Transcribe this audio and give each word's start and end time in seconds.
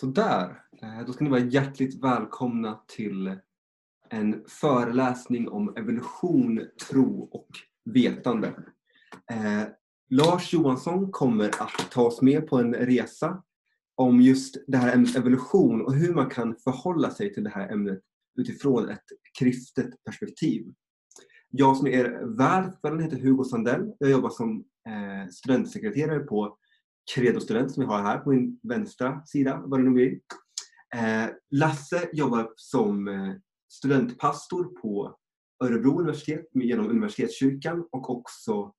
Sådär, 0.00 0.62
eh, 0.82 1.06
då 1.06 1.12
ska 1.12 1.24
ni 1.24 1.30
vara 1.30 1.40
hjärtligt 1.40 2.04
välkomna 2.04 2.80
till 2.86 3.36
en 4.10 4.44
föreläsning 4.48 5.48
om 5.48 5.76
evolution, 5.76 6.60
tro 6.88 7.22
och 7.22 7.48
vetande. 7.84 8.48
Eh, 9.30 9.62
Lars 10.10 10.52
Johansson 10.52 11.12
kommer 11.12 11.48
att 11.48 11.90
ta 11.90 12.02
oss 12.02 12.22
med 12.22 12.46
på 12.46 12.58
en 12.58 12.74
resa 12.74 13.42
om 13.94 14.20
just 14.20 14.56
det 14.66 14.76
här 14.76 14.94
ämnet 14.94 15.16
evolution 15.16 15.82
och 15.82 15.94
hur 15.94 16.14
man 16.14 16.30
kan 16.30 16.56
förhålla 16.56 17.10
sig 17.10 17.34
till 17.34 17.44
det 17.44 17.50
här 17.50 17.68
ämnet 17.72 18.00
utifrån 18.38 18.88
ett 18.88 19.04
kristet 19.38 20.04
perspektiv. 20.04 20.66
Jag 21.50 21.76
som 21.76 21.86
är 21.86 21.90
er 21.90 22.36
värd 22.36 23.02
heter 23.02 23.18
Hugo 23.18 23.44
Sandell. 23.44 23.92
Jag 23.98 24.10
jobbar 24.10 24.30
som 24.30 24.64
eh, 24.88 25.30
studentsekreterare 25.30 26.20
på 26.20 26.58
Credo-student 27.14 27.72
som 27.72 27.80
vi 27.80 27.86
har 27.86 28.02
här 28.02 28.18
på 28.18 28.30
min 28.30 28.60
vänstra 28.62 29.22
sida, 29.26 29.62
vad 29.64 29.80
det 29.80 29.84
nu 29.84 29.90
blir. 29.90 30.20
Eh, 30.94 31.30
Lasse 31.50 32.08
jobbar 32.12 32.52
som 32.56 33.08
eh, 33.08 33.34
studentpastor 33.68 34.64
på 34.64 35.16
Örebro 35.64 35.98
universitet 35.98 36.48
genom 36.54 36.90
universitetskyrkan 36.90 37.88
och 37.92 38.10
också 38.10 38.74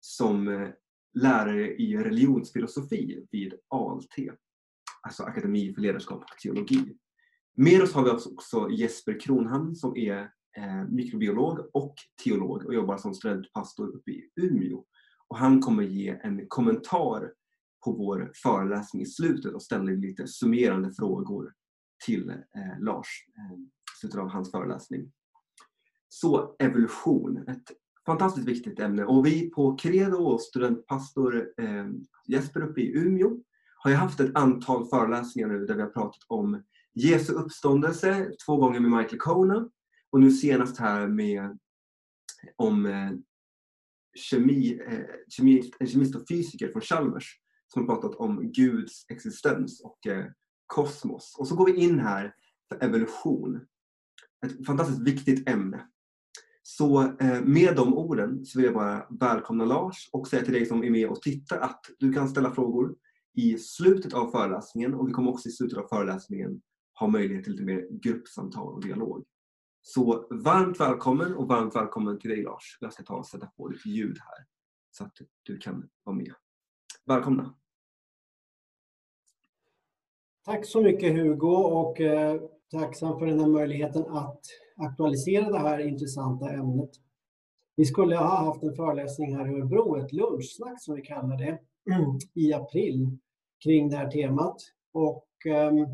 som 0.00 0.48
eh, 0.48 0.68
lärare 1.14 1.74
i 1.74 1.96
religionsfilosofi 1.96 3.26
vid 3.30 3.54
ALT, 3.68 4.14
alltså 5.02 5.22
Akademi 5.22 5.74
för 5.74 5.80
ledarskap 5.80 6.22
och 6.22 6.38
teologi. 6.42 6.96
Med 7.56 7.82
oss 7.82 7.92
har 7.92 8.04
vi 8.04 8.10
alltså 8.10 8.30
också 8.30 8.70
Jesper 8.70 9.20
Kronhamn 9.20 9.76
som 9.76 9.96
är 9.96 10.18
eh, 10.56 10.84
mikrobiolog 10.90 11.70
och 11.72 11.94
teolog 12.24 12.66
och 12.66 12.74
jobbar 12.74 12.96
som 12.96 13.14
studentpastor 13.14 13.88
uppe 13.88 14.10
i 14.10 14.30
Umeå. 14.36 14.84
Och 15.28 15.38
han 15.38 15.60
kommer 15.60 15.82
ge 15.82 16.08
en 16.22 16.48
kommentar 16.48 17.32
på 17.84 17.92
vår 17.92 18.32
föreläsning 18.34 19.02
i 19.02 19.06
slutet 19.06 19.54
och 19.54 19.62
ställde 19.62 19.92
lite 19.92 20.26
summerande 20.26 20.92
frågor 20.92 21.52
till 22.04 22.30
eh, 22.30 22.80
Lars 22.80 23.26
eh, 23.38 23.58
i 23.58 23.98
slutet 24.00 24.20
av 24.20 24.28
hans 24.28 24.50
föreläsning. 24.50 25.12
Så 26.08 26.56
evolution, 26.58 27.48
ett 27.48 27.70
fantastiskt 28.06 28.48
viktigt 28.48 28.80
ämne 28.80 29.04
och 29.04 29.26
vi 29.26 29.50
på 29.50 29.76
Credo 29.76 30.16
och 30.16 30.40
studentpastor 30.40 31.52
eh, 31.56 31.86
Jesper 32.26 32.62
uppe 32.62 32.80
i 32.80 32.96
Umeå 32.96 33.40
har 33.76 33.90
ju 33.90 33.96
haft 33.96 34.20
ett 34.20 34.36
antal 34.36 34.86
föreläsningar 34.86 35.48
nu 35.48 35.66
där 35.66 35.74
vi 35.74 35.82
har 35.82 35.90
pratat 35.90 36.24
om 36.28 36.62
Jesu 36.94 37.32
uppståndelse, 37.32 38.30
två 38.46 38.56
gånger 38.56 38.80
med 38.80 38.90
Michael 38.90 39.18
Kona 39.18 39.68
och 40.10 40.20
nu 40.20 40.30
senast 40.30 40.78
här 40.78 41.08
med 41.08 41.58
om 42.56 42.86
eh, 42.86 43.10
kemi, 44.14 44.80
eh, 44.86 45.04
kemi, 45.28 45.72
en 45.78 45.86
kemist 45.86 46.14
och 46.14 46.28
fysiker 46.28 46.68
från 46.68 46.82
Chalmers 46.82 47.40
som 47.74 47.88
har 47.88 47.96
pratat 47.96 48.14
om 48.14 48.52
Guds 48.52 49.06
existens 49.08 49.80
och 49.80 50.06
eh, 50.06 50.26
kosmos. 50.66 51.36
Och 51.38 51.48
så 51.48 51.56
går 51.56 51.66
vi 51.66 51.76
in 51.76 51.98
här 51.98 52.34
för 52.68 52.84
evolution. 52.84 53.60
Ett 54.46 54.66
fantastiskt 54.66 55.00
viktigt 55.00 55.48
ämne. 55.48 55.88
Så 56.62 57.02
eh, 57.02 57.40
med 57.42 57.76
de 57.76 57.94
orden 57.94 58.44
så 58.44 58.58
vill 58.58 58.64
jag 58.64 58.74
bara 58.74 59.06
välkomna 59.10 59.64
Lars 59.64 60.08
och 60.12 60.28
säga 60.28 60.44
till 60.44 60.52
dig 60.52 60.66
som 60.66 60.84
är 60.84 60.90
med 60.90 61.08
och 61.08 61.22
tittar 61.22 61.58
att 61.58 61.80
du 61.98 62.12
kan 62.12 62.28
ställa 62.28 62.54
frågor 62.54 62.96
i 63.36 63.58
slutet 63.58 64.14
av 64.14 64.30
föreläsningen 64.30 64.94
och 64.94 65.08
vi 65.08 65.12
kommer 65.12 65.30
också 65.30 65.48
i 65.48 65.52
slutet 65.52 65.78
av 65.78 65.88
föreläsningen 65.88 66.60
ha 66.98 67.06
möjlighet 67.06 67.44
till 67.44 67.52
lite 67.52 67.64
mer 67.64 67.88
gruppsamtal 67.90 68.74
och 68.74 68.82
dialog. 68.82 69.24
Så 69.82 70.26
varmt 70.30 70.80
välkommen 70.80 71.34
och 71.34 71.48
varmt 71.48 71.76
välkommen 71.76 72.18
till 72.18 72.30
dig 72.30 72.42
Lars. 72.42 72.78
Jag 72.80 72.92
ska 72.92 73.02
ta 73.02 73.14
och 73.14 73.26
sätta 73.26 73.46
på 73.46 73.68
lite 73.68 73.88
ljud 73.88 74.18
här 74.20 74.46
så 74.90 75.04
att 75.04 75.12
du 75.42 75.58
kan 75.58 75.88
vara 76.04 76.16
med. 76.16 76.32
Välkomna! 77.06 77.54
Tack 80.44 80.66
så 80.66 80.82
mycket 80.82 81.12
Hugo 81.12 81.56
och 81.56 82.00
eh, 82.00 82.40
tacksam 82.70 83.18
för 83.18 83.26
den 83.26 83.40
här 83.40 83.46
möjligheten 83.46 84.04
att 84.08 84.40
aktualisera 84.76 85.50
det 85.50 85.58
här 85.58 85.78
intressanta 85.78 86.50
ämnet. 86.50 86.90
Vi 87.76 87.84
skulle 87.84 88.16
ha 88.16 88.44
haft 88.44 88.62
en 88.62 88.74
föreläsning 88.74 89.36
här 89.36 89.46
i 89.46 89.54
Örebro, 89.54 89.96
ett 89.96 90.12
lunchsnack 90.12 90.82
som 90.82 90.94
vi 90.94 91.02
kallar 91.02 91.36
det, 91.36 91.58
i 92.34 92.52
april 92.52 93.18
kring 93.64 93.88
det 93.88 93.96
här 93.96 94.10
temat. 94.10 94.56
Och 94.92 95.26
ehm, 95.46 95.86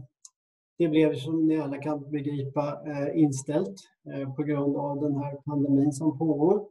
det 0.78 0.88
blev 0.88 1.16
som 1.16 1.46
ni 1.46 1.60
alla 1.60 1.78
kan 1.78 2.10
begripa 2.10 2.82
eh, 2.86 3.20
inställt 3.22 3.76
eh, 4.14 4.34
på 4.34 4.42
grund 4.42 4.76
av 4.76 5.00
den 5.00 5.16
här 5.16 5.36
pandemin 5.44 5.92
som 5.92 6.18
pågår. 6.18 6.66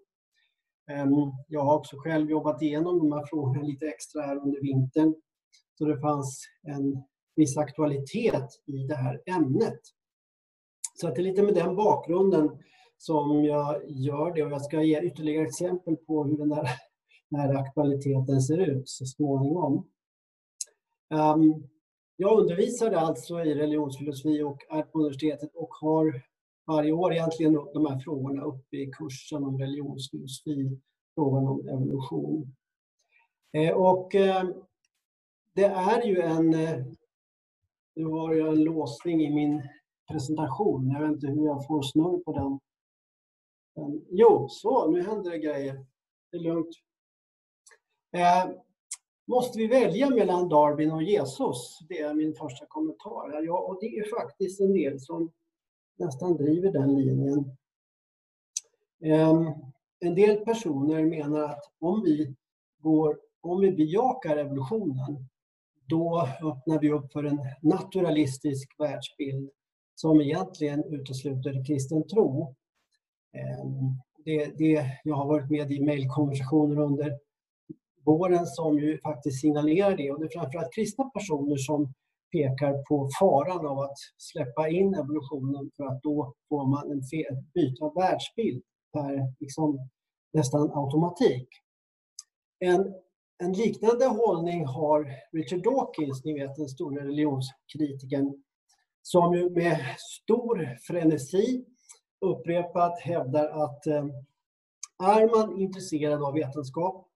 Ehm, 0.91 1.31
jag 1.47 1.61
har 1.61 1.77
också 1.77 1.97
själv 1.97 2.29
jobbat 2.29 2.61
igenom 2.61 2.99
de 2.99 3.11
här 3.11 3.25
frågorna 3.25 3.61
lite 3.61 3.87
extra 3.87 4.21
här 4.21 4.37
under 4.37 4.61
vintern. 4.61 5.15
Så 5.77 5.85
det 5.85 5.99
fanns 5.99 6.45
en 6.63 7.03
viss 7.39 7.57
aktualitet 7.57 8.61
i 8.65 8.77
det 8.77 8.95
här 8.95 9.21
ämnet. 9.25 9.79
Så 10.93 11.07
att 11.07 11.15
det 11.15 11.21
är 11.21 11.23
lite 11.23 11.43
med 11.43 11.53
den 11.55 11.75
bakgrunden 11.75 12.49
som 12.97 13.45
jag 13.45 13.81
gör 13.87 14.33
det 14.33 14.43
och 14.43 14.51
jag 14.51 14.61
ska 14.61 14.83
ge 14.83 15.01
ytterligare 15.01 15.45
exempel 15.45 15.95
på 15.95 16.23
hur 16.23 16.37
den 16.37 16.51
här, 16.51 16.69
den 17.29 17.39
här 17.39 17.55
aktualiteten 17.55 18.41
ser 18.41 18.57
ut 18.57 18.89
så 18.89 19.05
småningom. 19.05 19.89
Um, 21.09 21.67
jag 22.15 22.39
undervisade 22.39 22.99
alltså 22.99 23.43
i 23.43 23.55
religionsfilosofi 23.55 24.41
och 24.41 24.59
är 24.69 24.81
på 24.81 24.99
universitetet 24.99 25.55
och 25.55 25.69
har 25.81 26.21
varje 26.67 26.91
år 26.91 27.13
egentligen 27.13 27.53
de 27.53 27.85
här 27.85 27.99
frågorna 27.99 28.43
uppe 28.43 28.77
i 28.77 28.91
kursen 28.91 29.43
om 29.43 29.59
religionsfilosofi, 29.59 30.79
frågan 31.15 31.47
om 31.47 31.67
evolution. 31.67 32.55
Eh, 33.53 33.73
och 33.73 34.15
ehm, 34.15 34.53
det 35.53 35.65
är 35.65 36.01
ju 36.01 36.21
en 36.21 36.53
eh, 36.53 36.85
nu 37.95 38.05
har 38.05 38.33
jag 38.33 38.47
en 38.47 38.63
låsning 38.63 39.21
i 39.21 39.35
min 39.35 39.61
presentation. 40.11 40.89
Jag 40.89 41.01
vet 41.01 41.11
inte 41.11 41.27
hur 41.27 41.45
jag 41.45 41.67
får 41.67 41.81
snurr 41.81 42.23
på 42.23 42.33
den. 42.33 42.59
Men, 43.75 44.05
jo, 44.09 44.47
så 44.49 44.91
nu 44.91 45.03
händer 45.03 45.31
det 45.31 45.39
grejer. 45.39 45.85
Det 46.31 46.37
är 46.37 46.41
lugnt. 46.41 46.69
Eh, 48.11 48.51
måste 49.27 49.57
vi 49.57 49.67
välja 49.67 50.09
mellan 50.09 50.49
Darwin 50.49 50.91
och 50.91 51.03
Jesus? 51.03 51.79
Det 51.89 51.99
är 51.99 52.13
min 52.13 52.33
första 52.33 52.65
kommentar. 52.65 53.41
Ja, 53.43 53.59
och 53.59 53.77
det 53.81 53.97
är 53.97 54.19
faktiskt 54.19 54.61
en 54.61 54.73
del 54.73 54.99
som 54.99 55.31
nästan 55.97 56.37
driver 56.37 56.71
den 56.71 57.01
linjen. 57.01 57.57
Eh, 59.03 59.55
en 59.99 60.15
del 60.15 60.37
personer 60.37 61.05
menar 61.05 61.43
att 61.43 61.63
om 61.79 62.03
vi, 62.03 62.35
går, 62.77 63.19
om 63.41 63.61
vi 63.61 63.71
bejakar 63.71 64.37
evolutionen 64.37 65.25
då 65.89 66.27
öppnar 66.41 66.79
vi 66.79 66.91
upp 66.91 67.11
för 67.13 67.23
en 67.23 67.39
naturalistisk 67.61 68.75
världsbild 68.79 69.49
som 69.95 70.21
egentligen 70.21 70.83
utesluter 70.83 71.65
kristen 71.65 72.07
tro. 72.07 72.55
Ehm, 73.33 73.99
det, 74.25 74.57
det, 74.57 74.85
jag 75.03 75.15
har 75.15 75.25
varit 75.25 75.49
med 75.49 75.71
i 75.71 75.85
mejlkonversationer 75.85 76.79
under 76.79 77.19
våren 78.05 78.45
som 78.45 78.79
ju 78.79 78.99
faktiskt 79.01 79.41
signalerar 79.41 79.97
det 79.97 80.11
och 80.11 80.19
det 80.19 80.25
är 80.25 80.39
framförallt 80.39 80.73
kristna 80.73 81.09
personer 81.09 81.57
som 81.57 81.93
pekar 82.31 82.83
på 82.83 83.09
faran 83.19 83.65
av 83.65 83.79
att 83.79 83.97
släppa 84.17 84.69
in 84.69 84.93
evolutionen 84.93 85.71
för 85.77 85.83
att 85.83 86.03
då 86.03 86.33
får 86.49 86.67
man 86.67 86.91
en 86.91 87.01
byte 87.53 87.83
av 87.83 87.93
världsbild 87.93 88.63
per 88.93 89.33
liksom, 89.39 89.89
nästan 90.33 90.71
automatik. 90.73 91.47
En 92.59 92.93
en 93.43 93.53
liknande 93.53 94.05
hållning 94.05 94.65
har 94.65 95.11
Richard 95.31 95.63
Dawkins, 95.63 96.25
ni 96.25 96.33
vet 96.33 96.55
den 96.55 96.69
stora 96.69 97.05
religionskritikern, 97.05 98.43
som 99.01 99.33
ju 99.33 99.49
med 99.49 99.79
stor 99.97 100.77
frenesi 100.87 101.65
upprepat 102.21 102.99
hävdar 102.99 103.47
att 103.65 103.87
eh, 103.87 104.05
är 105.03 105.37
man 105.37 105.61
intresserad 105.61 106.23
av 106.23 106.33
vetenskap, 106.33 107.07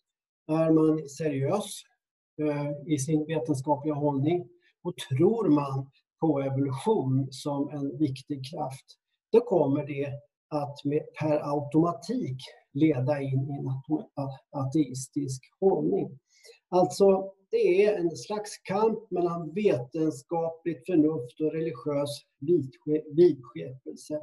är 0.47 0.72
man 0.72 1.09
seriös 1.09 1.81
eh, 2.41 2.93
i 2.93 2.97
sin 2.97 3.26
vetenskapliga 3.26 3.93
hållning 3.93 4.49
och 4.84 4.97
tror 4.97 5.49
man 5.49 5.90
på 6.19 6.41
evolution 6.41 7.28
som 7.31 7.69
en 7.69 7.97
viktig 7.97 8.52
kraft, 8.52 8.85
då 9.31 9.41
kommer 9.41 9.85
det 9.85 10.14
att 10.49 10.85
med, 10.85 11.02
per 11.19 11.53
automatik 11.53 12.37
leda 12.73 13.22
in 13.22 13.49
i 13.49 13.59
en 13.59 13.72
ateistisk 14.52 15.43
hållning. 15.59 16.20
Alltså, 16.70 17.34
det 17.52 17.85
är 17.85 17.99
en 17.99 18.17
slags 18.17 18.58
kamp 18.58 19.11
mellan 19.11 19.53
vetenskapligt 19.53 20.85
förnuft 20.85 21.41
och 21.41 21.52
religiös 21.52 22.09
vidskepelse. 23.11 24.22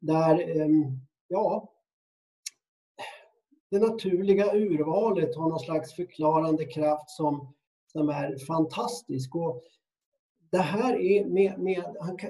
Där, 0.00 0.60
ehm, 0.60 1.00
ja, 1.28 1.72
det 3.70 3.78
naturliga 3.78 4.54
urvalet 4.54 5.36
har 5.36 5.48
någon 5.48 5.60
slags 5.60 5.94
förklarande 5.94 6.64
kraft 6.64 7.10
som, 7.10 7.54
som 7.92 8.08
är 8.08 8.46
fantastisk. 8.46 9.34
Och 9.34 9.62
det 10.56 10.62
här 10.62 11.00
är 11.00 11.24
med, 11.24 11.58
med 11.58 11.84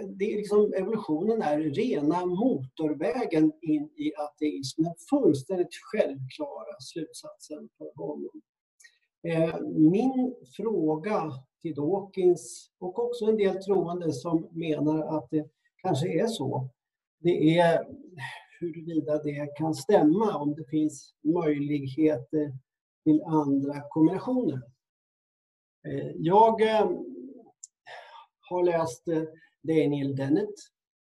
det 0.08 0.32
är 0.32 0.36
liksom, 0.36 0.72
evolutionen 0.72 1.42
är 1.42 1.58
rena 1.58 2.26
motorvägen 2.26 3.52
in 3.62 3.90
i 3.96 4.12
ateismen, 4.16 4.94
fullständigt 5.10 5.74
självklara 5.74 6.80
slutsatsen 6.80 7.68
för 7.78 7.90
honom. 7.94 8.42
Eh, 9.28 9.60
min 9.90 10.34
fråga 10.56 11.32
till 11.62 11.74
Dawkins 11.74 12.70
och 12.78 12.98
också 12.98 13.24
en 13.24 13.36
del 13.36 13.62
troende 13.62 14.12
som 14.12 14.48
menar 14.50 15.18
att 15.18 15.30
det 15.30 15.48
kanske 15.82 16.08
är 16.08 16.26
så. 16.26 16.68
Det 17.18 17.58
är 17.58 17.86
huruvida 18.60 19.22
det 19.22 19.56
kan 19.56 19.74
stämma, 19.74 20.36
om 20.36 20.54
det 20.54 20.64
finns 20.64 21.14
möjligheter 21.24 22.52
till 23.04 23.22
andra 23.22 23.82
kombinationer. 23.88 24.62
Eh, 25.88 26.10
jag 26.16 26.62
eh, 26.62 26.90
har 28.48 28.64
läst 28.64 29.08
eh, 29.08 29.22
Daniel 29.62 30.16
Dennett, 30.16 30.54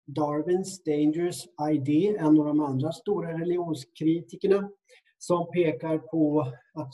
Darwins 0.05 0.83
Dangerous 0.83 1.45
ID, 1.71 2.15
en 2.19 2.39
av 2.39 2.45
de 2.45 2.59
andra 2.59 2.91
stora 2.91 3.39
religionskritikerna, 3.39 4.69
som 5.17 5.51
pekar 5.51 5.97
på 5.97 6.41
att 6.73 6.93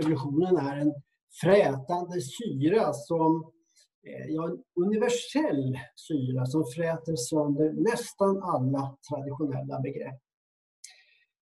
evolutionen 0.00 0.56
är 0.56 0.76
en 0.76 0.94
frätande 1.42 2.20
syra 2.20 2.92
som 2.92 3.52
eh, 4.06 4.26
ja, 4.28 4.48
en 4.48 4.62
universell 4.84 5.78
syra 5.94 6.46
som 6.46 6.64
fräter 6.76 7.16
sönder 7.16 7.72
nästan 7.72 8.42
alla 8.42 8.96
traditionella 9.10 9.80
begrepp. 9.80 10.20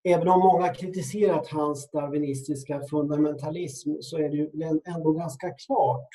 Även 0.08 0.28
om 0.28 0.40
många 0.40 0.74
kritiserat 0.74 1.48
hans 1.48 1.90
darwinistiska 1.90 2.82
fundamentalism 2.90 3.90
så 4.00 4.18
är 4.18 4.28
det 4.28 4.36
ju 4.36 4.50
ändå 4.84 5.12
ganska 5.12 5.50
klart 5.50 6.08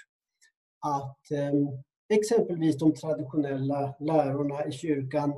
att 0.79 1.31
eh, 1.31 1.53
exempelvis 2.11 2.77
de 2.77 2.93
traditionella 2.93 3.95
lärorna 3.99 4.65
i 4.65 4.71
kyrkan 4.71 5.33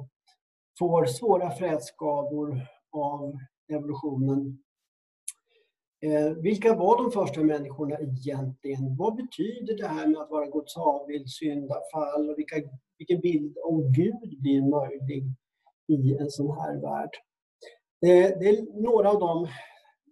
får 0.80 1.06
svåra 1.06 1.52
frätskador 1.52 2.68
av 2.92 3.38
evolutionen. 3.74 4.64
Eh, 6.02 6.30
vilka 6.30 6.76
var 6.76 7.04
de 7.04 7.12
första 7.12 7.44
människorna 7.44 8.00
egentligen? 8.00 8.96
Vad 8.96 9.16
betyder 9.16 9.78
det 9.78 9.88
här 9.88 10.08
med 10.08 10.22
att 10.22 10.30
vara 10.30 10.46
Guds 10.46 10.78
avbild, 10.78 11.30
syndafall 11.30 12.30
och 12.30 12.38
vilka, 12.38 12.56
vilken 12.98 13.20
bild 13.22 13.58
om 13.64 13.94
Gud 13.94 14.42
blir 14.42 14.62
möjlig 14.62 15.24
i 15.88 16.18
en 16.18 16.30
sån 16.30 16.58
här 16.58 16.82
värld? 16.82 17.10
Det, 18.02 18.40
det 18.40 18.50
är 18.50 18.82
några 18.82 19.10
av 19.10 19.20
de 19.20 19.48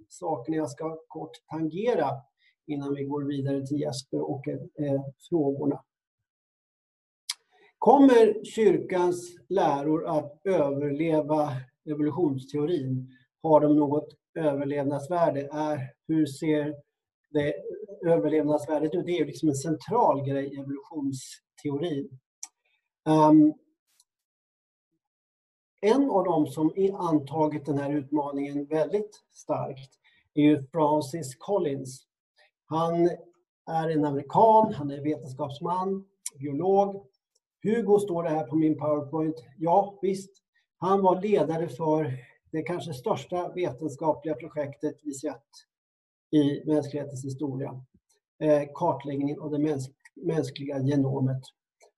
sakerna 0.09 0.57
jag 0.57 0.69
ska 0.69 0.97
kort 1.07 1.31
tangera 1.49 2.09
innan 2.67 2.95
vi 2.95 3.03
går 3.03 3.23
vidare 3.23 3.67
till 3.67 3.79
Jesper 3.79 4.21
och 4.21 4.47
eh, 4.47 5.01
frågorna. 5.29 5.83
Kommer 7.81 8.43
kyrkans 8.43 9.37
läror 9.49 10.07
att 10.07 10.41
överleva 10.43 11.51
evolutionsteorin? 11.89 13.09
Har 13.43 13.61
de 13.61 13.75
något 13.75 14.07
överlevnadsvärde? 14.39 15.49
Är, 15.51 15.93
hur 16.07 16.25
ser 16.25 16.75
det 17.29 17.53
överlevnadsvärdet 18.05 18.95
ut? 18.95 19.05
Det 19.05 19.19
är 19.19 19.25
liksom 19.25 19.49
en 19.49 19.55
central 19.55 20.25
grej 20.25 20.45
i 20.45 20.59
evolutionsteorin. 20.59 22.19
Um, 23.05 23.53
en 25.81 26.09
av 26.09 26.23
dem 26.23 26.47
som 26.47 26.73
antagit 26.93 27.65
den 27.65 27.77
här 27.77 27.93
utmaningen 27.93 28.65
väldigt 28.65 29.23
starkt 29.31 29.89
är 30.33 30.41
ju 30.41 30.63
Francis 30.71 31.35
Collins. 31.35 32.05
Han 32.65 33.09
är 33.71 33.89
en 33.89 34.05
amerikan, 34.05 34.73
han 34.73 34.91
är 34.91 35.03
vetenskapsman, 35.03 36.05
biolog. 36.39 37.10
Hugo 37.63 37.99
står 37.99 38.23
det 38.23 38.29
här 38.29 38.43
på 38.43 38.55
min 38.55 38.77
powerpoint. 38.77 39.35
Ja, 39.57 39.99
visst. 40.01 40.31
Han 40.77 41.01
var 41.01 41.21
ledare 41.21 41.67
för 41.67 42.17
det 42.51 42.61
kanske 42.61 42.93
största 42.93 43.51
vetenskapliga 43.53 44.35
projektet 44.35 44.95
vi 45.03 45.13
sett 45.13 45.47
i 46.31 46.63
mänsklighetens 46.65 47.25
historia. 47.25 47.85
Eh, 48.39 48.63
kartläggningen 48.73 49.39
av 49.39 49.51
det 49.51 49.79
mänskliga 50.15 50.79
genomet. 50.79 51.41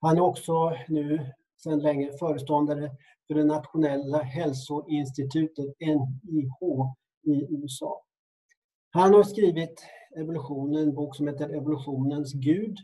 Han 0.01 0.17
är 0.17 0.21
också 0.21 0.73
nu 0.87 1.31
sedan 1.63 1.79
länge 1.79 2.17
föreståndare 2.17 2.91
för 3.27 3.35
det 3.35 3.43
nationella 3.43 4.21
hälsoinstitutet 4.21 5.75
NIH 5.79 6.57
i 7.23 7.47
USA. 7.49 8.03
Han 8.91 9.13
har 9.13 9.23
skrivit 9.23 9.85
Evolutionen, 10.17 10.83
en 10.83 10.93
bok 10.93 11.15
som 11.15 11.27
heter 11.27 11.49
Evolutionens 11.49 12.33
Gud, 12.33 12.77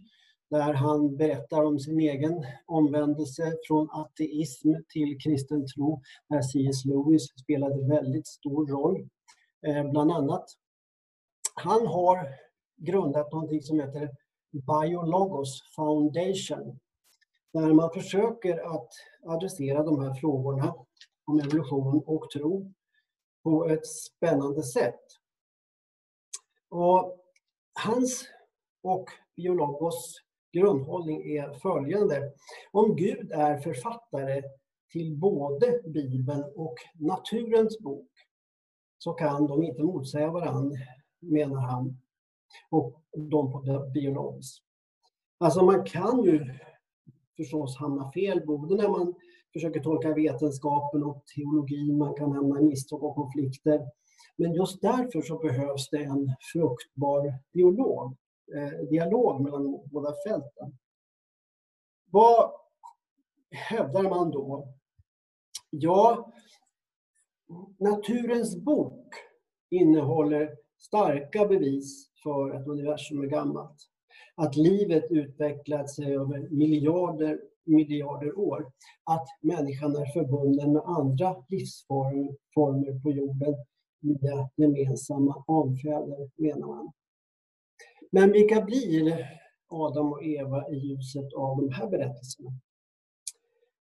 där 0.49 0.73
han 0.73 1.17
berättar 1.17 1.63
om 1.63 1.79
sin 1.79 1.99
egen 1.99 2.45
omvändelse 2.65 3.57
från 3.67 3.89
ateism 3.91 4.73
till 4.89 5.17
kristen 5.21 5.67
tro, 5.67 6.01
där 6.29 6.41
C.S. 6.41 6.85
Lewis 6.85 7.27
spelade 7.43 7.87
väldigt 7.87 8.27
stor 8.27 8.67
roll, 8.67 9.09
eh, 9.67 9.91
bland 9.91 10.11
annat. 10.11 10.45
Han 11.55 11.87
har 11.87 12.27
grundat 12.77 13.31
någonting 13.31 13.61
som 13.61 13.79
heter 13.79 14.09
Biologos 14.51 15.61
Foundation, 15.75 16.79
där 17.53 17.73
man 17.73 17.93
försöker 17.93 18.75
att 18.75 18.89
adressera 19.25 19.83
de 19.83 19.99
här 19.99 20.13
frågorna 20.13 20.75
om 21.25 21.39
evolution 21.39 22.03
och 22.05 22.29
tro 22.29 22.73
på 23.43 23.65
ett 23.69 23.87
spännande 23.87 24.63
sätt. 24.63 24.99
Och 26.69 27.17
hans 27.73 28.27
och 28.83 29.09
Biologos 29.35 30.21
grundhållning 30.51 31.37
är 31.37 31.53
följande. 31.53 32.31
Om 32.71 32.95
Gud 32.95 33.31
är 33.31 33.57
författare 33.57 34.43
till 34.91 35.17
både 35.17 35.81
Bibeln 35.85 36.43
och 36.55 36.75
naturens 36.93 37.79
bok 37.79 38.09
så 38.97 39.13
kan 39.13 39.47
de 39.47 39.63
inte 39.63 39.83
motsäga 39.83 40.31
varandra, 40.31 40.77
menar 41.19 41.61
han. 41.61 41.97
Och 42.69 43.01
de 43.11 43.51
på 43.51 43.89
biologis. 43.93 44.57
Alltså 45.37 45.65
man 45.65 45.85
kan 45.85 46.23
ju 46.23 46.45
förstås 47.37 47.77
hamna 47.77 48.11
fel, 48.11 48.45
både 48.45 48.75
när 48.75 48.89
man 48.89 49.13
försöker 49.53 49.79
tolka 49.79 50.13
vetenskapen 50.13 51.03
och 51.03 51.23
teologin, 51.35 51.97
man 51.97 52.13
kan 52.13 52.31
hamna 52.31 52.59
i 52.59 52.63
misstag 52.63 53.03
och 53.03 53.15
konflikter. 53.15 53.81
Men 54.37 54.53
just 54.53 54.81
därför 54.81 55.21
så 55.21 55.37
behövs 55.37 55.89
det 55.89 56.03
en 56.03 56.35
fruktbar 56.53 57.33
dialog, 57.53 58.17
Eh, 58.55 58.89
dialog 58.89 59.41
mellan 59.41 59.79
båda 59.91 60.13
fälten. 60.27 60.77
Vad 62.11 62.51
hävdar 63.51 64.03
man 64.03 64.31
då? 64.31 64.73
Ja, 65.69 66.33
naturens 67.77 68.55
bok 68.55 69.15
innehåller 69.69 70.57
starka 70.77 71.47
bevis 71.47 72.11
för 72.23 72.51
att 72.51 72.67
universum 72.67 73.21
är 73.21 73.27
gammalt 73.27 73.89
att 74.39 74.55
livet 74.55 75.03
utvecklat 75.09 75.89
sig 75.89 76.15
över 76.15 76.49
miljarder, 76.49 77.41
miljarder 77.63 78.39
år. 78.39 78.71
Att 79.03 79.27
människan 79.41 79.95
är 79.95 80.05
förbunden 80.05 80.73
med 80.73 80.81
andra 80.85 81.43
livsformer 81.49 82.99
på 83.03 83.11
jorden 83.11 83.55
via 83.99 84.49
gemensamma 84.55 85.43
anfäder, 85.47 86.29
menar 86.35 86.67
man. 86.67 86.91
Men 88.09 88.31
vilka 88.31 88.61
blir 88.61 89.27
Adam 89.67 90.11
och 90.11 90.23
Eva 90.23 90.69
i 90.69 90.75
ljuset 90.75 91.33
av 91.33 91.57
de 91.57 91.69
här 91.69 91.87
berättelserna? 91.87 92.51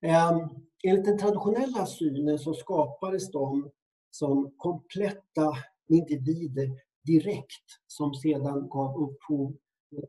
Ehm, 0.02 0.50
enligt 0.84 1.06
den 1.06 1.18
traditionella 1.18 1.86
synen 1.86 2.40
så 2.40 2.54
skapades 2.54 3.32
de 3.32 3.72
som 4.12 4.54
kompletta 4.58 5.54
individer 5.90 6.70
direkt 7.04 7.66
som 7.88 8.14
sedan 8.14 8.70
gav 8.70 8.98
upphov 9.04 9.56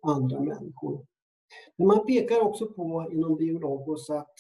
andra 0.03 0.41
människor. 0.41 1.07
Men 1.77 1.87
man 1.87 2.07
pekar 2.07 2.41
också 2.41 2.67
på 2.67 3.09
inom 3.13 3.37
Biologos 3.37 4.11
att 4.11 4.35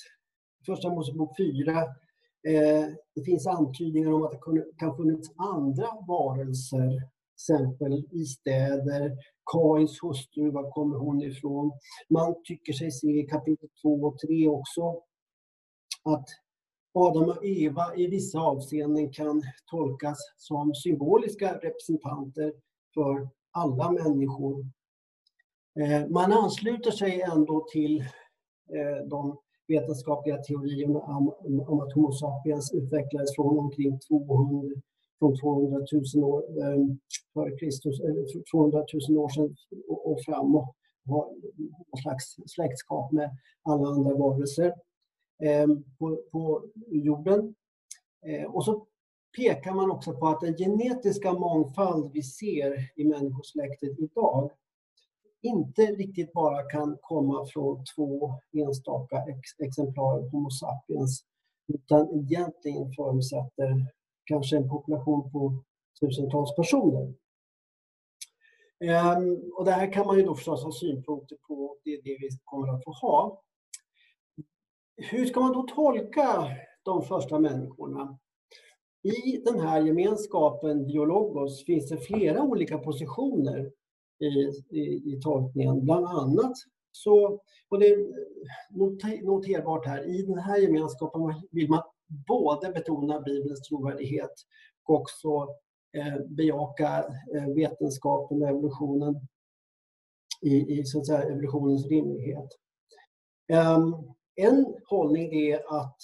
Första 0.67 0.89
Mosebok 0.91 1.37
4 1.37 1.73
eh, 1.81 2.87
det 3.15 3.25
finns 3.25 3.47
antydningar 3.47 4.13
om 4.13 4.23
att 4.23 4.31
det 4.31 4.65
kan 4.79 4.97
funnits 4.97 5.31
andra 5.37 5.87
varelser, 6.09 7.03
exempel 7.37 8.05
i 8.11 8.25
städer, 8.25 9.17
Kains 9.53 9.99
hustru, 10.03 10.51
var 10.51 10.71
kommer 10.71 10.99
hon 10.99 11.23
ifrån? 11.23 11.73
Man 12.09 12.35
tycker 12.45 12.73
sig 12.73 12.91
se 12.91 13.07
i 13.07 13.27
kapitel 13.27 13.69
2 13.83 13.89
och 13.89 14.19
3 14.19 14.49
också 14.49 15.03
att 16.05 16.27
Adam 16.95 17.29
och 17.29 17.45
Eva 17.45 17.97
i 17.97 18.07
vissa 18.07 18.41
avseenden 18.41 19.13
kan 19.13 19.43
tolkas 19.71 20.19
som 20.37 20.75
symboliska 20.75 21.55
representanter 21.55 22.53
för 22.95 23.29
alla 23.51 23.91
människor 23.91 24.67
eh, 25.81 26.09
man 26.09 26.33
ansluter 26.33 26.91
sig 26.91 27.21
ändå 27.21 27.67
till 27.73 28.01
eh, 28.75 29.07
de 29.09 29.39
vetenskapliga 29.69 30.37
teorierna 30.37 31.01
om 31.01 31.81
att 31.81 31.93
Homo 31.93 32.13
sapiens 32.13 32.75
utvecklades 32.75 33.35
från 33.37 33.59
omkring 33.59 33.99
200, 34.09 34.81
från 35.19 35.41
200 35.41 35.87
000 36.15 36.25
år 36.25 36.43
eh, 36.63 36.79
före 37.35 37.57
Kristus, 37.57 38.01
200 38.53 38.85
000 39.09 39.19
år 39.19 39.29
sedan 39.29 39.57
och 39.89 40.21
framåt. 40.27 40.75
Har 41.07 41.25
någon 41.91 42.03
slags 42.03 42.37
släktskap 42.47 43.13
med 43.13 43.31
alla 43.63 43.89
andra 43.89 44.15
varelser 44.15 44.75
eh, 45.43 45.67
på, 45.99 46.21
på 46.33 46.65
jorden. 46.91 47.55
Eh, 48.27 48.45
och 48.45 48.65
så 48.65 48.87
pekar 49.37 49.75
man 49.75 49.91
också 49.91 50.13
på 50.13 50.29
att 50.29 50.41
den 50.41 50.57
genetiska 50.57 51.33
mångfald 51.33 52.13
vi 52.13 52.23
ser 52.23 53.01
i 53.01 53.05
människosläktet 53.05 53.99
idag 53.99 54.51
inte 55.43 55.83
riktigt 55.83 56.33
bara 56.33 56.63
kan 56.63 56.99
komma 57.01 57.47
från 57.47 57.85
två 57.97 58.41
enstaka 58.53 59.17
ex 59.17 59.61
exemplar 59.61 60.31
Homo 60.31 60.51
sapiens 60.51 61.25
utan 61.69 62.11
egentligen 62.11 62.93
förutsätter 62.93 63.87
kanske 64.27 64.57
en 64.57 64.69
population 64.69 65.33
på 65.33 65.65
tusentals 66.01 66.57
personer. 66.57 67.15
Um, 68.81 69.53
och 69.57 69.65
det 69.65 69.71
här 69.71 69.93
kan 69.93 70.07
man 70.07 70.17
ju 70.17 70.23
då 70.23 70.35
förstås 70.35 70.65
ha 70.65 70.73
synpunkter 70.73 71.37
på, 71.49 71.77
det 71.85 71.91
är 71.91 72.03
det 72.03 72.17
vi 72.21 72.29
kommer 72.45 72.75
att 72.75 72.85
få 72.85 72.91
ha. 72.91 73.43
Hur 74.97 75.27
ska 75.27 75.41
man 75.41 75.53
då 75.53 75.63
tolka 75.63 76.49
de 76.83 77.03
första 77.03 77.39
människorna? 77.39 78.19
I 79.03 79.43
den 79.45 79.61
här 79.61 79.81
gemenskapen 79.81 80.87
Biologos 80.87 81.65
finns 81.65 81.89
det 81.89 81.97
flera 81.97 82.43
olika 82.43 82.79
positioner 82.79 83.73
i, 84.19 84.27
i, 84.79 85.13
i 85.15 85.21
tolkningen. 85.23 85.85
Bland 85.85 86.07
annat 86.07 86.53
så, 86.93 87.41
och 87.69 87.79
det 87.79 87.87
är 87.87 89.25
noterbart 89.27 89.87
här, 89.87 90.09
i 90.09 90.23
den 90.23 90.39
här 90.39 90.59
gemenskapen 90.59 91.35
vill 91.51 91.69
man 91.69 91.83
både 92.09 92.73
betona 92.73 93.21
Bibelns 93.21 93.69
trovärdighet 93.69 94.33
och 94.85 94.95
också 94.95 95.29
eh, 95.97 96.21
bejaka 96.27 97.05
eh, 97.35 97.49
vetenskapen 97.55 98.43
och 98.43 98.49
evolutionen 98.49 99.15
i, 100.43 100.81
i 100.81 100.85
så 100.85 100.99
att 100.99 101.07
säga, 101.07 101.23
evolutionens 101.23 101.87
rimlighet. 101.87 102.49
Ehm, 103.49 103.95
en 104.35 104.75
hållning 104.85 105.35
är 105.35 105.83
att 105.83 105.99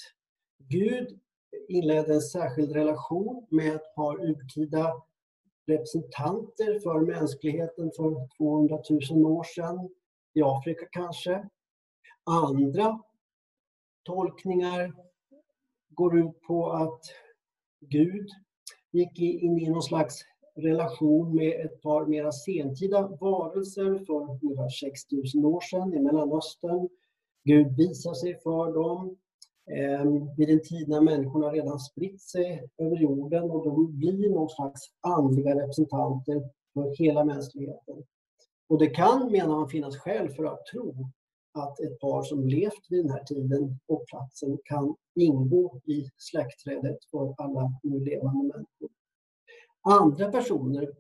Gud 0.59 1.21
inledde 1.69 2.15
en 2.15 2.21
särskild 2.21 2.73
relation 2.73 3.47
med 3.51 3.75
ett 3.75 3.95
par 3.95 4.25
urtida 4.25 4.93
representanter 5.67 6.79
för 6.79 7.01
mänskligheten 7.01 7.91
för 7.97 8.37
200 8.37 8.79
000 9.11 9.27
år 9.27 9.45
sedan, 9.45 9.89
i 10.35 10.43
Afrika 10.43 10.87
kanske. 10.91 11.49
Andra 12.25 13.03
tolkningar 14.03 14.93
går 15.95 16.19
ut 16.19 16.41
på 16.41 16.71
att 16.71 17.01
Gud 17.81 18.29
gick 18.93 19.19
in 19.19 19.59
i 19.59 19.69
någon 19.71 19.83
slags 19.83 20.21
relation 20.57 21.35
med 21.35 21.67
ett 21.67 21.83
par 21.83 22.07
mera 22.07 22.33
sentida 22.33 23.09
varelser 23.21 24.05
för 24.07 24.45
ungefär 24.45 24.69
6 24.69 25.01
000 25.35 25.55
år 25.55 25.61
sedan 25.61 25.95
i 25.95 26.01
Mellanöstern. 26.01 26.89
Gud 27.45 27.77
visar 27.77 28.15
sig 28.15 28.41
för 28.43 28.73
dem 28.75 29.17
eh, 29.71 30.35
vid 30.37 30.51
en 30.51 30.63
tid 30.63 30.89
när 30.89 31.01
människorna 31.01 31.51
redan 31.51 31.79
spritt 31.79 32.21
sig 32.21 32.69
över 32.79 32.97
jorden 32.97 33.51
och 33.51 33.65
de 33.65 33.99
blir 33.99 34.31
någon 34.31 34.51
slags 34.51 34.81
andliga 35.01 35.55
representanter 35.55 36.43
för 36.75 36.97
hela 36.99 37.25
mänskligheten. 37.25 38.05
Och 38.69 38.79
det 38.79 38.87
kan, 38.87 39.33
menar 39.33 39.57
man, 39.57 39.69
finnas 39.69 39.97
skäl 39.97 40.29
för 40.29 40.45
att 40.45 40.67
tro 40.67 40.95
att 41.53 41.81
ett 41.81 42.01
par 42.01 42.23
som 42.23 42.47
levt 42.47 42.87
vid 42.89 43.05
den 43.05 43.11
här 43.11 43.25
tiden 43.25 43.79
och 43.87 44.07
platsen 44.07 44.59
kan 44.65 44.97
ingå 45.15 45.81
i 45.85 46.11
släktträdet 46.17 47.05
för 47.11 47.35
alla 47.39 47.73
nu 47.83 48.01
levande 48.01 48.43
människor. 48.43 48.89
Andra 49.83 50.31
personer, 50.31 50.91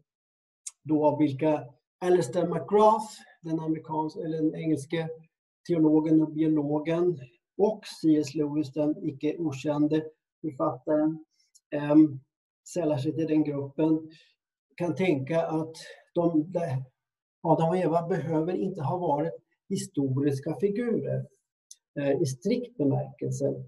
då 0.82 1.06
av 1.06 1.18
vilka 1.18 1.64
Alistair 1.99 2.47
McGrath, 2.47 3.06
den, 3.40 3.61
amerikans 3.61 4.16
eller 4.16 4.42
den 4.42 4.54
engelske 4.54 5.09
teologen 5.68 6.23
och 6.23 6.32
biologen 6.32 7.21
och 7.56 7.80
C.S. 8.02 8.35
Lewis, 8.35 8.73
den 8.73 9.04
icke 9.09 9.37
okände 9.38 10.04
författaren, 10.40 11.25
äm, 11.71 12.21
sällar 12.75 12.99
sig 12.99 13.12
till 13.12 13.26
den 13.26 13.44
gruppen, 13.44 14.11
kan 14.76 14.94
tänka 14.94 15.47
att 15.47 15.76
de, 16.14 16.52
Adam 17.40 17.68
och 17.68 17.76
Eva 17.76 18.09
behöver 18.09 18.52
inte 18.52 18.82
ha 18.82 18.99
varit 18.99 19.35
historiska 19.73 20.57
figurer 20.61 21.26
eh, 22.00 22.23
i 22.23 22.26
strikt 22.26 22.76
bemärkelse. 22.76 23.64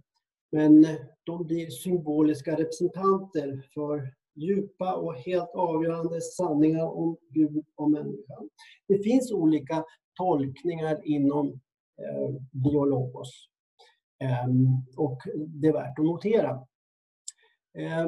Men 0.53 0.87
de 1.25 1.47
blir 1.47 1.71
symboliska 1.71 2.57
representanter 2.57 3.69
för 3.75 4.15
djupa 4.35 4.95
och 4.95 5.15
helt 5.15 5.51
avgörande 5.55 6.21
sanningar 6.21 6.85
om 6.85 7.17
Gud 7.29 7.65
och 7.75 7.91
människan. 7.91 8.49
Det 8.89 8.99
finns 8.99 9.33
olika 9.33 9.85
tolkningar 10.15 11.01
inom 11.05 11.47
eh, 11.99 12.35
biologos. 12.51 13.49
Eh, 14.23 14.49
och 14.97 15.19
det 15.47 15.69
är 15.69 15.73
värt 15.73 15.99
att 15.99 16.05
notera. 16.05 16.51
Eh, 17.79 18.07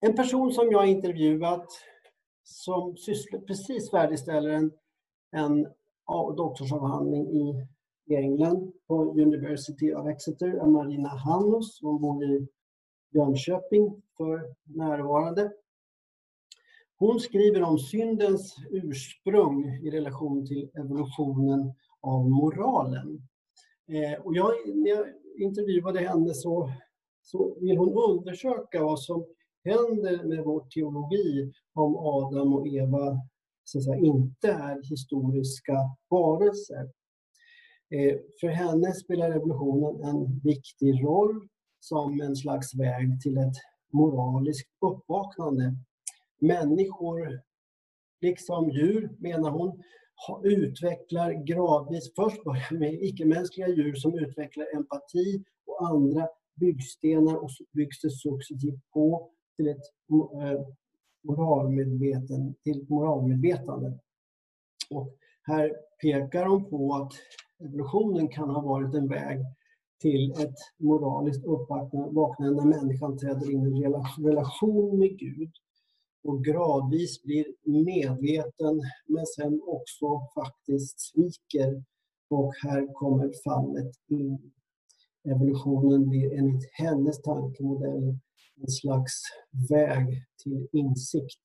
en 0.00 0.14
person 0.16 0.52
som 0.52 0.70
jag 0.70 0.88
intervjuat 0.88 1.66
som 2.42 2.96
sysslar, 2.96 3.40
precis 3.40 3.90
färdigställer 3.90 4.50
en, 4.50 4.72
en 5.30 5.66
doktorsavhandling 6.36 7.26
i 7.26 7.66
England 8.14 8.72
på 8.86 9.04
University 9.04 9.94
of 9.94 10.06
Exeter 10.08 10.48
är 10.48 10.66
Marina 10.66 11.08
Hannos. 11.08 11.78
Hon 11.82 12.00
bor 12.00 12.24
i 12.24 12.46
Jönköping 13.10 14.02
för 14.16 14.54
närvarande. 14.64 15.52
Hon 16.98 17.20
skriver 17.20 17.62
om 17.62 17.78
syndens 17.78 18.56
ursprung 18.70 19.64
i 19.64 19.90
relation 19.90 20.46
till 20.46 20.70
evolutionen 20.74 21.74
av 22.00 22.30
moralen. 22.30 23.22
Eh, 23.86 24.20
och 24.20 24.34
jag, 24.36 24.52
när 24.74 24.88
jag 24.88 25.06
intervjuade 25.38 26.00
henne 26.00 26.34
så, 26.34 26.70
så 27.22 27.56
vill 27.60 27.76
hon 27.76 28.10
undersöka 28.10 28.84
vad 28.84 29.00
som 29.00 29.26
händer 29.64 30.24
med 30.24 30.44
vår 30.44 30.66
teologi 30.74 31.52
om 31.72 31.96
Adam 31.96 32.54
och 32.54 32.66
Eva 32.66 33.20
så 33.64 33.78
att 33.78 33.84
säga, 33.84 33.96
inte 33.96 34.48
är 34.48 34.88
historiska 34.90 35.76
varelser. 36.10 36.90
Eh, 37.90 38.16
för 38.40 38.48
henne 38.48 38.92
spelar 38.92 39.30
revolutionen 39.30 40.04
en 40.04 40.40
viktig 40.44 41.04
roll 41.04 41.48
som 41.80 42.20
en 42.20 42.36
slags 42.36 42.74
väg 42.74 43.20
till 43.22 43.38
ett 43.38 43.56
moraliskt 43.92 44.68
uppvaknande. 44.80 45.74
Människor, 46.40 47.40
liksom 48.20 48.70
djur, 48.70 49.16
menar 49.18 49.50
hon, 49.50 49.82
utvecklar 50.42 51.32
gradvis, 51.32 52.12
först 52.16 52.44
börjar 52.44 52.78
med 52.78 53.02
icke-mänskliga 53.02 53.68
djur 53.68 53.94
som 53.94 54.18
utvecklar 54.18 54.66
empati 54.76 55.44
och 55.66 55.88
andra 55.88 56.28
byggstenar 56.60 57.36
och 57.36 57.50
så 57.50 57.64
byggs 57.72 58.00
det 58.00 58.10
successivt 58.10 58.90
på 58.92 59.30
till 59.56 59.68
ett 59.68 59.84
eh, 60.42 60.60
moralmedveten, 61.24 62.54
till 62.62 62.86
moralmedvetande. 62.88 63.98
Och 64.90 65.16
här 65.42 65.76
pekar 66.02 66.46
hon 66.46 66.70
på 66.70 66.94
att 66.94 67.12
evolutionen 67.64 68.28
kan 68.28 68.50
ha 68.50 68.60
varit 68.60 68.94
en 68.94 69.08
väg 69.08 69.38
till 70.00 70.32
ett 70.32 70.56
moraliskt 70.76 71.44
uppvaknande 71.44 72.64
när 72.64 72.64
människan 72.64 73.18
träder 73.18 73.50
in 73.50 73.76
i 73.76 73.84
en 73.84 74.24
relation 74.24 74.98
med 74.98 75.18
Gud 75.18 75.50
och 76.24 76.44
gradvis 76.44 77.22
blir 77.22 77.46
medveten 77.84 78.82
men 79.06 79.26
sen 79.26 79.60
också 79.66 80.06
faktiskt 80.34 81.00
sviker. 81.00 81.84
Och 82.30 82.54
här 82.62 82.92
kommer 82.92 83.32
fallet 83.44 83.92
in. 84.08 84.52
Evolutionen 85.24 86.08
blir 86.08 86.38
enligt 86.38 86.70
hennes 86.72 87.22
tankemodell 87.22 88.18
en 88.56 88.68
slags 88.68 89.12
väg 89.70 90.24
till 90.42 90.68
insikt. 90.72 91.42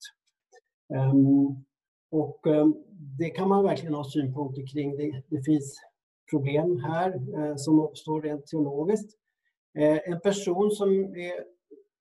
Um, 0.94 1.66
och 2.12 2.48
um, 2.48 2.84
det 3.20 3.30
kan 3.30 3.50
man 3.50 3.64
verkligen 3.64 3.94
ha 3.94 4.04
synpunkter 4.04 4.68
kring. 4.74 4.98
Det, 4.98 5.24
det 5.28 5.44
finns 5.44 5.80
problem 6.30 6.80
här 6.80 7.14
eh, 7.38 7.56
som 7.56 7.80
uppstår 7.80 8.22
rent 8.22 8.48
teologiskt. 8.48 9.18
Eh, 9.80 10.00
en 10.06 10.20
person 10.20 10.72
som, 10.72 10.90
är, 11.16 11.44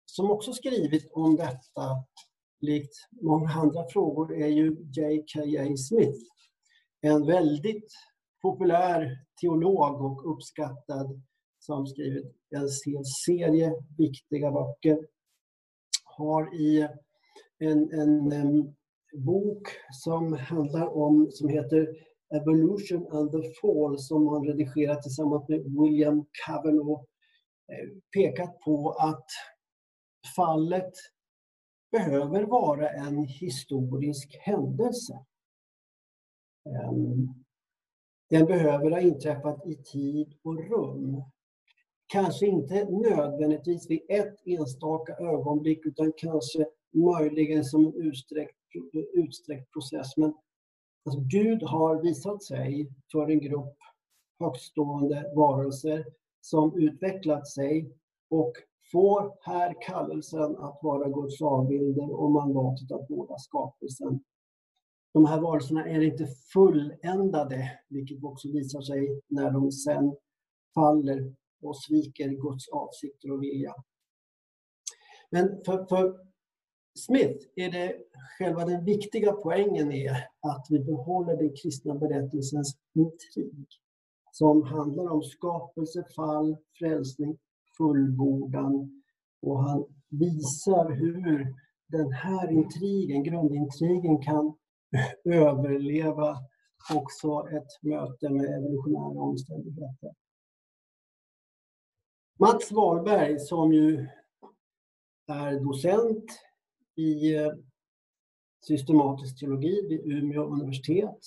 som 0.05 0.31
också 0.31 0.53
skrivit 0.53 1.11
om 1.13 1.37
detta, 1.37 2.05
likt 2.61 2.95
många 3.23 3.51
andra 3.51 3.89
frågor, 3.89 4.35
är 4.35 4.49
ju 4.49 4.77
J.K.A. 4.97 5.77
Smith. 5.77 6.19
En 7.01 7.27
väldigt 7.27 7.93
populär 8.43 9.19
teolog 9.41 10.01
och 10.01 10.33
uppskattad 10.33 11.23
som 11.69 11.87
skrivit 11.87 12.25
en 12.51 12.69
hel 12.87 13.05
serie 13.05 13.75
viktiga 13.99 14.51
böcker. 14.51 14.99
Har 16.05 16.55
i 16.55 16.89
en, 17.59 17.93
en, 17.93 18.33
en 18.33 18.75
bok 19.13 19.69
som 20.05 20.33
handlar 20.33 20.97
om, 20.97 21.31
som 21.31 21.49
heter 21.49 21.89
Evolution 22.35 23.07
and 23.13 23.31
the 23.31 23.43
Fall 23.61 23.99
som 23.99 24.29
han 24.29 24.47
redigerat 24.47 25.03
tillsammans 25.03 25.49
med 25.49 25.61
William 25.65 26.27
Cavanaugh 26.47 27.03
eh, 27.73 27.89
pekat 28.15 28.61
på 28.61 28.91
att 28.91 29.27
fallet 30.37 30.93
behöver 31.91 32.43
vara 32.43 32.91
en 32.91 33.25
historisk 33.25 34.37
händelse. 34.41 35.25
Den 38.31 38.47
behöver 38.47 38.91
ha 38.91 39.01
inträffat 39.01 39.67
i 39.67 39.75
tid 39.75 40.35
och 40.43 40.69
rum. 40.71 41.23
Kanske 42.09 42.47
inte 42.47 42.85
nödvändigtvis 42.85 43.91
vid 43.91 44.01
ett 44.09 44.37
enstaka 44.45 45.13
ögonblick 45.17 45.87
utan 45.87 46.13
kanske 46.17 46.67
möjligen 46.95 47.65
som 47.65 47.87
en 47.87 47.95
utsträckt, 47.95 48.57
utsträckt 49.15 49.73
process. 49.73 50.17
Men 50.17 50.35
Alltså 51.09 51.21
Gud 51.21 51.63
har 51.63 52.03
visat 52.03 52.43
sig 52.43 52.91
för 53.13 53.31
en 53.31 53.41
grupp 53.41 53.77
högstående 54.41 55.33
varelser 55.37 56.05
som 56.41 56.77
utvecklat 56.79 57.49
sig 57.49 57.93
och 58.31 58.53
får 58.93 59.37
här 59.41 59.75
kallelsen 59.81 60.57
att 60.57 60.79
vara 60.83 61.09
Guds 61.09 61.43
avbilder 61.43 62.21
och 62.21 62.31
mandatet 62.31 62.93
att 62.93 63.11
vårda 63.11 63.39
skapelsen. 63.39 64.21
De 65.13 65.27
här 65.27 65.41
varelserna 65.41 65.89
är 65.89 66.01
inte 66.01 66.27
fulländade, 66.53 67.81
vilket 67.89 68.25
också 68.25 68.49
visar 68.49 68.81
sig 68.81 69.21
när 69.29 69.51
de 69.51 69.73
sen 69.73 70.17
faller 70.75 71.35
och 71.63 71.77
sviker 71.77 72.29
Guds 72.29 72.69
avsikter 72.69 73.31
och 73.31 73.43
vilja. 73.43 73.75
Men 75.31 75.65
för, 75.65 75.87
för 75.87 76.29
Smith 76.95 77.47
är 77.57 77.71
det 77.71 77.97
själva 78.39 78.65
den 78.65 78.85
viktiga 78.85 79.33
poängen 79.33 79.93
är 79.93 80.11
att 80.41 80.67
vi 80.71 80.79
behåller 80.79 81.37
den 81.37 81.57
kristna 81.63 81.95
berättelsens 81.95 82.77
intrig 82.95 83.67
som 84.33 84.63
handlar 84.63 85.13
om 85.13 85.23
skapelse, 85.23 86.05
fall, 86.17 86.57
frälsning, 86.79 87.39
fullbordan 87.79 89.03
och 89.43 89.63
han 89.63 89.85
visar 90.09 90.91
hur 90.91 91.55
den 91.89 92.13
här 92.13 92.53
intrigen, 92.53 93.23
grundintrigen 93.23 94.23
kan 94.23 94.55
överleva 95.25 96.37
också 96.95 97.49
ett 97.49 97.83
möte 97.83 98.31
med 98.31 98.45
evolutionära 98.45 99.23
omständigheter. 99.23 100.11
Mats 102.41 102.73
Wahlberg 102.73 103.41
som 103.41 103.73
ju 103.73 104.07
är 105.29 105.61
docent 105.61 106.25
i 106.97 107.35
eh, 107.35 107.53
systematisk 108.67 109.39
teologi 109.39 109.87
vid 109.89 110.01
Umeå 110.13 110.43
universitet 110.43 111.19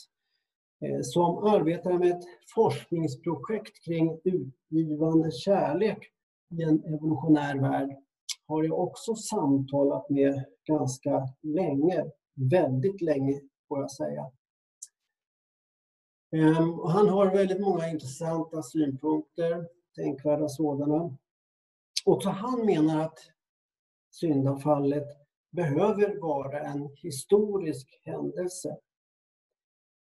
eh, 0.81 1.01
som 1.01 1.37
arbetar 1.37 1.97
med 1.97 2.11
ett 2.11 2.23
forskningsprojekt 2.55 3.85
kring 3.85 4.19
utgivande 4.23 5.31
kärlek 5.31 6.11
i 6.49 6.63
en 6.63 6.83
evolutionär 6.85 7.59
värld 7.61 7.89
har 8.47 8.63
jag 8.63 8.79
också 8.79 9.15
samtalat 9.15 10.09
med 10.09 10.45
ganska 10.67 11.27
länge, 11.41 12.05
väldigt 12.33 13.01
länge 13.01 13.41
får 13.67 13.79
jag 13.79 13.91
säga. 13.91 14.31
Ehm, 16.31 16.79
han 16.79 17.09
har 17.09 17.31
väldigt 17.35 17.61
många 17.61 17.89
intressanta 17.89 18.63
synpunkter, 18.63 19.67
tänkvärda 19.95 20.49
sådana. 20.49 21.17
Också 22.05 22.29
han 22.29 22.65
menar 22.65 23.01
att 23.05 23.19
syndafallet 24.11 25.07
behöver 25.51 26.21
vara 26.21 26.59
en 26.59 26.89
historisk 26.95 28.01
händelse. 28.03 28.77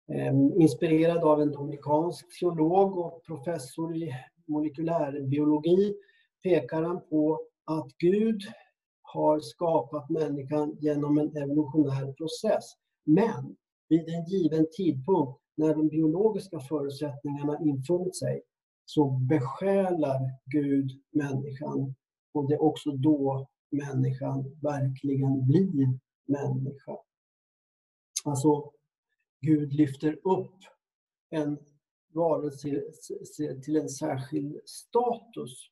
Ehm, 0.08 0.60
inspirerad 0.60 1.24
av 1.24 1.42
en 1.42 1.52
dominikansk 1.52 2.38
teolog 2.40 2.98
och 2.98 3.22
professor 3.26 3.96
i 3.96 4.14
molekylärbiologi 4.46 5.94
pekar 6.42 6.82
han 6.82 7.00
på 7.08 7.40
att 7.64 7.96
Gud 7.98 8.42
har 9.02 9.40
skapat 9.40 10.10
människan 10.10 10.76
genom 10.80 11.18
en 11.18 11.36
evolutionär 11.36 12.12
process. 12.12 12.64
Men 13.04 13.56
vid 13.88 14.08
en 14.08 14.24
given 14.24 14.66
tidpunkt 14.76 15.40
när 15.54 15.74
de 15.74 15.88
biologiska 15.88 16.60
förutsättningarna 16.60 17.58
infunnit 17.60 18.16
sig 18.16 18.42
så 18.86 19.10
besjälar 19.10 20.20
Gud 20.44 20.90
människan 21.10 21.94
och 22.32 22.48
det 22.48 22.54
är 22.54 22.62
också 22.62 22.90
då 22.90 23.48
människan 23.70 24.58
verkligen 24.62 25.46
blir 25.46 25.98
människa. 26.26 26.96
Alltså, 28.24 28.70
Gud 29.40 29.72
lyfter 29.72 30.12
upp 30.12 30.54
en 31.30 31.58
varelse 32.14 32.82
till 33.64 33.76
en 33.76 33.88
särskild 33.88 34.60
status. 34.64 35.70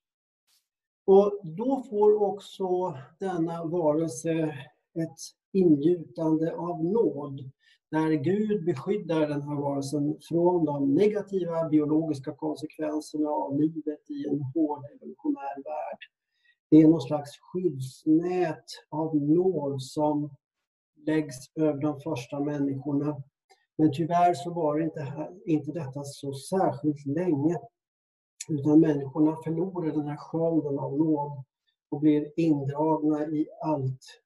Och 1.05 1.41
då 1.43 1.83
får 1.91 2.23
också 2.23 2.99
denna 3.19 3.65
varelse 3.65 4.59
ett 4.95 5.19
ingjutande 5.53 6.55
av 6.55 6.85
nåd 6.85 7.51
där 7.95 8.11
Gud 8.11 8.65
beskyddar 8.65 9.21
den 9.21 9.43
här 9.43 9.55
varelsen 9.57 10.19
från 10.29 10.65
de 10.65 10.95
negativa 10.95 11.69
biologiska 11.69 12.33
konsekvenserna 12.33 13.29
av 13.29 13.61
livet 13.61 14.11
i 14.11 14.27
en 14.29 14.41
hård 14.41 14.85
evolutionär 14.95 15.57
värld. 15.65 15.99
Det 16.71 16.77
är 16.77 16.89
någon 16.89 17.01
slags 17.01 17.31
skyddsnät 17.41 18.65
av 18.91 19.17
nåd 19.17 19.83
som 19.83 20.31
läggs 21.07 21.37
över 21.55 21.81
de 21.81 22.01
första 22.01 22.41
människorna. 22.41 23.23
Men 23.79 23.93
tyvärr 23.93 24.35
så 24.35 24.51
var 24.51 24.79
det 24.79 24.85
inte, 24.85 25.29
inte 25.47 25.73
detta 25.73 26.05
så 26.05 26.35
särskilt 26.35 27.07
länge. 27.07 27.59
Utan 28.49 28.81
människorna 28.81 29.37
förlorade 29.45 29.93
den 29.93 30.09
här 30.09 30.17
skölden 30.17 30.79
av 30.79 30.99
nåd 30.99 31.45
och 31.91 32.01
blir 32.01 32.33
indragna 32.37 33.27
i 33.27 33.49
allt 33.63 34.24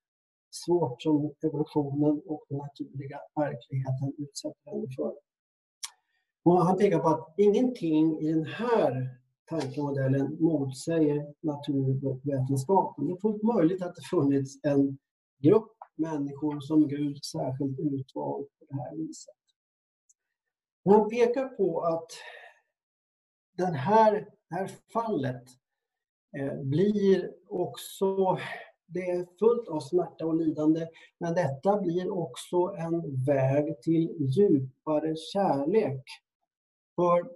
svårt 0.51 1.03
som 1.03 1.35
evolutionen 1.43 2.23
och 2.27 2.45
den 2.49 2.59
naturliga 2.59 3.21
verkligheten 3.35 4.13
utsätter 4.19 4.71
henne 4.71 4.87
för. 4.97 5.15
Och 6.43 6.65
han 6.65 6.79
pekar 6.79 6.99
på 6.99 7.09
att 7.09 7.35
ingenting 7.37 8.21
i 8.21 8.33
den 8.33 8.47
här 8.47 9.19
tankemodellen 9.49 10.37
motsäger 10.41 11.35
naturvetenskapen. 11.41 13.07
Det 13.07 13.13
är 13.13 13.21
fullt 13.21 13.43
möjligt 13.43 13.83
att 13.83 13.95
det 13.97 14.03
funnits 14.03 14.59
en 14.63 14.99
grupp 15.39 15.73
människor 15.97 16.61
som 16.61 16.89
Gud 16.89 17.25
särskilt 17.25 17.79
utvalt 17.79 18.49
på 18.59 18.65
det 18.69 18.83
här 18.83 18.97
viset. 18.97 19.35
Och 20.85 20.93
han 20.93 21.09
pekar 21.09 21.49
på 21.49 21.81
att 21.81 22.11
den 23.53 23.75
här, 23.75 24.13
det 24.49 24.55
här 24.55 24.71
fallet 24.93 25.45
eh, 26.37 26.61
blir 26.63 27.33
också 27.49 28.39
det 28.89 29.11
är 29.11 29.27
fullt 29.39 29.69
av 29.69 29.81
smärta 29.81 30.27
och 30.27 30.37
lidande, 30.37 30.89
men 31.19 31.35
detta 31.35 31.81
blir 31.81 32.11
också 32.11 32.57
en 32.79 33.25
väg 33.25 33.83
till 33.83 34.17
djupare 34.19 35.17
kärlek. 35.17 36.05
För 36.97 37.31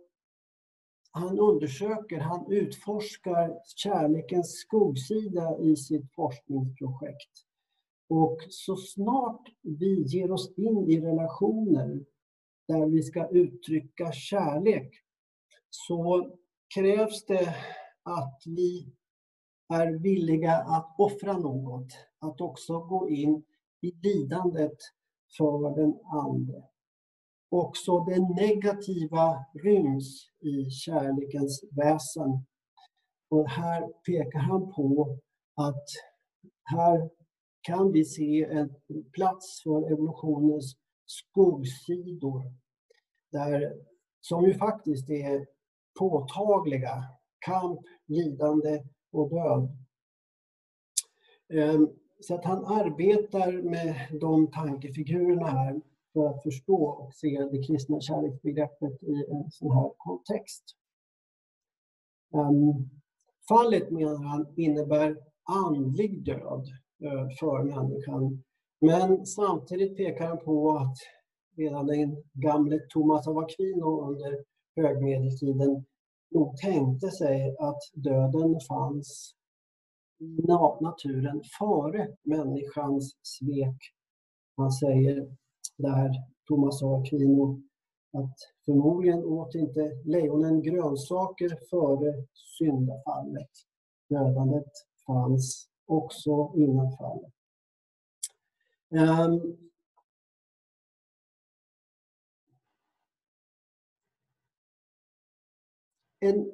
han 1.10 1.38
undersöker, 1.38 2.18
han 2.18 2.52
utforskar 2.52 3.60
kärlekens 3.76 4.52
skuggsida 4.52 5.58
i 5.58 5.76
sitt 5.76 6.14
forskningsprojekt. 6.14 7.30
Och 8.08 8.38
så 8.50 8.76
snart 8.76 9.48
vi 9.62 10.02
ger 10.02 10.32
oss 10.32 10.52
in 10.56 10.90
i 10.90 11.00
relationer 11.00 12.04
där 12.68 12.86
vi 12.86 13.02
ska 13.02 13.28
uttrycka 13.28 14.12
kärlek 14.12 14.92
så 15.70 16.30
krävs 16.74 17.24
det 17.24 17.54
att 18.02 18.42
vi 18.46 18.86
är 19.72 19.98
villiga 19.98 20.52
att 20.52 20.94
offra 20.98 21.38
något, 21.38 21.92
att 22.18 22.40
också 22.40 22.80
gå 22.80 23.08
in 23.08 23.44
i 23.80 23.92
lidandet 24.02 24.76
för 25.36 25.76
den 25.76 26.00
andre. 26.12 26.62
Också 27.50 28.04
det 28.04 28.20
negativa 28.20 29.44
ryms 29.54 30.30
i 30.40 30.70
kärlekens 30.70 31.64
väsen. 31.76 32.46
Och 33.30 33.48
här 33.48 33.88
pekar 34.06 34.38
han 34.38 34.72
på 34.72 35.18
att 35.54 35.84
här 36.64 37.10
kan 37.60 37.92
vi 37.92 38.04
se 38.04 38.44
en 38.44 38.74
plats 39.12 39.62
för 39.62 39.92
evolutionens 39.92 40.76
skuggsidor. 41.06 42.42
Där, 43.32 43.72
som 44.20 44.44
ju 44.44 44.54
faktiskt 44.54 45.10
är 45.10 45.46
påtagliga. 45.98 47.04
Kamp, 47.38 47.80
lidande 48.06 48.82
och 49.12 49.30
död. 49.30 49.68
Ehm, 51.48 51.88
så 52.20 52.34
att 52.34 52.44
han 52.44 52.64
arbetar 52.64 53.62
med 53.62 53.94
de 54.20 54.50
tankefigurerna 54.50 55.46
här 55.46 55.80
för 56.12 56.26
att 56.26 56.42
förstå 56.42 56.84
och 56.84 57.14
se 57.14 57.48
det 57.52 57.62
kristna 57.62 58.00
kärleksbegreppet 58.00 59.02
i 59.02 59.24
en 59.30 59.50
sån 59.50 59.70
här 59.76 59.90
kontext. 59.96 60.64
Ehm, 62.34 62.90
fallet, 63.48 63.90
menar 63.90 64.24
han, 64.24 64.46
innebär 64.56 65.16
andlig 65.42 66.24
död 66.24 66.66
eh, 67.02 67.28
för 67.40 67.62
människan. 67.62 68.42
Men 68.80 69.26
samtidigt 69.26 69.96
pekar 69.96 70.26
han 70.26 70.38
på 70.38 70.70
att 70.70 70.96
redan 71.56 71.86
den 71.86 72.24
gamle 72.32 72.78
Thomas 72.78 73.28
av 73.28 73.38
Aquino 73.38 74.08
under 74.08 74.44
högmedeltiden 74.76 75.84
nog 76.34 76.56
tänkte 76.56 77.10
sig 77.10 77.56
att 77.58 77.80
döden 77.94 78.60
fanns 78.68 79.34
i 80.18 80.42
naturen 80.80 81.42
före 81.58 82.08
människans 82.22 83.16
svek. 83.22 83.76
Han 84.56 84.72
säger 84.72 85.36
där, 85.78 86.10
Thomas 86.48 86.82
A. 86.82 86.96
Aquino, 86.96 87.62
att 88.12 88.36
förmodligen 88.64 89.24
åt 89.24 89.54
inte 89.54 89.92
lejonen 90.04 90.62
grönsaker 90.62 91.58
före 91.70 92.26
syndafallet. 92.58 93.50
Dödandet 94.08 94.70
fanns 95.06 95.68
också 95.86 96.52
innan 96.56 96.96
fallet. 96.96 97.32
Um, 98.90 99.56
en, 106.22 106.52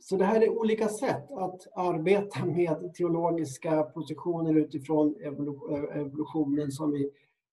så 0.00 0.16
det 0.16 0.24
här 0.24 0.40
är 0.40 0.58
olika 0.58 0.88
sätt 0.88 1.30
att 1.30 1.66
arbeta 1.76 2.44
med 2.44 2.94
teologiska 2.94 3.82
positioner 3.82 4.54
utifrån 4.54 5.14
evolutionen 5.92 6.72
som 6.72 6.92
vi 6.92 7.10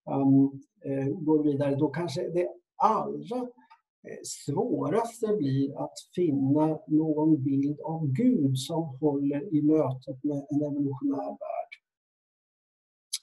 um, 0.10 0.62
eh, 0.86 1.08
går 1.08 1.43
vidare. 1.43 1.75
Då 1.75 1.89
kanske 1.89 2.29
det 2.29 2.49
allra 2.75 3.38
eh, 3.38 4.19
svåraste 4.23 5.27
blir 5.38 5.84
att 5.84 5.93
finna 6.15 6.79
någon 6.88 7.43
bild 7.43 7.79
av 7.79 8.08
Gud 8.08 8.58
som 8.58 8.84
håller 8.84 9.53
i 9.53 9.62
mötet 9.62 10.23
med 10.23 10.45
en 10.49 10.62
evolutionär 10.62 11.29
värld. 11.29 11.71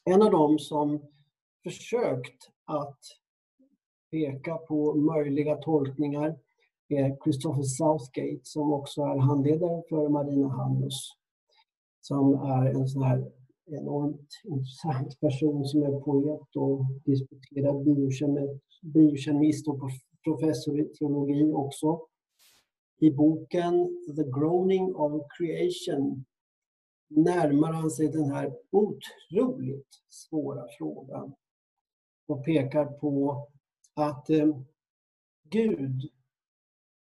En 0.04 0.22
av 0.22 0.30
dem 0.30 0.58
som 0.58 1.02
försökt 1.64 2.50
att 2.64 2.98
peka 4.10 4.56
på 4.56 4.94
möjliga 4.94 5.56
tolkningar 5.56 6.38
Christopher 7.24 7.62
Southgate 7.62 8.40
som 8.42 8.72
också 8.72 9.02
är 9.02 9.18
handledare 9.18 9.82
för 9.88 10.08
Marina 10.08 10.48
Handels. 10.48 11.08
Som 12.00 12.34
är 12.34 12.66
en 12.66 12.88
sån 12.88 13.02
här 13.02 13.32
enormt 13.66 14.28
intressant 14.44 15.20
person 15.20 15.64
som 15.64 15.82
är 15.82 16.00
poet 16.00 16.56
och 16.56 16.86
disputerad 17.04 17.84
biokemist 18.82 19.68
och 19.68 19.80
professor 20.24 20.80
i 20.80 20.84
teologi 20.84 21.52
också. 21.52 22.00
I 22.98 23.10
boken 23.10 23.88
The 24.16 24.24
Groaning 24.24 24.94
of 24.94 25.22
Creation 25.38 26.24
närmar 27.08 27.72
han 27.72 27.90
sig 27.90 28.08
den 28.08 28.30
här 28.30 28.52
otroligt 28.70 29.88
svåra 30.08 30.66
frågan 30.78 31.34
och 32.28 32.44
pekar 32.44 32.84
på 32.84 33.46
att 33.94 34.30
eh, 34.30 34.56
Gud 35.50 36.10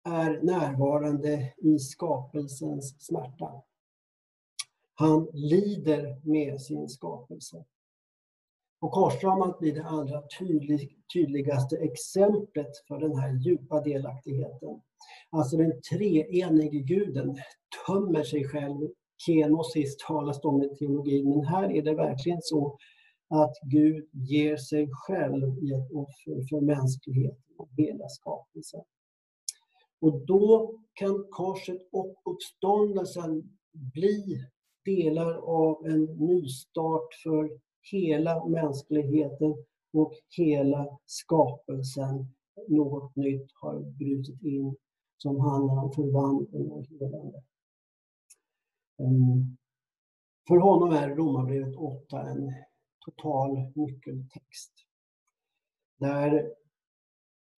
är 0.05 0.43
närvarande 0.43 1.55
i 1.57 1.79
skapelsens 1.79 3.07
smärta. 3.07 3.63
Han 4.95 5.29
lider 5.33 6.21
med 6.23 6.61
sin 6.61 6.89
skapelse. 6.89 7.65
Och 8.81 8.93
korsdramat 8.93 9.59
blir 9.59 9.75
det 9.75 9.85
allra 9.85 10.23
tydlig, 10.39 10.99
tydligaste 11.15 11.77
exemplet 11.77 12.71
för 12.89 12.99
den 12.99 13.17
här 13.17 13.33
djupa 13.33 13.81
delaktigheten. 13.81 14.81
Alltså 15.31 15.57
den 15.57 15.73
treenige 15.91 16.79
guden 16.79 17.37
tömmer 17.87 18.23
sig 18.23 18.45
själv. 18.45 18.89
Kenosis 19.17 19.97
talas 19.97 20.41
det 20.41 20.49
om 20.49 20.63
i 20.63 20.77
teologin, 20.77 21.29
men 21.29 21.45
här 21.45 21.73
är 21.73 21.83
det 21.83 21.95
verkligen 21.95 22.43
så 22.43 22.79
att 23.29 23.55
Gud 23.63 24.09
ger 24.13 24.57
sig 24.57 24.89
själv 24.93 25.59
i 25.59 25.73
ett 25.73 25.91
offer 25.93 26.49
för 26.49 26.61
mänskligheten 26.61 27.55
och 27.59 27.69
hela 27.77 28.09
skapelsen. 28.09 28.83
Och 30.01 30.27
då 30.27 30.75
kan 30.93 31.27
korset 31.31 31.89
och 31.93 32.23
uppståndelsen 32.25 33.59
bli 33.73 34.45
delar 34.85 35.35
av 35.35 35.87
en 35.87 36.05
nystart 36.05 37.15
för 37.23 37.61
hela 37.93 38.47
mänskligheten 38.47 39.55
och 39.93 40.13
hela 40.37 40.99
skapelsen. 41.07 42.27
Något 42.69 43.17
nytt 43.17 43.51
har 43.55 43.81
brutit 43.81 44.43
in 44.43 44.77
som 45.17 45.41
handlar 45.41 45.85
om 45.85 45.93
förvandling 45.93 46.71
och 46.71 46.87
helande. 46.87 47.43
Ehm, 48.99 49.57
för 50.49 50.57
honom 50.57 50.91
är 50.91 51.09
Romarbrevet 51.09 51.77
8 51.77 52.23
en 52.23 52.53
total 52.99 53.73
nyckeltext. 53.75 54.73
Där 55.99 56.55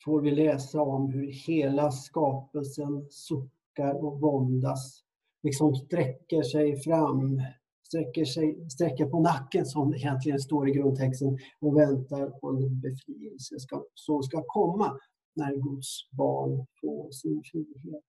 får 0.07 0.21
vi 0.21 0.31
läsa 0.31 0.81
om 0.81 1.13
hur 1.13 1.27
hela 1.47 1.91
skapelsen 1.91 3.07
suckar 3.11 4.05
och 4.05 4.21
våndas 4.21 5.03
liksom 5.43 5.75
sträcker 5.75 6.43
sig 6.43 6.81
fram, 6.81 7.43
sträcker, 7.89 8.25
sig, 8.25 8.71
sträcker 8.71 9.07
på 9.07 9.21
nacken 9.21 9.67
som 9.67 9.91
det 9.91 9.99
egentligen 9.99 10.39
står 10.39 10.69
i 10.69 10.73
grundtexten 10.73 11.39
och 11.61 11.77
väntar 11.77 12.31
på 12.31 12.49
en 12.49 12.81
befrielse 12.81 13.59
ska, 13.59 13.85
som 13.95 14.23
ska 14.23 14.45
komma 14.47 14.99
när 15.35 15.55
Guds 15.57 16.11
barn 16.11 16.67
får 16.81 17.11
sin 17.11 17.43
frihet. 17.53 18.05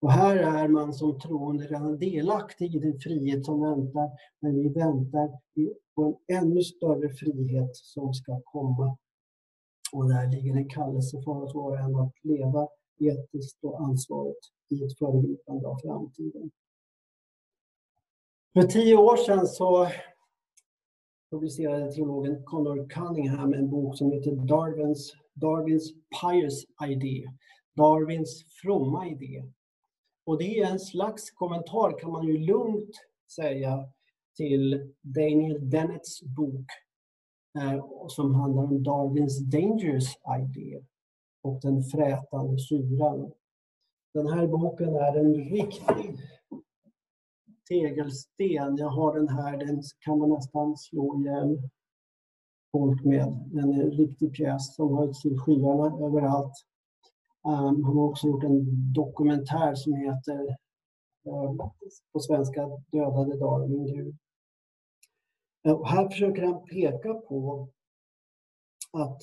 Och 0.00 0.12
här 0.12 0.36
är 0.36 0.68
man 0.68 0.94
som 0.94 1.20
troende 1.20 1.64
redan 1.64 1.98
delaktig 1.98 2.74
i 2.74 2.78
den 2.78 3.00
frihet 3.00 3.44
som 3.44 3.60
väntar, 3.60 4.10
men 4.40 4.54
vi 4.54 4.68
väntar 4.68 5.30
på 5.94 6.20
en 6.26 6.36
ännu 6.36 6.62
större 6.62 7.08
frihet 7.08 7.76
som 7.76 8.14
ska 8.14 8.40
komma. 8.44 8.96
Och 9.92 10.08
där 10.08 10.30
ligger 10.30 10.56
en 10.56 10.68
kallelse 10.68 11.22
för 11.22 11.42
oss 11.42 11.54
var 11.54 11.70
och 11.70 11.78
en 11.78 11.96
att 11.96 12.12
leva 12.22 12.68
etiskt 13.00 13.64
och 13.64 13.80
ansvarigt 13.80 14.48
i 14.68 14.84
ett 14.84 14.98
föregripande 14.98 15.68
av 15.68 15.78
framtiden. 15.78 16.50
För 18.52 18.62
tio 18.62 18.96
år 18.96 19.16
sedan 19.16 19.46
så 19.46 19.88
publicerade 21.30 21.92
teologen 21.92 22.44
Connor 22.44 22.88
Cunningham 22.88 23.54
en 23.54 23.70
bok 23.70 23.98
som 23.98 24.12
heter 24.12 24.30
Darwins, 24.30 25.12
Darwins 25.34 25.92
Pious 25.92 26.64
Idea, 26.88 27.34
Darwins 27.76 28.44
fromma 28.62 29.08
idé. 29.08 29.44
Och 30.26 30.38
det 30.38 30.58
är 30.58 30.66
en 30.66 30.80
slags 30.80 31.30
kommentar 31.30 31.98
kan 31.98 32.10
man 32.10 32.26
ju 32.26 32.38
lugnt 32.38 32.90
säga 33.36 33.88
till 34.36 34.94
Daniel 35.02 35.70
Dennets 35.70 36.22
bok 36.22 36.66
Eh, 37.56 37.84
som 38.08 38.34
handlar 38.34 38.62
om 38.62 38.82
Darwins 38.82 39.38
Dangerous 39.38 40.14
Idea 40.40 40.80
och 41.42 41.60
den 41.62 41.82
frätande 41.82 42.58
syran. 42.58 43.32
Den 44.14 44.26
här 44.26 44.46
boken 44.46 44.88
är 44.88 45.16
en 45.16 45.34
riktig 45.34 46.18
tegelsten. 47.68 48.76
Jag 48.76 48.88
har 48.88 49.14
den 49.14 49.28
här, 49.28 49.58
den 49.58 49.82
kan 50.00 50.18
man 50.18 50.30
nästan 50.30 50.76
slå 50.76 51.20
ihjäl 51.20 51.58
folk 52.72 53.04
med. 53.04 53.48
Den 53.52 53.72
är 53.72 53.82
en 53.82 53.90
riktig 53.90 54.32
pjäs 54.32 54.74
som 54.74 54.94
har 54.94 55.12
till 55.12 55.38
skyarna 55.38 56.06
överallt. 56.06 56.54
Ehm, 57.46 57.64
um, 57.64 57.84
han 57.84 57.96
har 57.96 58.04
också 58.04 58.26
gjort 58.26 58.44
en 58.44 58.92
dokumentär 58.92 59.74
som 59.74 59.92
heter 59.94 60.56
um, 61.24 61.58
på 62.12 62.20
svenska 62.20 62.66
Dödade 62.92 63.38
Darwin 63.38 63.86
Gud. 63.86 64.16
Och 65.74 65.88
här 65.88 66.08
försöker 66.08 66.42
han 66.42 66.64
peka 66.64 67.14
på 67.14 67.68
att 68.92 69.22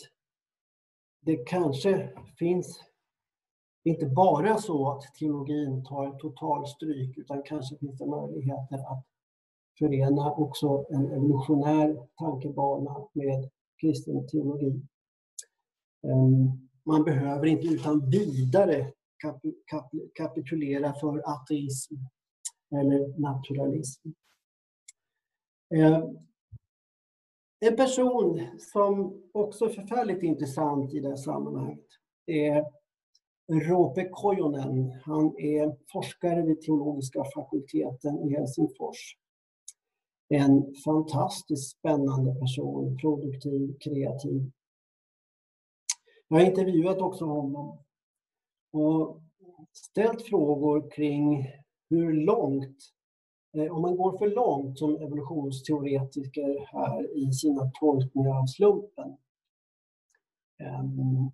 det 1.21 1.35
kanske 1.35 2.09
finns 2.39 2.83
inte 3.83 4.05
bara 4.05 4.57
så 4.57 4.91
att 4.91 5.15
teologin 5.19 5.85
tar 5.85 6.19
total 6.19 6.67
stryk 6.67 7.17
utan 7.17 7.43
kanske 7.43 7.77
finns 7.77 7.97
det 7.97 8.05
möjligheter 8.05 8.75
att 8.75 9.05
förena 9.79 10.31
också 10.31 10.85
en 10.89 11.11
evolutionär 11.11 12.07
tankebana 12.17 13.07
med 13.13 13.49
kristen 13.81 14.27
teologi. 14.27 14.81
Ehm, 16.03 16.69
man 16.83 17.03
behöver 17.03 17.45
inte 17.45 17.67
utan 17.67 18.09
vidare 18.09 18.93
kapitulera 20.13 20.93
för 20.93 21.21
ateism 21.25 21.95
eller 22.71 23.19
naturalism. 23.19 24.09
Ehm, 25.75 26.17
en 27.65 27.75
person 27.75 28.47
som 28.57 29.21
också 29.31 29.65
är 29.65 29.69
förfärligt 29.69 30.23
intressant 30.23 30.93
i 30.93 30.99
det 30.99 31.09
här 31.09 31.15
sammanhanget 31.15 31.85
är 32.25 32.65
Roope 33.51 34.09
Kojonen. 34.11 34.91
Han 35.03 35.37
är 35.37 35.77
forskare 35.91 36.41
vid 36.41 36.61
teologiska 36.61 37.23
fakulteten 37.35 38.19
i 38.19 38.35
Helsingfors. 38.35 39.17
En 40.29 40.75
fantastiskt 40.85 41.77
spännande 41.77 42.35
person, 42.35 42.97
produktiv, 42.97 43.77
kreativ. 43.79 44.51
Jag 46.27 46.37
har 46.37 46.45
intervjuat 46.45 46.97
också 46.97 47.25
honom 47.25 47.79
och 48.73 49.21
ställt 49.73 50.21
frågor 50.21 50.91
kring 50.91 51.47
hur 51.89 52.13
långt 52.13 52.77
Eh, 53.55 53.75
om 53.75 53.81
man 53.81 53.95
går 53.95 54.17
för 54.17 54.27
långt 54.27 54.79
som 54.79 54.95
evolutionsteoretiker 54.95 56.65
här 56.67 57.17
i 57.17 57.33
sina 57.33 57.71
tolkningar 57.79 58.39
av 58.41 58.45
slumpen. 58.45 59.17
Ehm, 60.59 61.31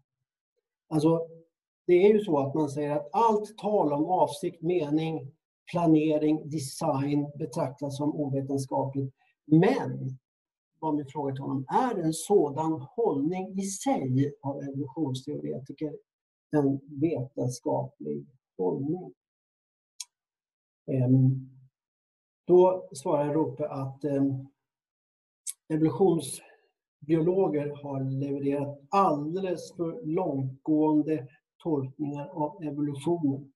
alltså, 0.88 1.28
det 1.88 1.94
är 1.94 2.14
ju 2.14 2.20
så 2.20 2.40
att 2.40 2.54
man 2.54 2.70
säger 2.70 2.92
att 2.92 3.10
allt 3.12 3.58
tal 3.58 3.94
om 3.94 4.06
avsikt, 4.06 4.62
mening, 4.62 5.32
planering, 5.72 6.50
design 6.50 7.32
betraktas 7.36 7.98
som 7.98 8.16
ovetenskapligt. 8.16 9.16
Men, 9.46 10.18
var 10.80 10.94
min 10.94 11.06
fråga 11.06 11.34
till 11.34 11.42
honom, 11.42 11.66
är 11.68 12.04
en 12.04 12.14
sådan 12.14 12.72
hållning 12.82 13.60
i 13.60 13.62
sig 13.62 14.34
av 14.42 14.62
evolutionsteoretiker 14.64 15.98
en 16.52 16.80
vetenskaplig 17.00 18.26
hållning? 18.58 19.14
Ehm, 20.88 21.50
då 22.52 22.88
svarar 22.92 23.34
Rope 23.34 23.68
att 23.68 24.04
eh, 24.04 24.24
evolutionsbiologer 25.70 27.84
har 27.84 28.20
levererat 28.20 28.80
alldeles 28.90 29.76
för 29.76 30.06
långtgående 30.06 31.28
tolkningar 31.64 32.28
av 32.28 32.64
evolutionen. 32.64 33.52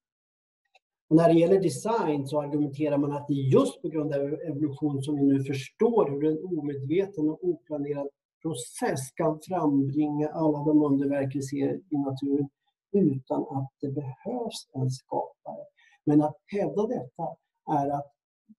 Och 1.10 1.16
när 1.16 1.34
det 1.34 1.40
gäller 1.40 1.62
design 1.62 2.28
så 2.28 2.42
argumenterar 2.42 2.98
man 2.98 3.12
att 3.12 3.28
det 3.28 3.34
är 3.34 3.54
just 3.54 3.82
på 3.82 3.88
grund 3.88 4.14
av 4.14 4.22
evolution 4.22 5.02
som 5.02 5.16
vi 5.16 5.24
nu 5.24 5.44
förstår 5.44 6.10
hur 6.10 6.26
en 6.26 6.60
omedveten 6.60 7.30
och 7.30 7.44
oplanerad 7.44 8.08
process 8.42 9.12
kan 9.16 9.40
frambringa 9.48 10.30
alla 10.30 10.58
de 10.58 10.84
underverk 10.84 11.36
vi 11.36 11.42
ser 11.42 11.76
i 11.76 11.98
naturen 11.98 12.50
utan 12.92 13.42
att 13.42 13.72
det 13.82 13.92
behövs 13.92 14.70
en 14.74 14.90
skapare. 14.90 15.66
Men 16.04 16.22
att 16.22 16.38
hävda 16.46 16.88
detta 16.88 17.24
är 17.72 17.90
att 17.90 18.15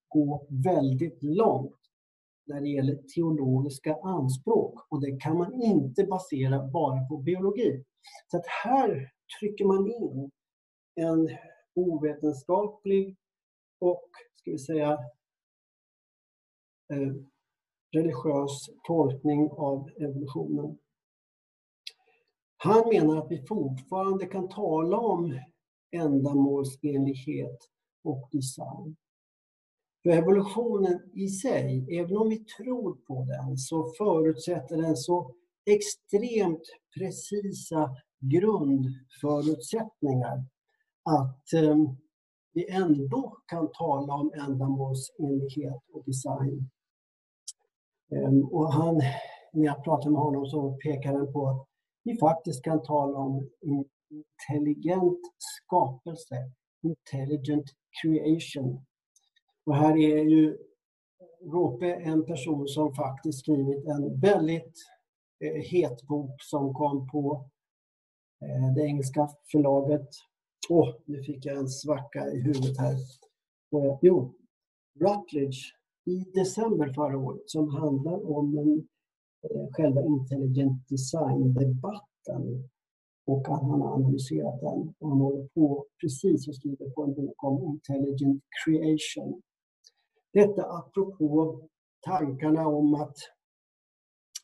gå 0.09 0.47
väldigt 0.49 1.23
långt 1.23 1.77
när 2.47 2.61
det 2.61 2.69
gäller 2.69 2.97
teologiska 3.15 3.97
anspråk 4.03 4.87
och 4.89 5.01
det 5.01 5.21
kan 5.21 5.39
man 5.39 5.63
inte 5.63 6.05
basera 6.05 6.67
bara 6.67 7.09
på 7.09 7.17
biologi. 7.19 7.85
Så 8.31 8.37
att 8.37 8.47
här 8.47 9.13
trycker 9.41 9.65
man 9.65 9.91
in 9.91 10.31
en 10.95 11.29
ovetenskaplig 11.75 13.17
och, 13.79 14.11
ska 14.35 14.51
vi 14.51 14.59
säga, 14.59 14.93
eh, 16.93 17.15
religiös 17.93 18.71
tolkning 18.87 19.51
av 19.51 19.91
evolutionen. 19.97 20.79
Han 22.57 22.89
menar 22.89 23.17
att 23.17 23.31
vi 23.31 23.47
fortfarande 23.47 24.27
kan 24.27 24.49
tala 24.49 24.99
om 24.99 25.41
ändamålsenlighet 25.91 27.59
och 28.05 28.29
design. 28.33 28.97
För 30.07 30.13
evolutionen 30.13 31.11
i 31.15 31.29
sig, 31.29 31.99
även 31.99 32.17
om 32.17 32.29
vi 32.29 32.45
tror 32.45 32.95
på 32.95 33.25
den, 33.25 33.57
så 33.57 33.93
förutsätter 33.99 34.77
den 34.77 34.97
så 34.97 35.35
extremt 35.65 36.63
precisa 36.99 37.97
grundförutsättningar 38.21 40.45
att 41.03 41.53
eh, 41.53 41.77
vi 42.53 42.71
ändå 42.71 43.37
kan 43.47 43.73
tala 43.73 44.15
om 44.15 44.33
ändamålsenlighet 44.35 45.83
och 45.93 46.05
design. 46.05 46.71
Eh, 48.13 48.39
och 48.51 48.73
han, 48.73 48.95
när 49.53 49.65
jag 49.65 49.85
pratar 49.85 50.11
med 50.11 50.21
honom 50.21 50.47
så 50.47 50.73
pekar 50.73 51.15
han 51.15 51.33
på 51.33 51.49
att 51.49 51.67
vi 52.05 52.19
faktiskt 52.19 52.65
kan 52.65 52.83
tala 52.83 53.19
om 53.19 53.51
intelligent 54.11 55.21
skapelse, 55.39 56.53
intelligent 56.83 57.67
creation. 58.03 58.85
Och 59.67 59.77
här 59.77 59.97
är 59.97 60.25
ju 60.25 60.59
Rope 61.53 61.95
en 61.95 62.25
person 62.25 62.69
som 62.69 62.95
faktiskt 62.95 63.39
skrivit 63.39 63.87
en 63.87 64.21
väldigt 64.21 64.75
eh, 65.45 65.63
het 65.63 66.03
bok 66.03 66.43
som 66.43 66.75
kom 66.75 67.09
på 67.09 67.51
eh, 68.43 68.75
det 68.75 68.83
engelska 68.83 69.29
förlaget. 69.53 70.09
Åh, 70.69 70.89
oh, 70.89 70.95
nu 71.05 71.23
fick 71.23 71.45
jag 71.45 71.57
en 71.57 71.69
svacka 71.69 72.31
i 72.31 72.41
huvudet 72.41 72.79
här. 72.79 72.93
Eh, 72.93 73.99
jo, 74.03 74.35
Rutledge 75.01 75.59
i 76.07 76.25
december 76.35 76.93
förra 76.93 77.19
året 77.19 77.51
som 77.51 77.75
handlar 77.75 78.31
om 78.37 78.59
en, 78.59 78.89
eh, 79.51 79.67
själva 79.73 80.03
intelligent 80.03 80.89
design-debatten. 80.89 82.69
Och 83.27 83.47
han 83.49 83.71
har 83.71 83.95
analyserat 83.95 84.61
den 84.61 84.95
och 84.99 85.09
han 85.09 85.21
håller 85.21 85.49
på 85.55 85.87
precis 86.01 86.49
och 86.49 86.55
skriver 86.55 86.91
på 86.91 87.03
en 87.05 87.15
bok 87.15 87.45
om 87.45 87.65
intelligent 87.65 88.43
creation. 88.65 89.43
Detta 90.37 90.63
apropå 90.63 91.61
tankarna 92.01 92.67
om 92.67 92.95
att 92.95 93.17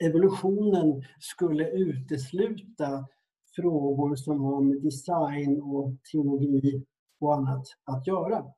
evolutionen 0.01 1.03
skulle 1.21 1.71
utesluta 1.71 3.09
frågor 3.57 4.17
som 4.17 4.41
har 4.41 4.61
med 4.61 4.83
design 4.83 5.63
och 5.63 5.97
teologi 6.13 6.87
och 7.21 7.35
annat 7.35 7.67
att 7.85 8.07
göra. 8.07 8.53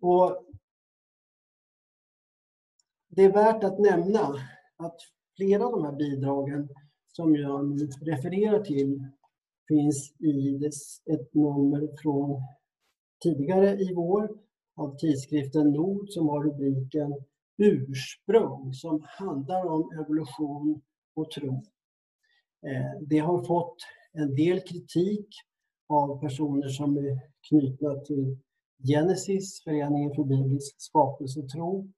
Och 0.00 0.44
det 3.08 3.22
är 3.22 3.32
värt 3.32 3.64
att 3.64 3.78
nämna 3.78 4.34
att 4.76 4.96
flera 5.36 5.66
av 5.66 5.72
de 5.72 5.84
här 5.84 5.96
bidragen 5.96 6.68
som 7.06 7.36
jag 7.36 7.68
nu 7.68 7.86
refererar 7.86 8.64
till 8.64 9.08
finns 9.68 10.20
i 10.20 10.64
ett 11.12 11.34
nummer 11.34 11.88
från 12.02 12.42
tidigare 13.22 13.76
i 13.76 13.94
vår 13.94 14.49
av 14.80 14.96
tidskriften 14.96 15.70
Nord 15.70 16.08
som 16.08 16.28
har 16.28 16.44
rubriken 16.44 17.14
Ursprung 17.56 18.74
som 18.74 19.04
handlar 19.06 19.66
om 19.66 19.90
evolution 20.00 20.82
och 21.14 21.30
tro. 21.30 21.62
Eh, 22.66 23.00
det 23.00 23.18
har 23.18 23.42
fått 23.42 23.76
en 24.12 24.34
del 24.34 24.60
kritik 24.60 25.28
av 25.88 26.20
personer 26.20 26.68
som 26.68 26.96
är 26.96 27.20
knutna 27.48 27.94
till 27.94 28.38
Genesis, 28.88 29.62
Föreningen 29.64 30.14
för 30.14 30.24
biblisk 30.24 30.74
skapelsetro. 30.78 31.88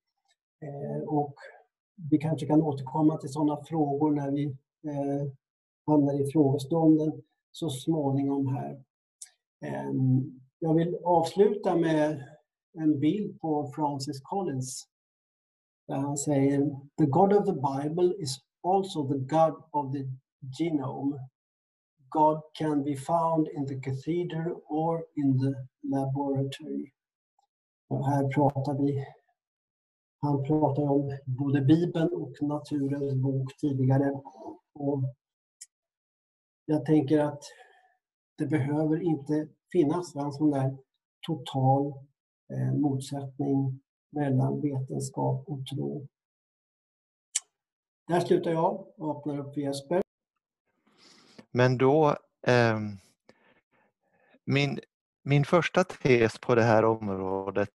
Eh, 0.61 1.09
och 1.09 1.35
vi 2.11 2.19
kanske 2.19 2.47
kan 2.47 2.63
återkomma 2.63 3.17
till 3.17 3.33
sådana 3.33 3.65
frågor 3.65 4.11
när 4.11 4.31
vi 4.31 4.45
eh, 4.87 5.33
hamnar 5.87 6.21
i 6.21 6.33
frågestunden 6.33 7.23
så 7.53 7.71
småningom 7.71 8.47
här. 8.47 8.83
Ehm, 9.61 10.41
jag 10.59 10.75
vill 10.75 10.97
avsluta 11.05 11.77
med 11.77 12.32
en 12.73 13.01
bild 13.01 13.41
på 13.41 13.73
Francis 13.75 14.21
Collins 14.21 14.89
där 15.89 15.97
han 15.97 16.17
säger 16.17 16.61
The 16.99 17.07
God 17.07 17.33
of 17.33 17.47
the 17.47 17.53
Bible 17.53 18.23
is 18.23 18.39
also 18.63 19.09
the 19.09 19.19
God 19.19 19.63
of 19.71 19.93
the 19.93 20.09
genome. 20.59 21.19
God 22.09 22.41
can 22.53 22.85
be 22.85 22.97
found 22.97 23.49
in 23.49 23.67
the 23.67 23.81
cathedral 23.81 24.61
or 24.69 25.05
in 25.17 25.41
the 25.41 25.55
laboratory. 25.89 26.93
Och 27.89 28.07
här 28.09 28.29
pratar 28.29 28.75
vi 28.83 29.07
han 30.25 30.45
pratar 30.45 30.83
om 30.83 31.19
både 31.25 31.61
Bibeln 31.61 32.13
och 32.13 32.43
Naturens 32.43 33.15
bok 33.15 33.57
tidigare. 33.61 34.11
Och 34.73 35.03
jag 36.67 36.85
tänker 36.85 37.19
att 37.19 37.43
det 38.39 38.47
behöver 38.47 39.03
inte 39.03 39.49
finnas 39.73 40.17
en 40.17 40.33
sån 40.33 40.51
där 40.51 40.79
total 41.27 41.93
en 42.53 42.81
motsättning 42.81 43.81
mellan 44.11 44.61
vetenskap 44.61 45.45
och 45.49 45.67
tro. 45.67 46.09
Där 48.09 48.21
slutar 48.21 48.51
jag 48.51 48.87
och 48.97 49.19
öppnar 49.19 49.39
upp 49.39 49.55
för 49.55 49.61
Jesper. 49.61 50.03
Men 51.51 51.79
då, 51.79 52.17
eh, 52.47 52.79
min, 54.45 54.81
min 55.23 55.45
första 55.45 55.85
tes 55.85 56.39
på 56.39 56.55
det 56.55 56.63
här 56.63 56.85
området 56.85 57.71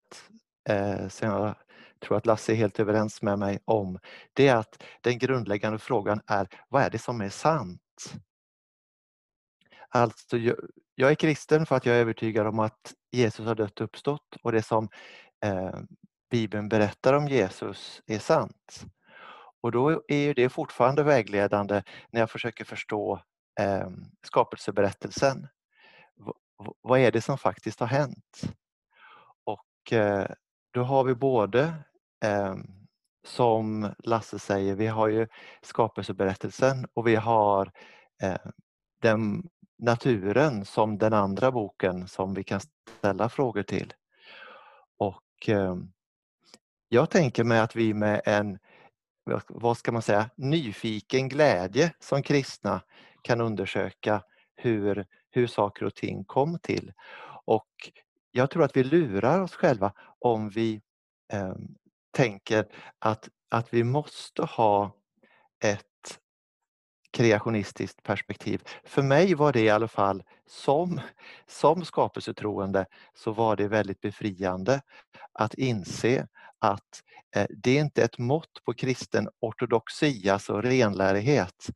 eh, 0.69 1.09
som 1.09 1.29
jag 1.29 1.55
tror 1.99 2.17
att 2.17 2.27
Lasse 2.27 2.53
är 2.53 2.57
helt 2.57 2.81
överens 2.81 3.23
med 3.23 3.39
mig 3.39 3.59
om, 3.65 3.99
det 4.33 4.49
är 4.49 4.57
att 4.57 4.83
den 5.01 5.19
grundläggande 5.19 5.79
frågan 5.79 6.21
är 6.27 6.49
vad 6.69 6.83
är 6.83 6.91
det 6.91 6.99
som 6.99 7.21
är 7.21 7.29
sant? 7.29 8.15
Alltså, 9.95 10.39
jag 10.95 11.11
är 11.11 11.15
kristen 11.15 11.67
för 11.67 11.77
att 11.77 11.87
jag 11.87 11.97
är 11.97 12.01
övertygad 12.01 12.47
om 12.47 12.59
att 12.59 12.95
Jesus 13.13 13.47
har 13.47 13.55
dött 13.55 13.81
och 13.81 13.85
uppstått 13.85 14.37
och 14.43 14.53
det 14.53 14.63
som 14.63 14.89
eh, 15.45 15.79
Bibeln 16.31 16.69
berättar 16.69 17.13
om 17.13 17.29
Jesus 17.29 18.03
är 18.07 18.19
sant. 18.19 18.85
Och 19.63 19.73
då 19.73 20.03
är 20.09 20.35
det 20.35 20.49
fortfarande 20.49 21.03
vägledande 21.03 21.83
när 22.11 22.21
jag 22.21 22.31
försöker 22.31 22.65
förstå 22.65 23.21
eh, 23.61 23.89
skapelseberättelsen. 24.27 25.49
V 26.27 26.33
vad 26.83 27.01
är 27.01 27.13
det 27.13 27.21
som 27.21 27.39
faktiskt 27.39 27.81
har 27.81 27.87
hänt? 27.87 28.43
Och 29.45 29.93
eh, 29.93 30.27
då 30.73 30.83
har 30.83 31.05
vi 31.05 31.15
både 31.15 31.75
eh, 32.25 32.55
som 33.27 33.95
Lasse 33.99 34.39
säger, 34.39 34.75
vi 34.75 34.87
har 34.87 35.09
ju 35.09 35.29
skapelseberättelsen 35.63 36.87
och 36.95 37.07
vi 37.07 37.17
har 37.17 37.73
eh, 38.23 38.51
den 39.03 39.49
naturen 39.79 40.65
som 40.65 40.99
den 40.99 41.13
andra 41.13 41.53
boken 41.53 42.09
som 42.09 42.35
vi 42.35 42.45
kan 42.45 42.61
ställa 42.99 43.29
frågor 43.29 43.63
till. 43.63 43.95
Och 44.99 45.49
ehm, 45.49 45.93
jag 46.89 47.11
tänker 47.11 47.45
mig 47.45 47.61
att 47.61 47.77
vi 47.77 47.95
med 47.95 48.21
en, 48.25 48.59
vad 49.49 49.77
ska 49.77 49.93
man 49.93 50.03
säga, 50.03 50.31
nyfiken 50.37 51.29
glädje 51.29 51.95
som 52.01 52.23
kristna 52.23 52.81
kan 53.23 53.41
undersöka 53.41 54.23
hur, 54.57 55.07
hur 55.31 55.47
saker 55.47 55.85
och 55.85 55.95
ting 55.95 56.25
kom 56.25 56.59
till. 56.59 56.93
Och 57.45 57.91
jag 58.31 58.51
tror 58.51 58.63
att 58.63 58.77
vi 58.77 58.85
lurar 58.85 59.41
oss 59.41 59.55
själva 59.55 59.93
om 60.19 60.49
vi 60.49 60.81
eh, 61.33 61.55
tänker 62.11 62.67
att, 62.99 63.29
att 63.49 63.75
vi 63.75 63.85
måste 63.85 64.43
ha 64.43 64.93
ett 65.65 65.87
kreationistiskt 67.15 68.03
perspektiv. 68.03 68.63
För 68.85 69.03
mig 69.03 69.35
var 69.35 69.53
det 69.53 69.61
i 69.61 69.71
alla 69.71 69.89
fall 69.89 70.23
som, 70.47 71.01
som 71.47 71.85
skapelsetroende 71.85 72.87
så 73.15 73.33
var 73.33 73.57
det 73.57 73.69
väldigt 73.69 74.01
befriande 74.01 74.81
att 75.33 75.55
inse 75.55 76.27
att 76.59 77.03
eh, 77.37 77.47
det 77.51 77.71
är 77.71 77.81
inte 77.81 78.03
ett 78.03 78.19
mått 78.19 78.65
på 78.65 78.75
kristen 78.75 79.29
ortodoxi, 79.41 80.29
alltså 80.29 80.61
renlärighet, 80.61 81.67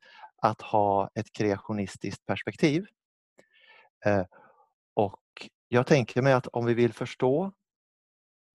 att 0.41 0.61
ha 0.61 1.09
ett 1.15 1.33
kreationistiskt 1.33 2.25
perspektiv. 2.25 2.85
Eh, 4.05 4.23
och 4.93 5.49
jag 5.67 5.87
tänker 5.87 6.21
mig 6.21 6.33
att 6.33 6.47
om 6.47 6.65
vi 6.65 6.73
vill 6.73 6.93
förstå 6.93 7.51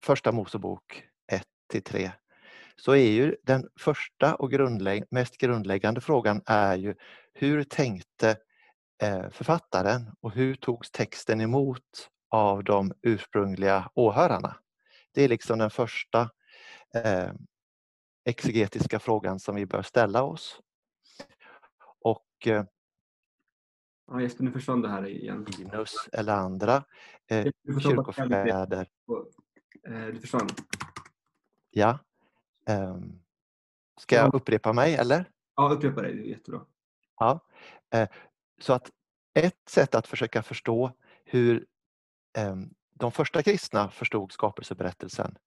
Första 0.03 0.31
Mosebok 0.31 1.03
1 1.31 1.43
3 1.85 2.11
så 2.81 2.95
är 2.95 3.11
ju 3.11 3.35
den 3.43 3.69
första 3.79 4.35
och 4.35 4.51
grundlägg 4.51 5.03
mest 5.11 5.37
grundläggande 5.37 6.01
frågan 6.01 6.41
är 6.45 6.75
ju 6.75 6.95
hur 7.33 7.63
tänkte 7.63 8.37
eh, 9.01 9.29
författaren 9.29 10.11
och 10.21 10.31
hur 10.31 10.55
togs 10.55 10.91
texten 10.91 11.41
emot 11.41 12.09
av 12.29 12.63
de 12.63 12.93
ursprungliga 13.01 13.89
åhörarna? 13.93 14.57
Det 15.11 15.23
är 15.23 15.27
liksom 15.27 15.59
den 15.59 15.69
första 15.69 16.29
eh, 16.95 17.31
exegetiska 18.25 18.99
frågan 18.99 19.39
som 19.39 19.55
vi 19.55 19.65
bör 19.65 19.81
ställa 19.81 20.23
oss. 20.23 20.59
Och 21.99 22.47
eh, 22.47 22.63
Ja, 24.07 24.21
Jesper, 24.21 24.43
nu 24.43 24.51
försvann 24.51 24.81
det 24.81 24.89
här 24.89 25.07
igen. 25.07 25.45
Linus 25.57 25.93
eller 26.11 26.33
andra 26.33 26.83
eh, 27.27 27.47
kyrkofäder. 27.81 28.87
Du 30.11 30.19
försvann. 30.19 30.47
Ja. 31.69 31.99
Ehm, 32.65 33.19
ska 33.99 34.15
jag 34.15 34.33
upprepa 34.35 34.73
mig 34.73 34.95
eller? 34.95 35.29
Ja, 35.55 35.69
upprepa 35.69 36.01
det. 36.01 36.13
Det 36.13 36.21
är 36.21 36.25
jättebra. 36.25 36.61
Ja. 37.19 37.39
Eh, 37.93 38.09
Så 38.61 38.73
att 38.73 38.91
ett 39.39 39.69
sätt 39.69 39.95
att 39.95 40.07
försöka 40.07 40.43
förstå 40.43 40.91
hur 41.25 41.65
ehm, 42.37 42.69
de 42.93 43.11
första 43.11 43.43
kristna 43.43 43.89
förstod 43.89 44.31
skapelseberättelsen 44.31 45.37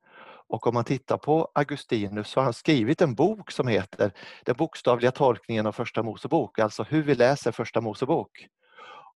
och 0.49 0.67
om 0.67 0.75
man 0.75 0.85
tittar 0.85 1.19
på 1.19 1.51
Augustinus 1.55 2.29
så 2.29 2.41
har 2.41 2.45
han 2.45 2.53
skrivit 2.53 3.01
en 3.01 3.15
bok 3.15 3.51
som 3.51 3.69
heter 3.69 4.13
Den 4.45 4.57
bokstavliga 4.57 5.11
tolkningen 5.11 5.67
av 5.67 5.73
Första 5.73 6.03
Mosebok, 6.03 6.59
alltså 6.59 6.83
hur 6.83 7.03
vi 7.03 7.15
läser 7.15 7.53
Första 7.53 7.81
Mosebok. 7.81 8.47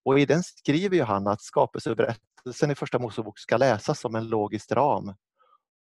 Och 0.04 0.20
i 0.20 0.26
den 0.26 0.42
skriver 0.42 0.96
ju 0.96 1.02
han 1.02 1.26
att 1.26 1.42
skapelseberättelsen 1.42 2.70
i 2.70 2.74
Första 2.74 2.98
Mosebok 2.98 3.38
ska 3.38 3.56
läsas 3.56 4.00
som 4.00 4.14
en 4.14 4.28
logisk 4.28 4.72
ram 4.72 5.14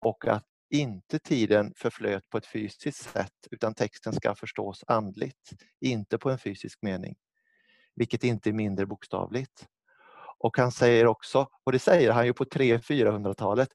och 0.01 0.27
att 0.29 0.44
inte 0.70 1.18
tiden 1.18 1.72
förflöt 1.76 2.28
på 2.28 2.38
ett 2.38 2.46
fysiskt 2.46 3.11
sätt 3.11 3.33
utan 3.50 3.74
texten 3.74 4.12
ska 4.12 4.35
förstås 4.35 4.85
andligt, 4.87 5.50
inte 5.81 6.18
på 6.18 6.31
en 6.31 6.38
fysisk 6.38 6.78
mening. 6.83 7.16
Vilket 7.94 8.24
inte 8.24 8.50
är 8.50 8.52
mindre 8.52 8.87
bokstavligt. 8.87 9.66
Och 10.38 10.59
han 10.59 10.72
säger 10.72 11.07
också, 11.07 11.48
och 11.64 11.72
det 11.72 11.78
säger 11.78 12.12
han 12.12 12.26
ju 12.26 12.33
på 12.33 12.44
300-400-talet, 12.44 13.68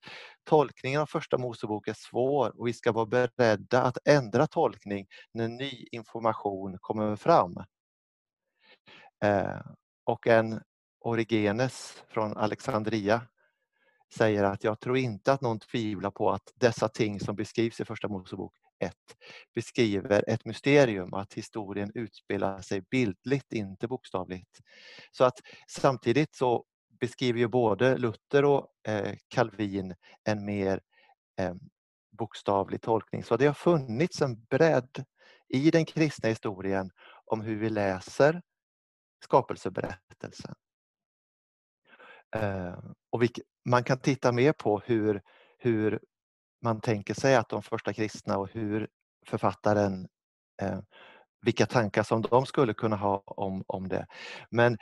tolkningen 0.44 1.02
av 1.02 1.06
Första 1.06 1.38
Mosebok 1.38 1.88
är 1.88 1.94
svår 1.94 2.60
och 2.60 2.68
vi 2.68 2.74
ska 2.74 2.92
vara 2.92 3.06
beredda 3.06 3.82
att 3.82 3.98
ändra 4.06 4.48
tolkning 4.48 5.08
när 5.34 5.48
ny 5.48 5.88
information 5.92 6.78
kommer 6.82 7.16
fram. 7.16 7.58
Eh, 9.24 9.62
och 10.06 10.28
en 10.28 10.62
Origenes 11.00 12.04
från 12.08 12.38
Alexandria 12.38 13.22
säger 14.14 14.44
att 14.44 14.64
jag 14.64 14.80
tror 14.80 14.98
inte 14.98 15.34
att 15.34 15.42
någon 15.42 15.60
tvivlar 15.60 16.12
på 16.12 16.32
att 16.32 16.52
dessa 16.56 16.90
ting 16.90 17.20
som 17.20 17.36
beskrivs 17.36 17.80
i 17.80 17.86
Första 17.86 18.08
Mosebok 18.08 18.54
1 18.80 18.94
beskriver 19.56 20.30
ett 20.30 20.46
mysterium 20.46 21.14
att 21.14 21.34
historien 21.34 21.92
utspelar 21.96 22.62
sig 22.62 22.82
bildligt, 22.82 23.54
inte 23.54 23.88
bokstavligt. 23.88 24.60
Så 25.12 25.24
att 25.24 25.40
samtidigt 25.68 26.36
så 26.36 26.66
beskriver 27.00 27.40
ju 27.40 27.48
både 27.48 27.98
Luther 27.98 28.46
och 28.46 28.68
eh, 28.88 29.16
Calvin 29.28 29.96
en 30.24 30.46
mer 30.46 30.82
eh, 31.40 31.54
bokstavlig 32.12 32.82
tolkning. 32.82 33.24
Så 33.24 33.38
det 33.38 33.46
har 33.46 33.54
funnits 33.54 34.22
en 34.22 34.44
bredd 34.44 35.06
i 35.50 35.72
den 35.72 35.86
kristna 35.86 36.30
historien 36.30 36.92
om 37.26 37.42
hur 37.42 37.56
vi 37.56 37.70
läser 37.70 38.42
skapelseberättelsen. 39.24 40.56
Eh, 42.34 42.80
och 43.10 43.24
vi, 43.24 43.30
man 43.66 43.84
kan 43.84 44.00
titta 44.00 44.32
mer 44.32 44.54
på 44.54 44.80
hur, 44.86 45.22
hur 45.58 46.00
man 46.62 46.82
tänker 46.82 47.14
sig 47.14 47.36
att 47.36 47.50
de 47.50 47.64
första 47.64 47.94
kristna 47.94 48.38
och 48.38 48.50
hur 48.52 48.90
författaren, 49.28 50.08
eh, 50.62 50.80
vilka 51.42 51.66
tankar 51.66 52.04
som 52.04 52.22
de 52.22 52.46
skulle 52.46 52.74
kunna 52.74 52.96
ha 52.96 53.24
om, 53.26 53.64
om 53.68 53.88
det. 53.88 54.08
Men 54.50 54.78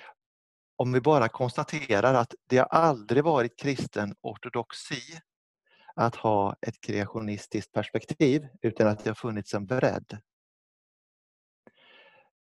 om 0.75 0.93
vi 0.93 1.01
bara 1.01 1.29
konstaterar 1.29 2.13
att 2.13 2.33
det 2.47 2.57
har 2.57 2.65
aldrig 2.65 3.23
varit 3.23 3.59
kristen 3.59 4.15
ortodoxi 4.21 5.21
att 5.95 6.15
ha 6.15 6.55
ett 6.61 6.81
kreationistiskt 6.81 7.71
perspektiv 7.71 8.47
utan 8.61 8.87
att 8.87 9.03
det 9.03 9.09
har 9.09 9.15
funnits 9.15 9.53
en 9.53 9.65
bredd. 9.65 10.17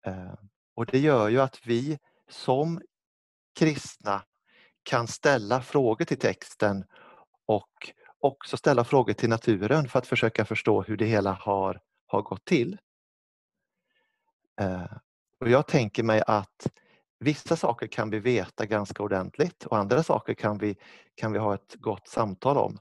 Eh, 0.07 0.35
och 0.75 0.87
det 0.87 0.99
gör 0.99 1.29
ju 1.29 1.41
att 1.41 1.67
vi 1.67 1.99
som 2.29 2.83
kristna 3.59 4.23
kan 4.83 5.07
ställa 5.07 5.63
frågor 5.63 6.05
till 6.05 6.19
texten 6.19 6.85
och 7.47 7.93
också 8.21 8.57
ställa 8.57 8.85
frågor 8.85 9.13
till 9.13 9.29
naturen 9.29 9.89
för 9.89 9.99
att 9.99 10.07
försöka 10.07 10.45
förstå 10.45 10.83
hur 10.83 10.97
det 10.97 11.07
hela 11.07 11.33
har, 11.33 11.81
har 12.07 12.23
gått 12.23 12.45
till. 12.45 12.79
Eh, 14.61 14.97
och 15.41 15.51
jag 15.51 15.67
tänker 15.67 16.03
mig 16.03 16.23
att 16.27 16.67
vissa 17.21 17.57
saker 17.57 17.87
kan 17.87 18.11
vi 18.11 18.19
veta 18.19 18.67
ganska 18.67 19.03
ordentligt 19.03 19.67
och 19.67 19.79
andra 19.79 20.03
saker 20.03 20.35
kan 20.35 20.59
vi, 20.59 20.77
kan 21.15 21.33
vi 21.33 21.39
ha 21.39 21.55
ett 21.55 21.75
gott 21.75 22.09
samtal 22.09 22.57
om. 22.57 22.79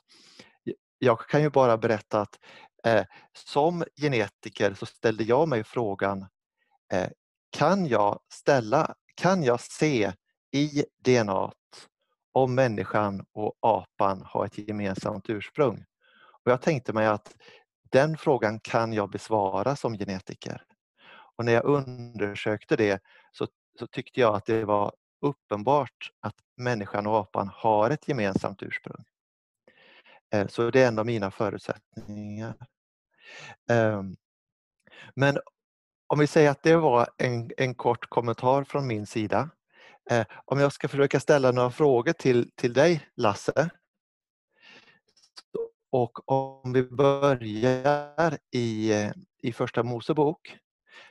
Jag 1.00 1.20
kan 1.20 1.42
ju 1.42 1.50
bara 1.50 1.78
berätta 1.78 2.22
att 2.22 2.40
eh, 2.86 3.06
som 3.34 3.84
genetiker 4.02 4.74
så 4.74 4.86
ställde 4.86 5.24
jag 5.24 5.48
mig 5.48 5.64
frågan 5.64 6.28
eh, 6.94 7.10
kan 7.50 7.88
jag 7.88 8.20
ställa, 8.34 8.96
kan 9.16 9.44
jag 9.44 9.62
se 9.62 10.14
i 10.52 10.86
DNA 11.06 11.52
om 12.32 12.56
människan 12.56 13.26
och 13.32 13.54
apan 13.62 14.22
har 14.26 14.46
ett 14.46 14.58
gemensamt 14.58 15.30
ursprung? 15.30 15.86
Och 16.46 16.52
jag 16.52 16.62
tänkte 16.62 16.94
mig 16.94 17.08
att 17.08 17.36
den 17.92 18.18
frågan 18.18 18.60
kan 18.60 18.94
jag 18.94 19.10
besvara 19.10 19.76
som 19.76 19.98
genetiker. 19.98 20.64
Och 21.36 21.46
när 21.46 21.54
jag 21.54 21.66
undersökte 21.66 22.76
det 22.76 23.02
så, 23.32 23.48
så 23.80 23.88
tyckte 23.88 24.20
jag 24.20 24.36
att 24.36 24.46
det 24.46 24.66
var 24.66 24.94
uppenbart 25.22 26.12
att 26.20 26.36
människan 26.58 27.08
och 27.08 27.18
apan 27.18 27.50
har 27.54 27.90
ett 27.90 28.08
gemensamt 28.08 28.64
ursprung. 28.64 29.06
Eh, 30.34 30.48
så 30.48 30.72
det 30.72 30.84
är 30.84 30.88
en 30.88 31.00
av 31.00 31.06
mina 31.06 31.32
förutsättningar. 31.32 32.56
Ehm, 33.70 34.16
men 35.16 35.40
om 36.08 36.20
vi 36.20 36.28
säger 36.28 36.50
att 36.52 36.64
det 36.64 36.76
var 36.76 37.10
en, 37.18 37.52
en 37.58 37.76
kort 37.76 38.10
kommentar 38.10 38.64
från 38.64 38.88
min 38.88 39.06
sida. 39.06 39.50
Eh, 40.10 40.26
om 40.46 40.60
jag 40.60 40.74
ska 40.74 40.88
försöka 40.88 41.20
ställa 41.20 41.52
några 41.52 41.72
frågor 41.72 42.14
till, 42.14 42.52
till 42.56 42.74
dig 42.74 43.08
Lasse. 43.16 43.70
Och 45.92 46.30
om 46.32 46.74
vi 46.74 46.84
börjar 46.84 48.38
i, 48.52 48.92
eh, 48.94 49.12
i 49.42 49.54
Första 49.54 49.84
Mosebok 49.84 50.58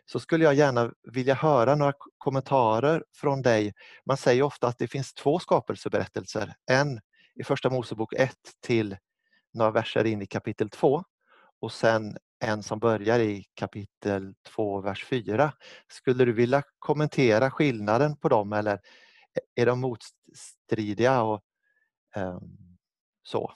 så 0.06 0.20
skulle 0.20 0.44
jag 0.44 0.54
gärna 0.54 0.92
vilja 1.12 1.34
höra 1.34 1.74
några 1.74 1.92
kommentarer 2.18 3.04
från 3.16 3.42
dig. 3.42 3.74
Man 4.06 4.16
säger 4.16 4.42
ofta 4.42 4.66
att 4.66 4.78
det 4.78 4.88
finns 4.88 5.14
två 5.14 5.38
skapelseberättelser. 5.38 6.54
En 6.70 7.00
i 7.34 7.44
Första 7.44 7.70
Mosebok 7.70 8.12
1 8.12 8.34
till 8.60 8.96
några 9.54 9.70
verser 9.70 10.04
in 10.04 10.22
i 10.22 10.26
kapitel 10.26 10.70
2 10.70 11.04
och 11.60 11.72
sen 11.72 12.16
en 12.38 12.62
som 12.62 12.78
börjar 12.78 13.20
i 13.20 13.44
kapitel 13.54 14.34
2, 14.42 14.80
vers 14.80 15.04
4. 15.04 15.52
Skulle 15.88 16.24
du 16.24 16.32
vilja 16.32 16.62
kommentera 16.78 17.50
skillnaden 17.50 18.16
på 18.16 18.28
dem 18.28 18.52
eller 18.52 18.80
är 19.54 19.66
de 19.66 19.80
motstridiga? 19.80 21.22
Och, 21.22 21.42
um, 22.16 22.78
så? 23.22 23.52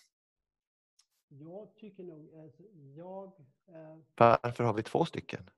Jag 1.29 1.77
tycker 1.77 2.05
nog... 2.05 2.35
Alltså, 2.35 2.62
jag, 2.97 3.26
eh, 3.68 3.97
Varför 4.16 4.64
har 4.64 4.72
vi 4.72 4.83
två 4.83 5.05
stycken? 5.05 5.51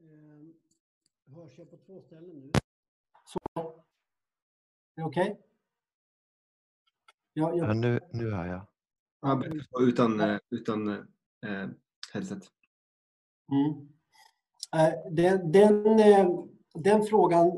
eh, 0.00 1.34
hörs 1.34 1.58
jag 1.58 1.70
på 1.70 1.76
två 1.76 2.02
ställen 2.02 2.40
nu? 2.40 2.52
Så. 3.24 3.38
Är 3.54 3.62
det 4.94 5.04
okej? 5.04 5.30
Okay? 5.30 5.42
Ja, 7.32 7.54
jag... 7.54 7.68
ja, 7.68 7.72
nu, 7.72 8.00
nu 8.12 8.30
hör 8.30 8.46
jag. 8.46 8.66
Ja, 9.20 9.42
utan, 9.80 10.20
eh, 10.20 10.38
utan 10.50 10.88
eh, 10.88 11.68
headset. 12.12 12.42
Mm. 13.52 13.88
Eh, 14.76 14.94
den, 15.10 15.52
den, 15.52 16.00
eh, 16.00 16.28
den 16.74 17.02
frågan, 17.02 17.52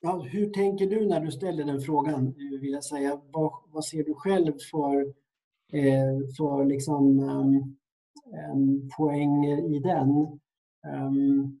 ja, 0.00 0.20
hur 0.20 0.50
tänker 0.50 0.86
du 0.86 1.06
när 1.06 1.20
du 1.20 1.30
ställer 1.30 1.64
den 1.64 1.80
frågan? 1.80 2.32
Vill 2.60 2.72
jag 2.72 2.84
säga. 2.84 3.20
Vad, 3.30 3.52
vad 3.66 3.84
ser 3.84 4.04
du 4.04 4.14
själv 4.14 4.52
för, 4.70 5.14
för 6.36 6.64
liksom, 6.64 7.18
um, 8.52 8.90
poänger 8.96 9.74
i 9.74 9.78
den? 9.78 10.08
Um, 10.94 11.60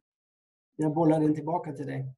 jag 0.76 0.94
bollar 0.94 1.20
den 1.20 1.34
tillbaka 1.34 1.72
till 1.72 1.86
dig. 1.86 2.14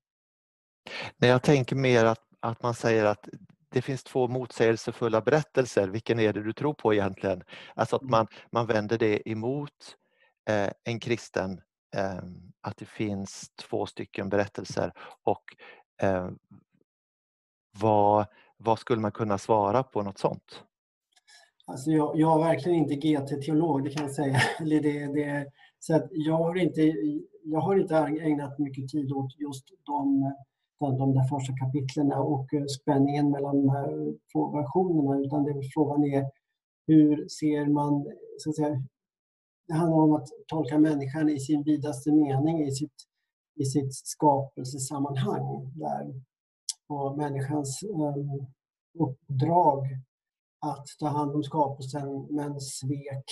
Nej, 1.17 1.31
jag 1.31 1.43
tänker 1.43 1.77
mer 1.77 2.05
att, 2.05 2.29
att 2.41 2.63
man 2.63 2.75
säger 2.75 3.05
att 3.05 3.29
det 3.71 3.83
finns 3.83 4.03
två 4.03 4.29
motsägelsefulla 4.29 5.21
berättelser. 5.21 5.89
Vilken 5.89 6.21
är 6.21 6.33
det 6.33 6.43
du 6.43 6.53
tror 6.53 6.75
på 6.75 6.95
egentligen? 6.95 7.43
Alltså 7.75 7.97
att 7.97 8.03
mm. 8.03 8.11
man, 8.11 8.27
man 8.53 8.67
vänder 8.67 8.99
det 8.99 9.31
emot 9.31 9.97
eh, 10.49 10.71
en 10.85 11.01
kristen, 11.01 11.61
eh, 11.97 12.23
att 12.61 12.77
det 12.77 12.89
finns 12.89 13.51
två 13.57 13.87
stycken 13.87 14.29
berättelser 14.29 14.93
och 15.23 15.45
Eh, 16.03 16.31
vad, 17.81 18.27
vad 18.57 18.79
skulle 18.79 19.01
man 19.01 19.13
kunna 19.13 19.39
svara 19.39 19.83
på 19.83 20.03
något 20.03 20.19
sånt? 20.19 20.63
Alltså 21.67 21.91
jag, 21.91 22.19
jag 22.19 22.41
är 22.41 22.45
verkligen 22.45 22.79
inte 22.79 22.95
GT-teolog, 22.95 23.85
det 23.85 23.91
kan 23.91 24.03
jag 24.03 24.15
säga. 24.15 24.41
Eller 24.61 24.81
det, 24.81 25.07
det, 25.07 25.47
så 25.79 25.97
att 25.97 26.09
jag, 26.11 26.37
har 26.37 26.57
inte, 26.57 26.83
jag 27.45 27.61
har 27.61 27.79
inte 27.81 27.97
ägnat 27.97 28.59
mycket 28.59 28.89
tid 28.89 29.13
åt 29.13 29.39
just 29.39 29.69
de, 29.85 30.35
de, 30.81 31.15
där 31.15 31.29
första 31.29 31.57
kapitlen 31.57 32.13
och 32.13 32.55
eh, 32.55 32.65
spänningen 32.65 33.31
mellan 33.31 33.57
de 33.57 33.69
här 33.69 34.15
två 34.33 34.51
versionerna, 34.51 35.21
utan 35.21 35.45
det, 35.45 35.63
frågan 35.75 36.05
är 36.05 36.31
hur 36.87 37.29
ser 37.29 37.67
man, 37.67 38.07
så 38.39 38.51
att 38.51 38.57
säga, 38.57 38.83
det 39.69 39.75
handlar 39.75 39.99
om 39.99 40.13
att 40.13 40.29
tolka 40.47 40.79
människan 40.79 41.29
i 41.29 41.41
sin 41.41 41.63
vidaste 41.63 42.13
mening, 42.13 42.63
i 42.63 42.71
sitt, 42.71 42.95
i 43.61 43.65
sitt 43.65 43.95
skapelsesammanhang. 43.95 45.73
Där, 45.75 46.15
och 46.89 47.19
människans 47.19 47.83
um, 47.83 48.47
uppdrag 48.99 49.87
att 50.61 50.87
ta 50.99 51.09
hand 51.09 51.35
om 51.35 51.43
skapelsen 51.43 52.27
men 52.31 52.61
svek 52.61 53.25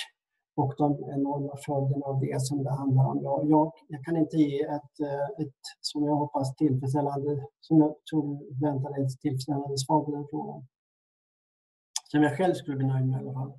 och 0.58 0.74
de 0.78 1.10
enorma 1.10 1.56
följderna 1.56 2.06
av 2.06 2.20
det 2.20 2.42
som 2.42 2.64
det 2.64 2.70
handlar 2.70 3.04
om. 3.04 3.22
Jag, 3.22 3.50
jag, 3.50 3.72
jag 3.88 4.04
kan 4.04 4.16
inte 4.16 4.36
ge 4.36 4.62
ett, 4.62 5.00
eh, 5.00 5.44
ett, 5.46 5.60
som 5.80 6.04
jag 6.04 6.16
hoppas, 6.16 6.56
tillfredsställande, 6.56 7.46
som 7.60 7.78
jag 7.78 7.94
tror 8.10 8.60
väntar 8.60 9.04
ett 9.04 9.20
tillfredsställande 9.20 9.78
svar 9.78 10.04
på 10.04 10.10
den 10.10 10.26
frågan. 10.30 10.66
Som 12.04 12.22
jag 12.22 12.36
själv 12.36 12.54
skulle 12.54 12.76
bli 12.76 12.86
nöjd 12.86 13.06
med 13.06 13.16
i 13.16 13.24
alla 13.24 13.32
fall. 13.32 13.52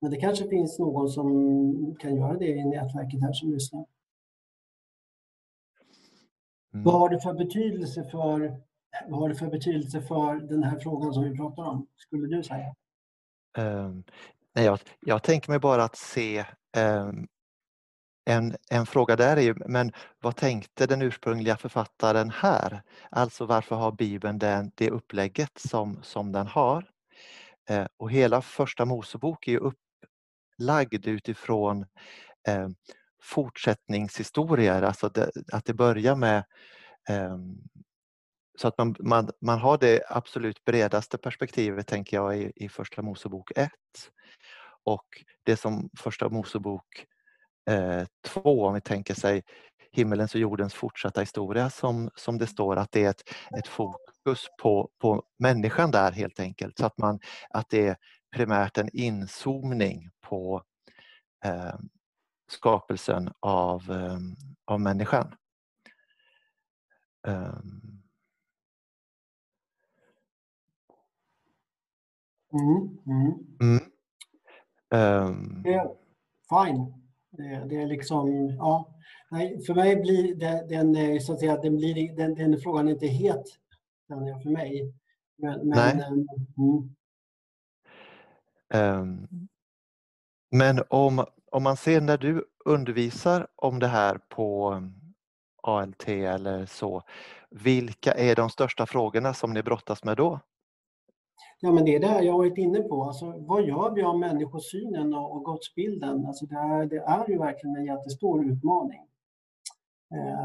Men 0.00 0.10
det 0.10 0.16
kanske 0.16 0.48
finns 0.48 0.78
någon 0.78 1.08
som 1.08 1.96
kan 2.00 2.16
göra 2.16 2.38
det 2.38 2.48
i 2.48 2.64
nätverket 2.64 3.20
här 3.20 3.32
som 3.32 3.50
lyssnar. 3.50 3.86
Mm. 6.72 6.84
Vad 6.84 6.94
har 6.94 7.08
det 7.08 7.20
för 7.20 7.34
betydelse 7.34 8.04
för 8.04 8.60
vad 9.08 9.20
har 9.20 9.28
det 9.28 9.34
för 9.34 9.50
betydelse 9.50 10.02
för 10.02 10.34
den 10.34 10.62
här 10.62 10.78
frågan 10.78 11.14
som 11.14 11.24
vi 11.24 11.36
pratar 11.36 11.62
om, 11.62 11.86
skulle 11.96 12.36
du 12.36 12.42
säga? 12.42 12.74
Um, 13.58 14.04
nej, 14.54 14.64
jag, 14.64 14.78
jag 15.00 15.22
tänker 15.22 15.50
mig 15.50 15.58
bara 15.58 15.84
att 15.84 15.96
se 15.96 16.44
um, 16.76 17.28
en, 18.24 18.56
en 18.70 18.86
fråga 18.86 19.16
där 19.16 19.36
är 19.36 19.40
ju, 19.40 19.54
men 19.66 19.92
vad 20.20 20.36
tänkte 20.36 20.86
den 20.86 21.02
ursprungliga 21.02 21.56
författaren 21.56 22.30
här? 22.30 22.82
Alltså 23.10 23.46
varför 23.46 23.76
har 23.76 23.92
Bibeln 23.92 24.38
den, 24.38 24.72
det 24.74 24.90
upplägget 24.90 25.58
som, 25.58 26.02
som 26.02 26.32
den 26.32 26.46
har? 26.46 26.90
Eh, 27.68 27.86
och 27.96 28.10
hela 28.10 28.42
första 28.42 28.84
Mosebok 28.84 29.48
är 29.48 29.52
ju 29.52 29.58
upplagd 29.58 31.06
utifrån 31.06 31.86
eh, 32.48 32.68
fortsättningshistorier, 33.22 34.82
alltså 34.82 35.08
det, 35.08 35.30
att 35.52 35.64
det 35.64 35.74
börjar 35.74 36.16
med 36.16 36.44
eh, 37.08 37.36
så 38.58 38.68
att 38.68 38.78
man, 38.78 38.96
man, 38.98 39.30
man 39.40 39.58
har 39.58 39.78
det 39.78 40.02
absolut 40.08 40.64
bredaste 40.64 41.18
perspektivet 41.18 41.86
tänker 41.86 42.16
jag 42.16 42.38
i, 42.38 42.52
i 42.56 42.68
Första 42.68 43.02
Mosebok 43.02 43.50
1. 43.56 43.70
Och 44.84 45.06
det 45.42 45.56
som 45.56 45.90
Första 45.98 46.28
Mosebok 46.28 47.06
2, 48.26 48.40
eh, 48.62 48.68
om 48.68 48.74
vi 48.74 48.80
tänker 48.80 49.14
sig 49.14 49.42
himmelens 49.92 50.34
och 50.34 50.40
jordens 50.40 50.74
fortsatta 50.74 51.20
historia 51.20 51.70
som, 51.70 52.10
som 52.14 52.38
det 52.38 52.46
står, 52.46 52.76
att 52.76 52.92
det 52.92 53.04
är 53.04 53.10
ett, 53.10 53.22
ett 53.58 53.68
fokus 53.68 54.46
på, 54.62 54.90
på 54.98 55.22
människan 55.38 55.90
där 55.90 56.12
helt 56.12 56.40
enkelt. 56.40 56.78
Så 56.78 56.86
att, 56.86 56.98
man, 56.98 57.20
att 57.50 57.68
det 57.68 57.86
är 57.88 57.96
primärt 58.36 58.78
en 58.78 58.88
inzoomning 58.92 60.10
på 60.20 60.62
eh, 61.44 61.74
skapelsen 62.48 63.32
av, 63.40 63.90
eh, 63.90 64.18
av 64.64 64.80
människan. 64.80 65.34
Um, 67.26 68.02
Mm, 72.54 72.98
mm. 73.06 73.32
Mm. 73.60 73.92
Um. 74.92 75.62
Det 75.64 75.74
är 75.74 75.88
fine. 76.48 76.92
Det, 77.30 77.64
det, 77.68 77.82
är 77.82 77.86
liksom, 77.86 78.48
ja. 78.58 78.94
Nej, 79.30 79.64
för 79.66 79.74
mig 79.74 79.96
blir 79.96 80.34
det, 80.34 80.66
den, 80.68 81.20
så 81.20 81.32
att 81.32 81.40
säga, 81.40 81.56
den, 81.56 81.76
blir, 81.76 82.16
den, 82.16 82.34
den 82.34 82.60
frågan 82.60 82.88
inte 82.88 83.06
het 83.06 83.44
för 84.42 84.50
mig. 84.50 84.94
Men, 85.38 85.68
men. 85.68 86.02
Um, 86.56 86.94
um, 88.74 89.48
men 90.50 90.82
om, 90.88 91.24
om 91.50 91.62
man 91.62 91.76
ser 91.76 92.00
när 92.00 92.18
du 92.18 92.44
undervisar 92.64 93.46
om 93.56 93.78
det 93.78 93.86
här 93.86 94.18
på 94.28 94.82
ALT 95.62 96.08
eller 96.08 96.66
så, 96.66 97.02
vilka 97.50 98.12
är 98.12 98.36
de 98.36 98.50
största 98.50 98.86
frågorna 98.86 99.34
som 99.34 99.52
ni 99.52 99.62
brottas 99.62 100.04
med 100.04 100.16
då? 100.16 100.40
Ja, 101.64 101.72
men 101.72 101.84
det 101.84 101.94
är 101.96 102.00
det 102.00 102.24
jag 102.24 102.32
har 102.32 102.38
varit 102.38 102.58
inne 102.58 102.80
på. 102.80 103.02
Alltså, 103.02 103.34
vad 103.38 103.66
gör 103.66 103.94
vi 103.94 104.02
av 104.02 104.18
människosynen 104.18 105.14
och, 105.14 105.36
och 105.36 105.44
gudsbilden? 105.44 106.26
Alltså, 106.26 106.46
det, 106.46 106.54
är, 106.54 106.86
det 106.86 106.96
är 106.96 107.30
ju 107.30 107.38
verkligen 107.38 107.76
en 107.76 107.84
jättestor 107.84 108.44
utmaning. 108.44 109.00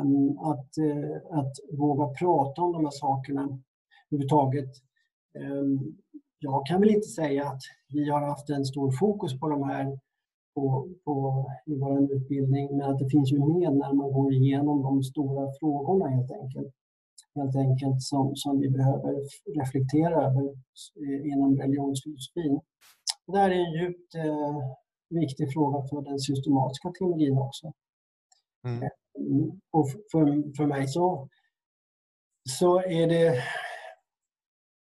Um, 0.01 0.39
att, 0.39 0.69
uh, 0.77 1.39
att 1.39 1.53
våga 1.71 2.07
prata 2.07 2.61
om 2.61 2.71
de 2.73 2.85
här 2.85 2.91
sakerna 2.91 3.59
överhuvudtaget. 4.11 4.69
Um, 5.35 5.97
jag 6.39 6.65
kan 6.65 6.79
väl 6.81 6.89
inte 6.89 7.07
säga 7.07 7.47
att 7.47 7.61
vi 7.93 8.09
har 8.09 8.21
haft 8.21 8.49
en 8.49 8.65
stor 8.65 8.91
fokus 8.91 9.39
på 9.39 9.49
de 9.49 9.63
här 9.63 9.99
på, 10.55 10.89
på, 11.05 11.45
i 11.65 11.75
vår 11.75 12.13
utbildning, 12.13 12.77
men 12.77 12.89
att 12.89 12.99
det 12.99 13.09
finns 13.09 13.31
ju 13.31 13.39
med 13.39 13.73
när 13.73 13.93
man 13.93 14.11
går 14.11 14.33
igenom 14.33 14.81
de 14.81 15.03
stora 15.03 15.51
frågorna 15.59 16.07
helt 16.07 16.31
enkelt 16.31 16.73
helt 17.37 17.55
enkelt 17.55 18.01
som, 18.01 18.35
som 18.35 18.59
vi 18.59 18.69
behöver 18.69 19.13
reflektera 19.59 20.15
över 20.27 20.45
eh, 21.03 21.31
inom 21.31 21.57
religionsfilosofin. 21.61 22.59
Det 23.27 23.37
här 23.37 23.49
är 23.49 23.59
en 23.65 23.73
djupt 23.73 24.15
eh, 24.15 24.57
viktig 25.09 25.53
fråga 25.53 25.87
för 25.89 26.01
den 26.01 26.19
systematiska 26.19 26.91
teologin 26.91 27.37
också. 27.37 27.71
Mm. 28.67 28.83
Eh, 28.83 28.89
och 29.71 29.89
för, 30.11 30.55
för 30.57 30.65
mig 30.65 30.87
så, 30.87 31.29
så 32.49 32.79
är 32.79 33.07
det... 33.07 33.43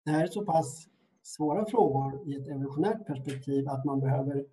Det 0.04 0.10
här 0.10 0.22
är 0.22 0.26
så 0.26 0.44
pass 0.44 0.88
svåra 1.22 1.66
frågor 1.66 2.28
i 2.28 2.36
ett 2.36 2.48
evolutionärt 2.48 3.06
perspektiv 3.06 3.68
att 3.68 3.84
man 3.84 4.00
behöver 4.00 4.44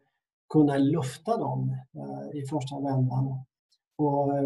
kunna 0.49 0.77
lufta 0.77 1.37
dem 1.37 1.77
eh, 1.95 2.39
i 2.39 2.47
första 2.47 2.79
vändan 2.79 3.45
och 3.97 4.37
eh, 4.37 4.43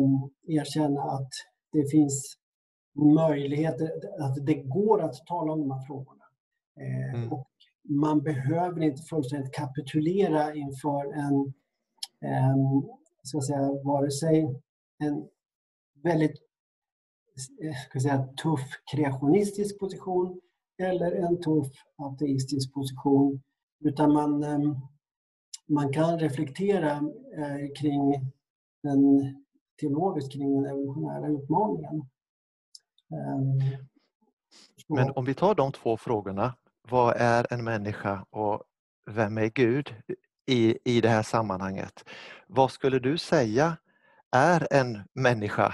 erkänna 0.47 1.01
att 1.01 1.29
det 1.71 1.91
finns 1.91 2.37
möjligheter, 2.95 3.91
att 4.19 4.45
det 4.45 4.55
går 4.55 5.01
att 5.01 5.25
tala 5.25 5.51
om 5.53 5.59
de 5.59 5.71
här 5.71 5.85
frågorna. 5.87 6.23
Eh, 6.79 7.13
mm. 7.13 7.33
Och 7.33 7.47
man 7.89 8.23
behöver 8.23 8.81
inte 8.83 9.01
fullständigt 9.01 9.53
kapitulera 9.53 10.55
inför 10.55 11.13
en, 11.13 11.53
en 12.19 12.83
ska 13.23 13.41
säga, 13.41 13.71
vare 13.83 14.11
sig 14.11 14.61
en 14.97 15.27
väldigt 16.03 16.35
eh, 17.63 17.75
ska 17.89 17.99
säga, 17.99 18.27
tuff 18.43 18.69
kreationistisk 18.91 19.79
position 19.79 20.41
eller 20.77 21.11
en 21.11 21.41
tuff 21.41 21.67
ateistisk 21.95 22.73
position. 22.73 23.41
Utan 23.79 24.13
man, 24.13 24.43
ehm, 24.43 24.75
man 25.67 25.93
kan 25.93 26.19
reflektera 26.19 26.91
eh, 27.37 27.73
kring 27.79 28.31
den 28.83 29.35
teologiskt 29.81 30.31
kring 30.31 30.55
den 30.55 30.65
evolutionära 30.65 31.27
utmaningen. 31.27 32.05
Ehm, 33.11 33.59
Men 34.87 35.11
om 35.11 35.25
vi 35.25 35.33
tar 35.33 35.55
de 35.55 35.71
två 35.71 35.97
frågorna, 35.97 36.55
vad 36.89 37.15
är 37.17 37.53
en 37.53 37.63
människa 37.63 38.25
och 38.29 38.63
vem 39.11 39.37
är 39.37 39.47
Gud 39.47 39.95
i, 40.45 40.77
i 40.83 41.01
det 41.01 41.09
här 41.09 41.23
sammanhanget? 41.23 42.09
Vad 42.47 42.71
skulle 42.71 42.99
du 42.99 43.17
säga 43.17 43.77
är 44.31 44.67
en 44.73 44.99
människa 45.13 45.73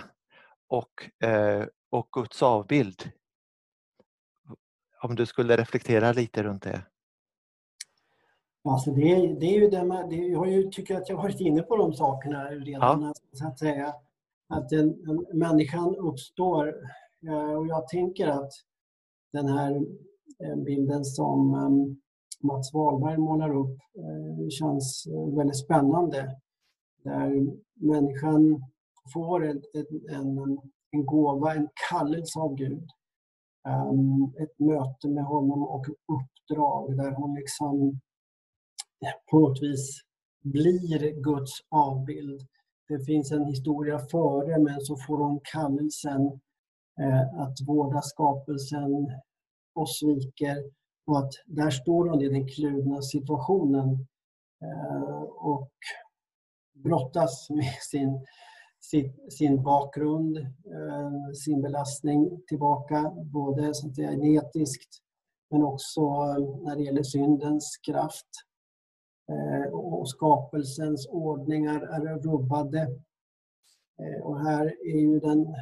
och, 0.68 1.24
eh, 1.28 1.66
och 1.90 2.10
Guds 2.12 2.44
avbild? 2.44 3.12
Om 5.02 5.16
du 5.16 5.26
skulle 5.26 5.58
reflektera 5.58 6.12
lite 6.12 6.44
runt 6.44 6.64
det. 6.64 6.82
Alltså 8.64 8.92
det, 8.92 9.40
det 9.40 9.46
är 9.46 9.60
ju 9.60 9.70
det, 9.70 9.84
man, 9.84 10.10
det 10.10 10.16
jag 10.16 10.72
tycker 10.72 10.98
att 10.98 11.10
jag 11.10 11.16
har 11.16 11.24
varit 11.24 11.40
inne 11.40 11.62
på 11.62 11.78
de 11.78 11.94
sakerna 11.94 12.50
redan. 12.50 13.02
Ja. 13.02 13.14
Så 13.34 13.48
att 13.48 13.60
säga 13.60 13.96
att 14.50 14.70
den, 14.70 14.96
människan 15.34 15.96
uppstår 15.96 16.76
Eh, 17.28 17.54
och 17.54 17.68
jag 17.68 17.88
tänker 17.88 18.28
att 18.28 18.52
den 19.34 19.48
här 19.48 19.76
eh, 20.44 20.56
bilden 20.56 21.06
som 21.06 21.54
ehm, 21.54 22.02
Mats 22.40 22.74
Wahlberg 22.74 23.18
målar 23.18 23.56
upp 23.56 23.78
eh, 23.98 24.50
känns 24.50 25.08
väldigt 25.38 25.58
spännande. 25.58 26.38
Där 27.04 27.48
människan 27.74 28.64
får 29.14 29.46
en, 29.46 29.62
en, 30.10 30.58
en 30.92 31.06
gåva, 31.06 31.56
en 31.56 31.70
kallelse 31.90 32.40
av 32.40 32.56
Gud. 32.56 32.90
Ehm, 33.68 34.24
ett 34.44 34.60
möte 34.60 35.10
med 35.10 35.24
honom 35.24 35.64
och 35.64 35.90
ett 35.90 35.96
uppdrag 36.08 36.98
där 36.98 37.12
hon 37.12 37.36
liksom 37.36 38.00
på 39.32 39.40
något 39.40 39.62
vis 39.62 40.02
blir 40.44 41.22
Guds 41.22 41.52
avbild. 41.70 42.42
Det 42.88 43.06
finns 43.06 43.32
en 43.32 43.46
historia 43.46 44.00
före 44.00 44.60
men 44.60 44.82
så 44.82 44.98
får 45.08 45.18
hon 45.18 45.40
kallelsen 45.44 46.40
Eh, 47.00 47.40
att 47.40 47.62
vårda 47.68 48.02
skapelsen 48.02 49.12
och 49.76 49.90
sviker 49.90 50.64
och 51.06 51.20
att 51.20 51.32
där 51.46 51.70
står 51.70 52.10
hon 52.10 52.22
i 52.22 52.30
den 52.30 52.48
kluvna 52.48 53.02
situationen 53.02 54.08
eh, 54.62 55.22
och 55.24 55.72
brottas 56.74 57.50
med 57.50 57.74
sin, 57.92 58.26
sin, 58.80 59.30
sin 59.30 59.64
bakgrund, 59.64 60.38
eh, 60.38 61.32
sin 61.46 61.62
belastning 61.62 62.42
tillbaka, 62.48 63.12
både 63.34 63.74
så 63.74 63.88
att 63.88 63.96
säga, 63.96 64.12
genetiskt 64.12 64.98
men 65.50 65.64
också 65.64 66.02
när 66.38 66.76
det 66.76 66.84
gäller 66.84 67.04
syndens 67.04 67.78
kraft. 67.86 68.28
Och 69.72 70.10
skapelsens 70.10 71.08
ordningar 71.08 71.82
är 71.82 72.20
rubbade. 72.20 72.88
Och 74.24 74.40
här 74.40 74.66
är 74.66 75.00
ju 75.00 75.20
den 75.20 75.56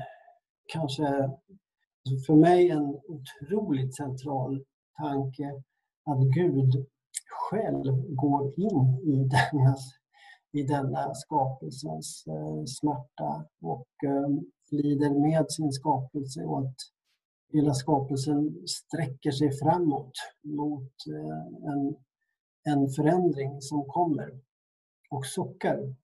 kanske 0.74 1.08
alltså 1.08 2.26
för 2.28 2.36
mig 2.36 2.70
en 2.70 3.00
otroligt 3.08 3.96
central 3.96 4.64
tanke 4.98 5.64
att 6.06 6.22
Gud 6.36 6.86
själv 7.50 8.16
går 8.16 8.54
in 8.60 9.00
i 9.04 9.30
denna, 9.30 9.76
i 10.52 10.64
denna 10.64 11.14
skapelsens 11.14 12.24
eh, 12.28 12.64
smärta 12.66 13.46
och 13.62 13.88
eh, 14.06 14.30
lider 14.72 15.10
med 15.10 15.52
sin 15.52 15.72
skapelse 15.72 16.44
och 16.44 16.60
att 16.60 16.76
hela 17.54 17.74
skapelsen 17.74 18.68
sträcker 18.68 19.32
sig 19.32 19.52
framåt 19.52 20.12
mot 20.44 20.94
eh, 21.14 21.72
en, 21.72 21.96
en 22.64 22.90
förändring 22.90 23.62
som 23.62 23.86
kommer 23.86 24.40
och 25.10 25.26
suckar. 25.26 25.96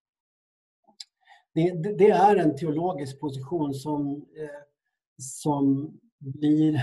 Det, 1.55 1.97
det, 1.97 2.09
är 2.09 2.35
en 2.35 2.57
teologisk 2.57 3.19
position 3.19 3.73
som 3.73 4.25
eh, 4.37 4.65
som 5.17 5.93
blir 6.17 6.75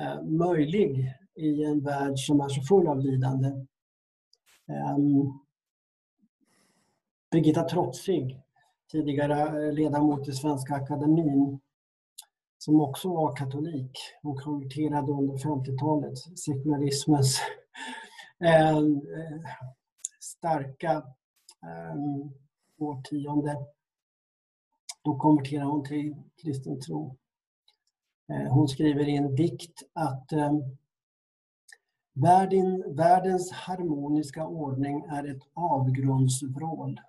eh, 0.00 0.22
möjlig 0.22 1.12
i 1.34 1.64
en 1.64 1.80
värld 1.80 2.18
som 2.18 2.40
är 2.40 2.48
så 2.48 2.62
full 2.62 2.88
av 2.88 3.00
lidande. 3.00 3.48
Um, 4.96 5.40
Birgitta 7.30 7.62
Trotzig, 7.62 8.40
tidigare 8.92 9.72
ledamot 9.72 10.28
i 10.28 10.32
Svenska 10.32 10.74
Akademin, 10.74 11.60
som 12.58 12.80
också 12.80 13.08
var 13.08 13.36
katolik. 13.36 13.98
Hon 14.22 14.36
konverterade 14.36 15.12
under 15.12 15.34
50-talet, 15.34 16.18
sekularismens 16.38 17.40
eh, 18.44 18.80
starka 20.20 21.02
ehm, 21.62 22.32
årtionde. 22.78 23.56
Då 25.02 25.18
konverterar 25.18 25.64
hon 25.64 25.84
till 25.84 26.14
kristen 26.42 26.80
tro. 26.80 27.16
Eh, 28.28 28.52
hon 28.52 28.68
skriver 28.68 29.08
i 29.08 29.16
en 29.16 29.36
dikt 29.36 29.82
att 29.92 30.32
ehm, 30.32 30.62
Världen, 32.16 32.94
världens 32.96 33.52
harmoniska 33.52 34.46
ordning 34.46 35.04
är 35.04 35.36
ett 35.36 35.42
avgrundsvrål. 35.54 37.00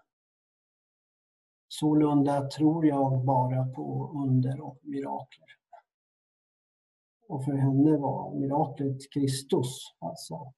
Sålunda 1.67 2.47
tror 2.49 2.85
jag 2.85 3.25
bara 3.25 3.65
på 3.65 4.11
under 4.15 4.61
och 4.61 4.79
mirakler. 4.81 5.47
Och 7.27 7.45
för 7.45 7.53
henne 7.53 7.97
var 7.97 8.33
miraklet 8.33 9.11
Kristus, 9.13 9.95
alltså 9.99 10.53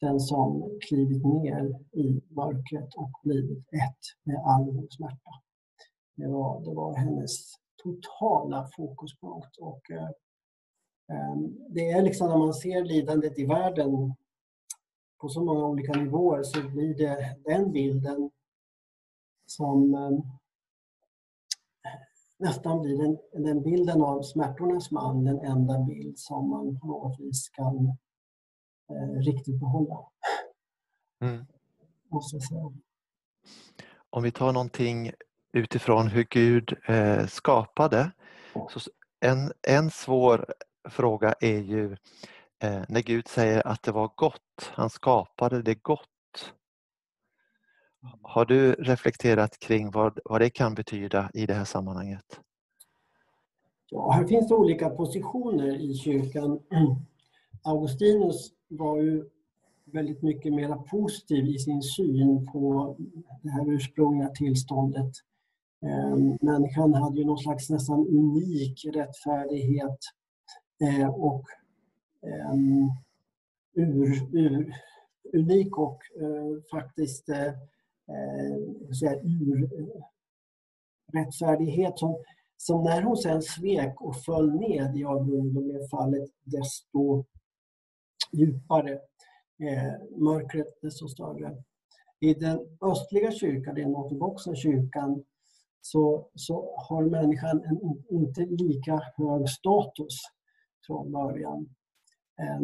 den 0.00 0.20
som 0.20 0.78
klivit 0.88 1.24
ner 1.24 1.80
i 1.92 2.22
mörkret 2.28 2.94
och 2.96 3.10
blivit 3.22 3.58
ett 3.58 4.04
med 4.22 4.36
all 4.36 4.64
vår 4.64 4.86
smärta. 4.90 5.30
Det 6.16 6.28
var, 6.28 6.60
det 6.64 6.74
var 6.74 6.96
hennes 6.96 7.54
totala 7.82 8.68
fokuspunkt. 8.76 9.56
Och, 9.58 9.90
eh, 9.90 10.10
ehm, 11.12 11.56
det 11.68 11.90
är 11.90 12.02
liksom 12.02 12.28
när 12.28 12.38
man 12.38 12.54
ser 12.54 12.84
lidandet 12.84 13.38
i 13.38 13.46
världen 13.46 14.14
på 15.20 15.28
så 15.28 15.44
många 15.44 15.66
olika 15.66 15.92
nivåer 15.92 16.42
så 16.42 16.68
blir 16.68 16.94
det 16.94 17.36
den 17.44 17.72
bilden 17.72 18.30
som 19.46 19.94
eh, 19.94 20.18
nästan 22.38 22.82
blir 22.82 22.98
den, 22.98 23.18
den 23.44 23.62
bilden 23.62 24.02
av 24.02 24.22
smärtornas 24.22 24.90
man 24.90 25.24
den 25.24 25.40
enda 25.40 25.78
bild 25.78 26.18
som 26.18 26.50
man 26.50 26.80
på 26.80 26.86
något 26.86 27.20
vis 27.20 27.48
kan 27.48 27.96
riktigt 29.26 29.60
behålla. 29.60 29.98
Mm. 31.20 31.46
Måste 32.08 32.36
jag 32.36 32.42
säga. 32.42 32.72
Om 34.10 34.22
vi 34.22 34.30
tar 34.30 34.52
någonting 34.52 35.12
utifrån 35.52 36.06
hur 36.08 36.26
Gud 36.30 36.76
eh, 36.86 37.26
skapade. 37.26 38.10
Så 38.70 38.90
en, 39.20 39.52
en 39.68 39.90
svår 39.90 40.54
fråga 40.88 41.34
är 41.40 41.58
ju 41.58 41.92
eh, 42.62 42.82
när 42.88 43.02
Gud 43.02 43.28
säger 43.28 43.66
att 43.66 43.82
det 43.82 43.92
var 43.92 44.10
gott, 44.16 44.72
han 44.72 44.90
skapade 44.90 45.62
det 45.62 45.74
gott. 45.74 46.06
Har 48.22 48.44
du 48.44 48.72
reflekterat 48.72 49.58
kring 49.58 49.90
vad, 49.90 50.18
vad 50.24 50.40
det 50.40 50.50
kan 50.50 50.74
betyda 50.74 51.30
i 51.34 51.46
det 51.46 51.54
här 51.54 51.64
sammanhanget? 51.64 52.40
Ja, 53.90 54.10
här 54.10 54.26
finns 54.26 54.48
det 54.48 54.54
olika 54.54 54.90
positioner 54.90 55.80
i 55.80 55.94
kyrkan. 55.94 56.60
Augustinus 57.64 58.52
var 58.70 59.00
ju 59.00 59.24
väldigt 59.84 60.22
mycket 60.22 60.52
mer 60.52 60.74
positiv 60.74 61.46
i 61.46 61.58
sin 61.58 61.82
syn 61.82 62.46
på 62.52 62.96
det 63.42 63.50
här 63.50 63.72
ursprungliga 63.72 64.28
tillståndet. 64.28 65.12
Ehm, 65.82 66.38
Människan 66.40 66.94
hade 66.94 67.18
ju 67.18 67.24
någon 67.24 67.38
slags 67.38 67.70
nästan 67.70 68.06
unik 68.06 68.84
rättfärdighet 68.94 69.98
eh, 70.82 71.08
och 71.08 71.44
ehm, 72.22 72.90
ur, 73.74 74.36
ur, 74.36 74.74
unik 75.32 75.78
och 75.78 75.98
eh, 76.20 76.62
faktiskt 76.70 77.28
eh, 77.28 77.46
eh 77.46 78.56
ur 79.22 79.64
eh, 79.64 80.02
rättfärdighet 81.12 81.98
som, 81.98 82.16
som 82.56 82.84
när 82.84 83.02
hon 83.02 83.16
sen 83.16 83.42
svek 83.42 84.00
och 84.00 84.16
föll 84.16 84.54
ned 84.54 84.96
i 84.96 85.04
fallet 85.90 86.30
desto 86.44 87.24
djupare. 88.32 88.92
Eh, 89.62 90.18
mörkret 90.18 90.80
desto 90.82 91.08
större. 91.08 91.56
I 92.20 92.34
den 92.34 92.78
östliga 92.80 93.30
kyrkan, 93.32 93.74
den 93.74 93.94
ortodoxa 93.94 94.54
kyrkan, 94.54 95.24
så, 95.80 96.28
så 96.34 96.76
har 96.88 97.02
människan 97.02 97.64
en 97.64 98.04
inte 98.10 98.46
lika 98.46 99.00
hög 99.16 99.48
status 99.48 100.20
från 100.86 101.12
början. 101.12 101.74
Eh, 102.40 102.60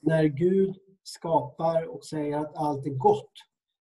när 0.00 0.24
Gud 0.24 0.76
skapar 1.02 1.84
och 1.84 2.04
säger 2.04 2.38
att 2.38 2.56
allt 2.56 2.86
är 2.86 2.90
gott 2.90 3.32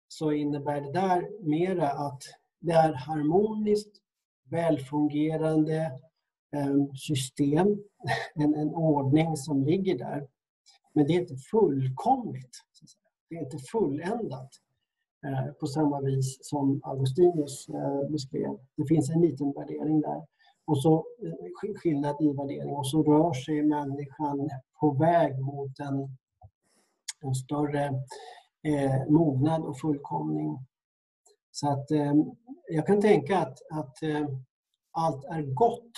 så 0.08 0.32
innebär 0.32 0.80
det 0.80 0.92
där 0.92 1.44
mera 1.48 1.90
att 1.90 2.22
det 2.60 2.72
är 2.72 2.92
harmoniskt, 2.92 3.96
välfungerande 4.50 6.00
eh, 6.56 6.94
system, 6.94 7.66
en, 8.34 8.54
en 8.54 8.74
ordning 8.74 9.36
som 9.36 9.64
ligger 9.64 9.98
där. 9.98 10.28
Men 10.92 11.06
det 11.06 11.12
är 11.12 11.20
inte 11.20 11.36
fullkomligt. 11.36 12.56
Det 13.28 13.36
är 13.36 13.40
inte 13.40 13.58
fulländat. 13.58 14.50
Eh, 15.26 15.52
på 15.52 15.66
samma 15.66 16.00
vis 16.00 16.38
som 16.40 16.80
Augustinus 16.84 17.68
eh, 17.68 18.10
beskrev. 18.10 18.58
Det 18.76 18.86
finns 18.86 19.10
en 19.10 19.20
liten 19.20 19.52
värdering 19.52 20.00
där. 20.00 20.26
Och 20.64 20.82
så 20.82 20.96
eh, 20.96 21.74
skillnad 21.76 22.16
i 22.20 22.32
värdering 22.32 22.74
och 22.74 22.86
så 22.86 23.02
rör 23.02 23.32
sig 23.32 23.62
människan 23.62 24.50
på 24.80 24.90
väg 24.90 25.38
mot 25.38 25.80
en, 25.80 26.16
en 27.20 27.34
större 27.34 27.84
eh, 28.62 29.08
mognad 29.08 29.62
och 29.62 29.78
fullkomning. 29.78 30.58
Så 31.50 31.68
att 31.68 31.90
eh, 31.90 32.14
jag 32.68 32.86
kan 32.86 33.00
tänka 33.00 33.38
att, 33.38 33.58
att 33.70 34.02
eh, 34.02 34.26
allt 34.90 35.24
är 35.24 35.42
gott 35.42 35.92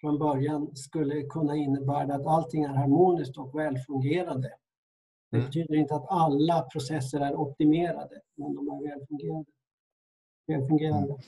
från 0.00 0.18
början 0.18 0.76
skulle 0.76 1.22
kunna 1.22 1.56
innebära 1.56 2.14
att 2.14 2.26
allting 2.26 2.64
är 2.64 2.68
harmoniskt 2.68 3.38
och 3.38 3.58
välfungerande. 3.58 4.50
Det 5.30 5.36
mm. 5.36 5.46
betyder 5.46 5.74
inte 5.74 5.94
att 5.94 6.06
alla 6.08 6.62
processer 6.62 7.20
är 7.20 7.34
optimerade, 7.34 8.20
men 8.34 8.54
de 8.54 8.68
är 8.68 8.88
välfungerande. 8.88 9.50
välfungerande. 10.46 11.12
Mm. 11.12 11.20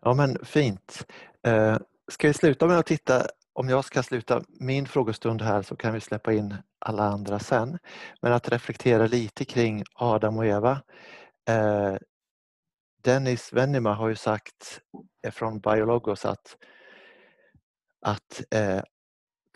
Ja 0.00 0.14
men 0.14 0.44
fint. 0.44 1.06
Eh, 1.42 1.78
ska 2.08 2.28
vi 2.28 2.34
sluta 2.34 2.66
med 2.66 2.78
att 2.78 2.86
titta, 2.86 3.26
om 3.52 3.68
jag 3.68 3.84
ska 3.84 4.02
sluta 4.02 4.42
min 4.48 4.86
frågestund 4.86 5.42
här 5.42 5.62
så 5.62 5.76
kan 5.76 5.94
vi 5.94 6.00
släppa 6.00 6.32
in 6.32 6.54
alla 6.78 7.02
andra 7.02 7.38
sen. 7.38 7.78
Men 8.22 8.32
att 8.32 8.48
reflektera 8.48 9.06
lite 9.06 9.44
kring 9.44 9.84
Adam 9.94 10.38
och 10.38 10.46
Eva. 10.46 10.82
Eh, 11.48 11.96
Dennis 13.02 13.52
Venema 13.52 13.94
har 13.94 14.08
ju 14.08 14.16
sagt 14.16 14.80
från 15.32 15.60
Biologos 15.60 16.24
att, 16.24 16.56
att 18.00 18.42
eh, 18.50 18.82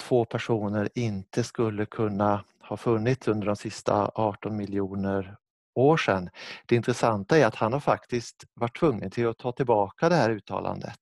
två 0.03 0.24
personer 0.24 0.88
inte 0.95 1.45
skulle 1.45 1.86
kunna 1.86 2.45
ha 2.61 2.76
funnits 2.76 3.28
under 3.28 3.47
de 3.47 3.57
sista 3.57 4.11
18 4.14 4.57
miljoner 4.57 5.36
år 5.74 5.97
sedan. 5.97 6.30
Det 6.66 6.76
intressanta 6.76 7.38
är 7.38 7.47
att 7.47 7.55
han 7.55 7.72
har 7.72 7.80
faktiskt 7.80 8.45
varit 8.55 8.78
tvungen 8.78 9.11
till 9.11 9.28
att 9.28 9.38
ta 9.38 9.53
tillbaka 9.53 10.09
det 10.09 10.14
här 10.14 10.30
uttalandet. 10.30 11.01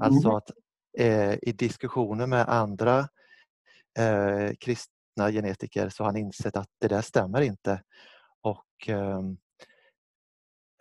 Alltså 0.00 0.30
att 0.30 0.50
eh, 0.98 1.34
i 1.42 1.52
diskussioner 1.52 2.26
med 2.26 2.48
andra 2.48 2.98
eh, 3.98 4.50
kristna 4.60 5.30
genetiker 5.32 5.88
så 5.88 6.02
har 6.02 6.08
han 6.08 6.16
insett 6.16 6.56
att 6.56 6.68
det 6.78 6.88
där 6.88 7.02
stämmer 7.02 7.40
inte. 7.40 7.82
Och 8.42 8.88
ehm, 8.88 9.36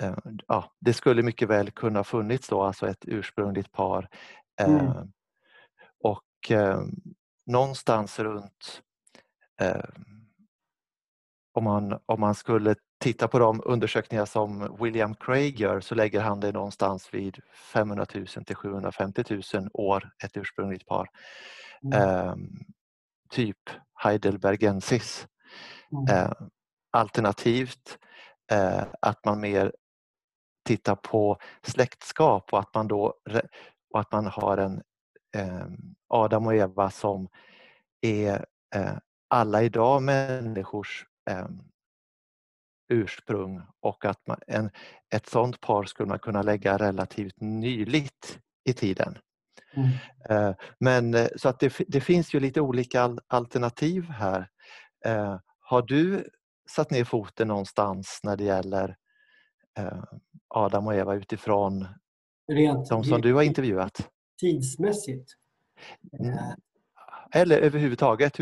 eh, 0.02 0.18
ja, 0.48 0.72
Det 0.80 0.94
skulle 0.94 1.24
mycket 1.24 1.50
väl 1.50 1.72
kunna 1.72 2.04
funnits 2.04 2.48
då, 2.48 2.64
alltså 2.64 2.88
ett 2.88 3.06
ursprungligt 3.08 3.72
par. 3.72 4.10
Mm. 4.62 5.12
Eh, 6.50 6.70
och 6.70 6.76
ehm, 6.76 6.92
någonstans 7.46 8.20
runt 8.20 8.82
om 11.54 11.64
man, 11.64 12.00
om 12.06 12.20
man 12.20 12.36
skulle 12.36 12.76
titta 13.00 13.28
på 13.28 13.40
de 13.40 13.62
undersökningar 13.66 14.26
som 14.26 14.78
William 14.80 15.16
Craig 15.16 15.60
gör 15.60 15.80
så 15.80 15.96
lägger 15.96 16.22
han 16.22 16.40
det 16.40 16.52
någonstans 16.52 17.14
vid 17.14 17.40
500 17.54 18.06
000 18.14 18.26
till 18.26 18.56
750 18.56 19.24
000 19.54 19.70
år, 19.74 20.10
ett 20.24 20.38
ursprungligt 20.38 20.86
par. 20.86 21.10
Mm. 21.84 22.02
Eh, 22.02 22.36
typ 23.30 23.58
Heidelbergensis. 24.04 25.28
Mm. 25.92 26.16
Eh, 26.16 26.32
alternativt 26.92 27.98
eh, 28.52 28.84
att 29.02 29.26
man 29.26 29.40
mer 29.40 29.74
tittar 30.66 30.96
på 30.96 31.38
släktskap 31.62 32.54
och 32.54 32.60
att 32.60 32.74
man 32.74 32.88
då 32.88 33.14
och 33.94 34.00
att 34.00 34.12
man 34.12 34.26
har 34.26 34.58
en 34.58 34.82
Adam 36.08 36.48
och 36.48 36.56
Eva 36.56 36.90
som 36.90 37.30
är 38.02 38.46
eh, 38.76 38.98
alla 39.28 39.64
idag 39.64 40.04
människors 40.04 41.06
ehm, 41.30 41.62
ursprung 42.90 43.62
och 43.80 44.06
att 44.06 44.28
man, 44.28 44.40
en, 44.48 44.70
ett 45.14 45.30
sådant 45.30 45.62
par 45.62 45.84
skulle 45.84 46.10
man 46.10 46.20
kunna 46.20 46.42
lägga 46.42 46.78
relativt 46.78 47.42
nyligt 47.42 48.40
i 48.70 48.74
tiden. 48.74 49.18
Mm. 49.74 49.90
Eh, 50.30 50.56
men 50.80 51.14
eh, 51.14 51.28
så 51.36 51.50
att 51.50 51.60
det, 51.60 51.74
det, 51.88 52.02
finns 52.02 52.34
ju 52.34 52.40
lite 52.40 52.62
olika 52.62 53.18
alternativ 53.28 54.04
här. 54.04 54.50
Har 55.60 55.82
du 55.82 56.30
satt 56.70 56.92
ner 56.92 57.04
foten 57.04 57.48
någonstans 57.48 58.20
när 58.24 58.38
det 58.38 58.44
gäller 58.44 58.96
Adam 60.48 60.88
och 60.88 60.96
Eva 60.96 61.16
utifrån 61.16 61.88
Rent 62.52 62.90
de 62.90 63.04
som 63.04 63.22
du 63.22 63.34
har 63.34 63.44
intervjuat? 63.44 64.10
Tidsmässigt? 64.40 65.32
Mm. 66.20 66.38
Eller 67.32 67.58
överhuvudtaget. 67.58 68.38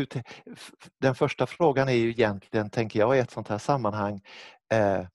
Den 0.98 1.14
första 1.14 1.46
frågan 1.46 1.88
är 1.88 1.92
ju 1.92 2.10
egentligen, 2.10 2.70
tänker 2.70 2.98
jag, 2.98 3.16
i 3.16 3.20
ett 3.20 3.30
sånt 3.30 3.48
här 3.48 3.58
sammanhang 3.58 4.20
eh, 4.72 5.06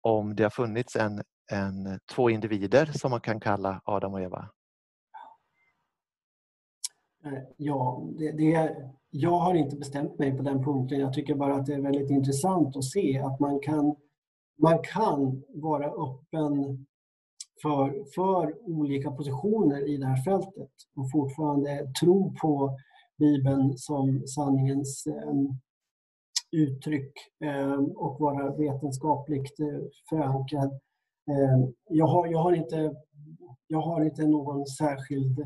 om 0.00 0.36
det 0.36 0.42
har 0.42 0.50
funnits 0.50 0.96
en, 0.96 1.22
en, 1.52 2.00
två 2.14 2.30
individer 2.30 2.86
som 2.86 3.10
man 3.10 3.20
kan 3.20 3.40
kalla 3.40 3.80
Adam 3.84 4.14
och 4.14 4.20
Eva. 4.20 4.48
Eh, 7.24 7.42
ja, 7.56 8.08
det, 8.18 8.32
det, 8.32 8.76
jag 9.10 9.38
har 9.38 9.54
inte 9.54 9.76
bestämt 9.76 10.18
mig 10.18 10.36
på 10.36 10.42
den 10.42 10.64
punkten. 10.64 11.00
Jag 11.00 11.12
tycker 11.12 11.34
bara 11.34 11.54
att 11.54 11.66
det 11.66 11.74
är 11.74 11.80
väldigt 11.80 12.10
intressant 12.10 12.76
att 12.76 12.84
se 12.84 13.18
att 13.18 13.40
man 13.40 13.60
kan, 13.60 13.96
man 14.58 14.78
kan 14.82 15.42
vara 15.48 15.86
öppen 15.86 16.86
för, 17.62 18.04
för 18.14 18.68
olika 18.68 19.10
positioner 19.10 19.88
i 19.88 19.96
det 19.96 20.06
här 20.06 20.22
fältet 20.22 20.70
och 20.96 21.10
fortfarande 21.12 21.92
tro 22.00 22.34
på 22.42 22.78
Bibeln 23.18 23.78
som 23.78 24.26
sanningens 24.26 25.06
eh, 25.06 25.34
uttryck 26.52 27.12
eh, 27.44 27.78
och 27.96 28.20
vara 28.20 28.56
vetenskapligt 28.56 29.60
eh, 29.60 29.80
förankrad. 30.08 30.80
Ehm, 31.30 31.74
jag 31.88 32.06
har, 32.06 32.26
jag, 32.26 32.38
har 32.38 32.52
inte, 32.52 32.94
jag 33.66 33.80
har 33.80 34.04
inte 34.04 34.26
någon 34.26 34.66
särskild 34.66 35.44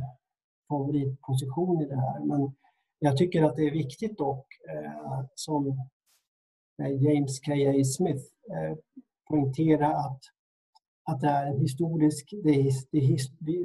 favoritposition 0.69 1.83
i 1.83 1.87
det 1.87 2.01
här 2.01 2.25
men 2.25 2.55
jag 2.99 3.17
tycker 3.17 3.43
att 3.43 3.57
det 3.57 3.67
är 3.67 3.71
viktigt 3.71 4.19
dock 4.19 4.47
eh, 4.69 5.25
som 5.35 5.69
eh, 6.83 7.03
James 7.03 7.41
K.A. 7.41 7.85
Smith 7.85 8.25
eh, 8.51 8.77
poängtera 9.29 9.89
att, 9.89 10.21
att 11.05 11.21
det 11.21 11.29
är 11.29 11.47
en 11.47 11.61
historisk, 11.61 12.31
det 12.43 12.51
är, 12.51 12.73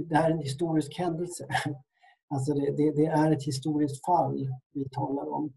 det 0.10 0.16
är 0.16 0.32
en 0.32 0.40
historisk 0.40 0.98
händelse. 1.00 1.48
Alltså 2.28 2.54
det, 2.54 2.72
det, 2.78 2.92
det, 2.92 3.06
är 3.06 3.32
ett 3.32 3.44
historiskt 3.44 4.06
fall 4.06 4.50
vi 4.74 4.90
talar 4.90 5.30
om. 5.30 5.54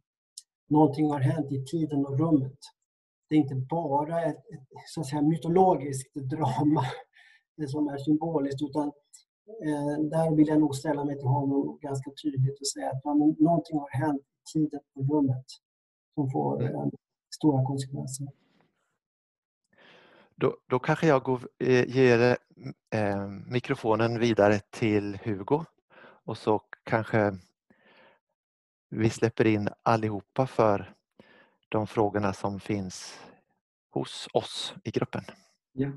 Någonting 0.69 1.11
har 1.11 1.21
hänt 1.21 1.53
i 1.53 1.65
tiden 1.65 2.07
och 2.07 2.19
rummet. 2.19 2.59
Det 3.29 3.35
är 3.35 3.39
inte 3.39 3.55
bara 3.55 4.25
ett, 4.25 4.43
så 4.87 5.01
att 5.01 5.07
säga, 5.07 5.23
mytologiskt 5.23 6.15
drama 6.15 6.85
som 7.69 7.89
är 7.89 7.99
symboliskt 7.99 8.63
utan 8.63 8.87
eh, 9.67 9.99
där 10.11 10.37
vill 10.37 10.49
jag 10.49 10.61
nog 10.61 10.77
ställa 10.77 11.05
mig 11.05 11.17
till 11.19 11.27
honom 11.27 11.79
ganska 11.83 12.11
tydligt 12.23 12.61
och 12.61 12.67
säga 12.67 12.91
att 12.91 13.01
ja, 13.05 13.15
någonting 13.15 13.79
har 13.79 13.91
hänt 13.91 14.23
i 14.23 14.53
tiden 14.53 14.81
och 14.95 15.15
rummet 15.15 15.47
som 16.15 16.31
får 16.31 16.63
mm. 16.63 16.75
eh, 16.75 16.89
stora 17.37 17.67
konsekvenser. 17.67 18.27
Då, 20.41 20.57
då 20.67 20.79
kanske 20.79 21.07
jag 21.07 21.23
går, 21.23 21.49
eh, 21.59 21.89
ger 21.89 22.37
eh, 22.91 23.29
mikrofonen 23.47 24.19
vidare 24.19 24.61
till 24.71 25.19
Hugo 25.25 25.65
och 26.01 26.39
så 26.39 26.63
kanske 26.85 27.39
vi 28.91 29.11
släpper 29.11 29.47
in 29.47 29.69
allihopa 29.83 30.47
för 30.47 30.95
de 31.69 31.87
frågorna 31.87 32.33
som 32.33 32.61
finns 32.61 33.21
hos 33.91 34.29
oss 34.33 34.75
i 34.85 34.91
gruppen. 34.91 35.23
Ja. 35.73 35.89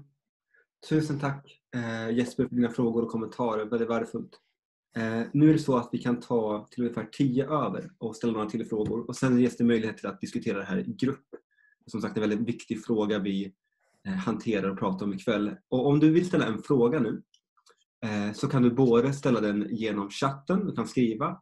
Tusen 0.89 1.19
tack 1.19 1.61
eh, 1.75 2.15
Jesper 2.15 2.47
för 2.47 2.55
dina 2.55 2.69
frågor 2.69 3.03
och 3.03 3.11
kommentarer. 3.11 3.65
Väldigt 3.65 3.89
värdefullt. 3.89 4.39
Eh, 4.95 5.21
nu 5.33 5.49
är 5.49 5.53
det 5.53 5.59
så 5.59 5.77
att 5.77 5.89
vi 5.91 5.97
kan 5.97 6.19
ta 6.19 6.67
till 6.71 6.83
ungefär 6.83 7.09
tio 7.11 7.45
över 7.45 7.91
och 7.97 8.15
ställa 8.15 8.33
några 8.33 8.49
till 8.49 8.65
frågor 8.65 9.07
och 9.07 9.15
sen 9.15 9.39
ges 9.39 9.57
det 9.57 9.63
möjlighet 9.63 9.97
till 9.97 10.07
att 10.07 10.21
diskutera 10.21 10.57
det 10.57 10.65
här 10.65 10.77
i 10.77 10.93
grupp. 10.93 11.25
Som 11.85 12.01
sagt 12.01 12.17
en 12.17 12.21
väldigt 12.21 12.47
viktig 12.47 12.83
fråga 12.85 13.19
vi 13.19 13.53
Eh, 14.07 14.13
hantera 14.13 14.31
hanterar 14.31 14.71
och 14.71 14.79
pratar 14.79 15.05
om 15.05 15.13
ikväll. 15.13 15.55
Och 15.69 15.87
om 15.87 15.99
du 15.99 16.11
vill 16.11 16.27
ställa 16.27 16.45
en 16.45 16.61
fråga 16.61 16.99
nu 16.99 17.23
eh, 18.05 18.33
så 18.33 18.47
kan 18.47 18.61
du 18.61 18.71
både 18.71 19.13
ställa 19.13 19.41
den 19.41 19.67
genom 19.69 20.09
chatten, 20.09 20.65
du 20.65 20.75
kan 20.75 20.87
skriva 20.87 21.41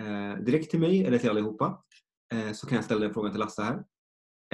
eh, 0.00 0.44
direkt 0.44 0.70
till 0.70 0.80
mig 0.80 1.04
eller 1.04 1.18
till 1.18 1.30
allihopa. 1.30 1.82
Så 2.54 2.66
kan 2.66 2.76
jag 2.76 2.84
ställa 2.84 3.00
den 3.00 3.14
frågan 3.14 3.30
till 3.30 3.40
Lasse 3.40 3.62
här. 3.62 3.84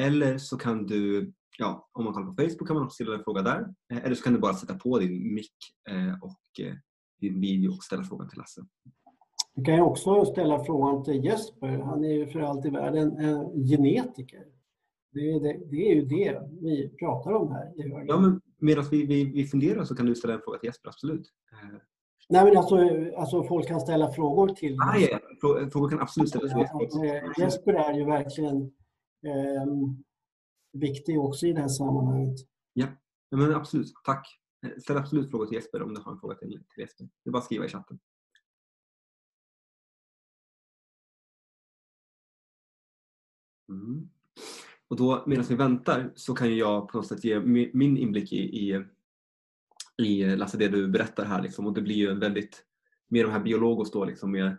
Eller 0.01 0.39
så 0.39 0.57
kan 0.57 0.87
du, 0.87 1.33
ja, 1.59 1.89
om 1.93 2.05
man 2.05 2.15
kollar 2.15 2.27
på 2.27 2.43
Facebook 2.43 2.69
kan 2.69 2.77
man 2.77 2.85
också 2.85 2.95
ställa 2.95 3.15
en 3.15 3.25
fråga 3.25 3.43
där. 3.43 3.75
Eller 4.03 4.15
så 4.15 4.23
kan 4.23 4.33
du 4.33 4.39
bara 4.39 4.55
sätta 4.55 4.75
på 4.75 4.99
din 4.99 5.35
mick 5.35 5.57
och 6.23 6.41
din 7.21 7.41
video 7.41 7.73
och 7.73 7.83
ställa 7.83 8.05
frågan 8.05 8.29
till 8.29 8.39
Lasse. 8.39 8.61
Du 9.55 9.65
kan 9.65 9.75
ju 9.75 9.83
också 9.83 10.25
ställa 10.25 10.65
frågan 10.65 11.05
till 11.05 11.25
Jesper. 11.25 11.79
Han 11.79 12.05
är 12.05 12.13
ju 12.13 12.27
för 12.27 12.41
allt 12.41 12.67
i 12.67 12.71
världen 12.71 13.17
en 13.19 13.67
genetiker. 13.69 14.45
Det 15.17 15.31
är, 15.31 15.41
det, 15.41 15.61
det 15.71 15.91
är 15.91 15.95
ju 15.95 16.03
det 16.05 16.41
vi 16.61 16.89
pratar 16.89 17.33
om 17.33 17.53
här. 17.53 17.73
Ja, 18.07 18.21
men 18.21 18.41
medan 18.59 18.85
vi, 18.91 19.07
vi, 19.07 19.25
vi 19.25 19.45
funderar 19.45 19.85
så 19.85 19.97
kan 19.97 20.07
du 20.07 20.15
ställa 20.15 20.35
en 20.35 20.41
fråga 20.41 20.59
till 20.59 20.67
Jesper, 20.67 20.89
absolut. 20.89 21.33
Eh. 21.53 21.79
Nej, 22.29 22.45
men 22.45 22.57
alltså, 22.57 22.77
alltså 23.17 23.45
folk 23.45 23.69
kan 23.69 23.81
ställa 23.81 24.13
frågor 24.13 24.49
till 24.49 24.77
ah, 24.81 24.97
ja. 24.97 25.19
Frågor 25.73 25.89
kan 25.89 26.01
absolut 26.01 26.29
ställas 26.29 26.53
till 26.53 26.61
Jesper. 26.61 27.05
Eh, 27.05 27.33
Jesper 27.39 27.73
är 27.73 27.93
ju 27.95 28.05
verkligen 28.05 28.57
eh, 29.27 29.67
viktig 30.73 31.21
också 31.21 31.47
i 31.47 31.53
det 31.53 31.61
här 31.61 31.69
sammanhanget. 31.69 32.39
Ja, 32.73 32.87
men 33.31 33.55
absolut. 33.55 33.93
Tack. 34.05 34.27
Eh, 34.67 34.71
ställ 34.79 34.97
absolut 34.97 35.31
frågor 35.31 35.47
till 35.47 35.57
Jesper 35.57 35.83
om 35.83 35.95
du 35.95 36.01
har 36.01 36.13
en 36.13 36.21
fråga 36.21 36.35
till, 36.35 36.49
till 36.51 36.83
Jesper. 36.83 37.09
Det 37.25 37.31
är 37.31 37.33
bara 37.33 37.39
att 37.39 37.45
skriva 37.45 37.65
i 37.65 37.69
chatten. 37.69 37.99
Mm. 43.69 44.09
Och 44.89 44.97
då 44.97 45.25
medan 45.27 45.45
vi 45.49 45.55
väntar 45.55 46.13
så 46.15 46.35
kan 46.35 46.57
jag 46.57 46.89
på 46.89 46.97
något 46.97 47.07
sätt 47.07 47.25
ge 47.25 47.41
min 47.73 47.97
inblick 47.97 48.33
i, 48.33 48.37
i, 48.37 48.85
i 50.03 50.37
Lasse, 50.37 50.59
det 50.59 50.69
du 50.69 50.89
berättar 50.89 51.25
här. 51.25 51.43
Liksom. 51.43 51.67
Och 51.67 51.75
det 51.75 51.83
blir 51.83 51.97
ju 51.97 52.11
en 52.11 52.21
väldigt, 52.21 52.63
med 53.09 53.25
de 53.25 53.31
här 53.31 53.41
biologos 53.41 53.91
då, 53.91 54.05
liksom, 54.05 54.33
med 54.33 54.57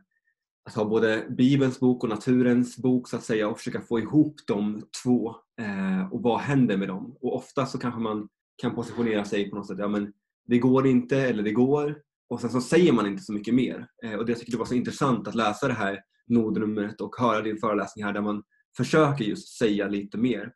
att 0.68 0.76
ha 0.76 0.86
både 0.86 1.26
Bibelns 1.30 1.80
bok 1.80 2.04
och 2.04 2.10
naturens 2.10 2.78
bok 2.78 3.10
så 3.10 3.16
att 3.16 3.24
säga 3.24 3.48
och 3.48 3.58
försöka 3.58 3.82
få 3.82 4.00
ihop 4.00 4.36
de 4.48 4.84
två 5.04 5.36
eh, 5.62 6.14
och 6.14 6.22
vad 6.22 6.40
händer 6.40 6.78
med 6.78 6.88
dem. 6.88 7.18
Och 7.22 7.36
ofta 7.36 7.66
så 7.66 7.78
kanske 7.78 8.02
man 8.02 8.30
kan 8.62 8.76
positionera 8.76 9.26
sig 9.26 9.50
på 9.50 9.56
något 9.56 9.68
sätt, 9.68 9.80
ja 9.80 9.88
men 9.88 10.14
det 10.46 10.60
går 10.60 10.88
inte 10.88 11.18
eller 11.18 11.44
det 11.44 11.52
går 11.52 12.02
och 12.30 12.42
sen 12.42 12.50
så 12.50 12.62
säger 12.62 12.94
man 12.94 13.08
inte 13.08 13.24
så 13.24 13.34
mycket 13.34 13.54
mer. 13.54 13.88
Eh, 14.04 14.14
och 14.14 14.26
det 14.26 14.32
jag 14.32 14.40
tycker 14.40 14.52
det 14.52 14.58
var 14.58 14.66
så 14.66 14.76
intressant 14.76 15.28
att 15.28 15.36
läsa 15.36 15.68
det 15.68 15.74
här 15.74 16.00
nodnumret 16.28 17.02
och 17.02 17.16
höra 17.16 17.42
din 17.42 17.58
föreläsning 17.58 18.06
här 18.06 18.14
där 18.14 18.22
man 18.22 18.44
försöker 18.78 19.26
just 19.26 19.58
säga 19.58 19.88
lite 19.88 20.18
mer. 20.18 20.42
Mm. 20.42 20.54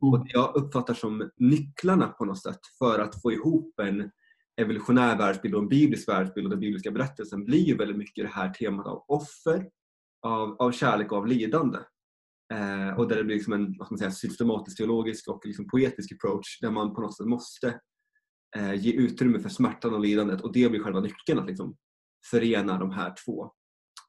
Och 0.00 0.26
jag 0.28 0.56
uppfattar 0.56 0.94
som 0.94 1.30
nycklarna 1.36 2.08
på 2.08 2.24
något 2.24 2.42
sätt 2.42 2.60
för 2.78 2.98
att 2.98 3.22
få 3.22 3.32
ihop 3.32 3.80
en 3.80 4.10
evolutionär 4.60 5.18
världsbild 5.18 5.54
och 5.54 5.62
en 5.62 5.68
biblisk 5.68 6.08
världsbild 6.08 6.46
och 6.46 6.50
den 6.50 6.60
bibliska 6.60 6.90
berättelsen 6.90 7.44
blir 7.44 7.62
ju 7.62 7.76
väldigt 7.76 7.96
mycket 7.96 8.24
det 8.24 8.32
här 8.32 8.50
temat 8.50 8.86
av 8.86 9.04
offer, 9.08 9.68
av, 10.22 10.56
av 10.58 10.72
kärlek 10.72 11.12
och 11.12 11.18
av 11.18 11.26
lidande. 11.26 11.78
Eh, 12.54 12.98
och 12.98 13.08
där 13.08 13.16
det 13.16 13.24
blir 13.24 13.36
liksom 13.36 13.52
en 13.52 13.74
vad 13.78 13.90
man 13.90 13.98
säga, 13.98 14.10
systematisk 14.10 14.76
teologisk 14.76 15.28
och 15.28 15.46
liksom 15.46 15.68
poetisk 15.68 16.12
approach 16.12 16.60
där 16.60 16.70
man 16.70 16.94
på 16.94 17.00
något 17.00 17.16
sätt 17.16 17.26
måste 17.26 17.80
eh, 18.56 18.74
ge 18.74 18.92
utrymme 18.92 19.40
för 19.40 19.48
smärtan 19.48 19.94
och 19.94 20.00
lidandet 20.00 20.40
och 20.40 20.52
det 20.52 20.70
blir 20.70 20.82
själva 20.82 21.00
nyckeln 21.00 21.38
att 21.38 21.46
liksom 21.46 21.76
förena 22.30 22.78
de 22.78 22.90
här 22.90 23.14
två. 23.24 23.52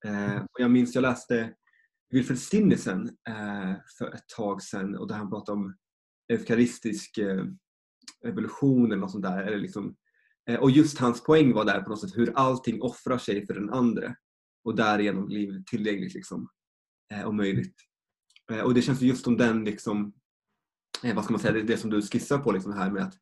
Eh, 0.05 0.37
och 0.37 0.59
jag 0.59 0.71
minns 0.71 0.95
jag 0.95 1.01
läste 1.01 1.53
Wilfred 2.13 2.39
Stinnesen 2.39 3.17
eh, 3.29 3.73
för 3.97 4.13
ett 4.13 4.27
tag 4.37 4.63
sedan 4.63 4.95
och 4.95 5.07
där 5.07 5.15
han 5.15 5.29
pratade 5.29 5.59
om 5.59 5.75
eukaristisk 6.33 7.17
eh, 7.17 7.45
evolution 8.25 8.85
eller 8.85 9.01
något 9.01 9.11
sånt 9.11 9.23
där. 9.23 9.43
Eller 9.43 9.57
liksom, 9.57 9.95
eh, 10.49 10.59
och 10.59 10.71
just 10.71 10.97
hans 10.97 11.23
poäng 11.23 11.53
var 11.53 11.65
där 11.65 11.81
på 11.81 11.89
något 11.89 12.01
sätt 12.01 12.17
hur 12.17 12.33
allting 12.35 12.81
offrar 12.81 13.17
sig 13.17 13.45
för 13.45 13.53
den 13.53 13.69
andra 13.69 14.15
och 14.63 14.75
därigenom 14.75 15.25
blir 15.25 15.63
tillgängligt 15.65 16.13
liksom, 16.13 16.49
eh, 17.13 17.23
och 17.23 17.35
möjligt. 17.35 17.75
Eh, 18.51 18.59
och 18.61 18.73
det 18.73 18.81
känns 18.81 19.01
just 19.01 19.23
som 19.23 19.37
den, 19.37 19.63
liksom, 19.63 20.13
eh, 21.03 21.15
vad 21.15 21.23
ska 21.23 21.33
man 21.33 21.41
säga, 21.41 21.53
det, 21.53 21.63
det 21.63 21.77
som 21.77 21.89
du 21.89 22.01
skissar 22.01 22.37
på 22.37 22.51
liksom, 22.51 22.73
här 22.73 22.91
med 22.91 23.03
att 23.03 23.13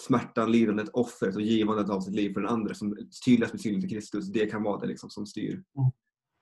smärtan, 0.00 0.52
lidandet, 0.52 0.88
offret 0.88 1.34
och 1.36 1.42
givandet 1.42 1.90
av 1.90 2.00
sitt 2.00 2.14
liv 2.14 2.32
för 2.32 2.40
den 2.40 2.50
andra 2.50 2.74
som 2.74 2.96
tydligast 3.24 3.52
beskrivning 3.52 3.80
till 3.80 3.90
Kristus, 3.90 4.26
det 4.32 4.46
kan 4.46 4.62
vara 4.62 4.80
det 4.80 4.86
liksom, 4.86 5.10
som 5.10 5.26
styr 5.26 5.52
mm 5.52 5.90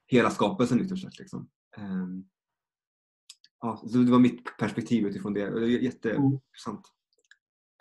hela 0.06 0.30
skapelsen 0.30 0.80
ytterst 0.80 1.02
sett. 1.04 1.18
Liksom. 1.18 1.48
Um, 1.78 2.24
ja, 3.60 3.76
så 3.76 3.98
det 3.98 4.10
var 4.10 4.18
mitt 4.18 4.56
perspektiv 4.58 5.06
utifrån 5.06 5.34
det. 5.34 5.60
Det 5.60 5.66
är 5.66 5.68
jätteintressant. 5.68 6.90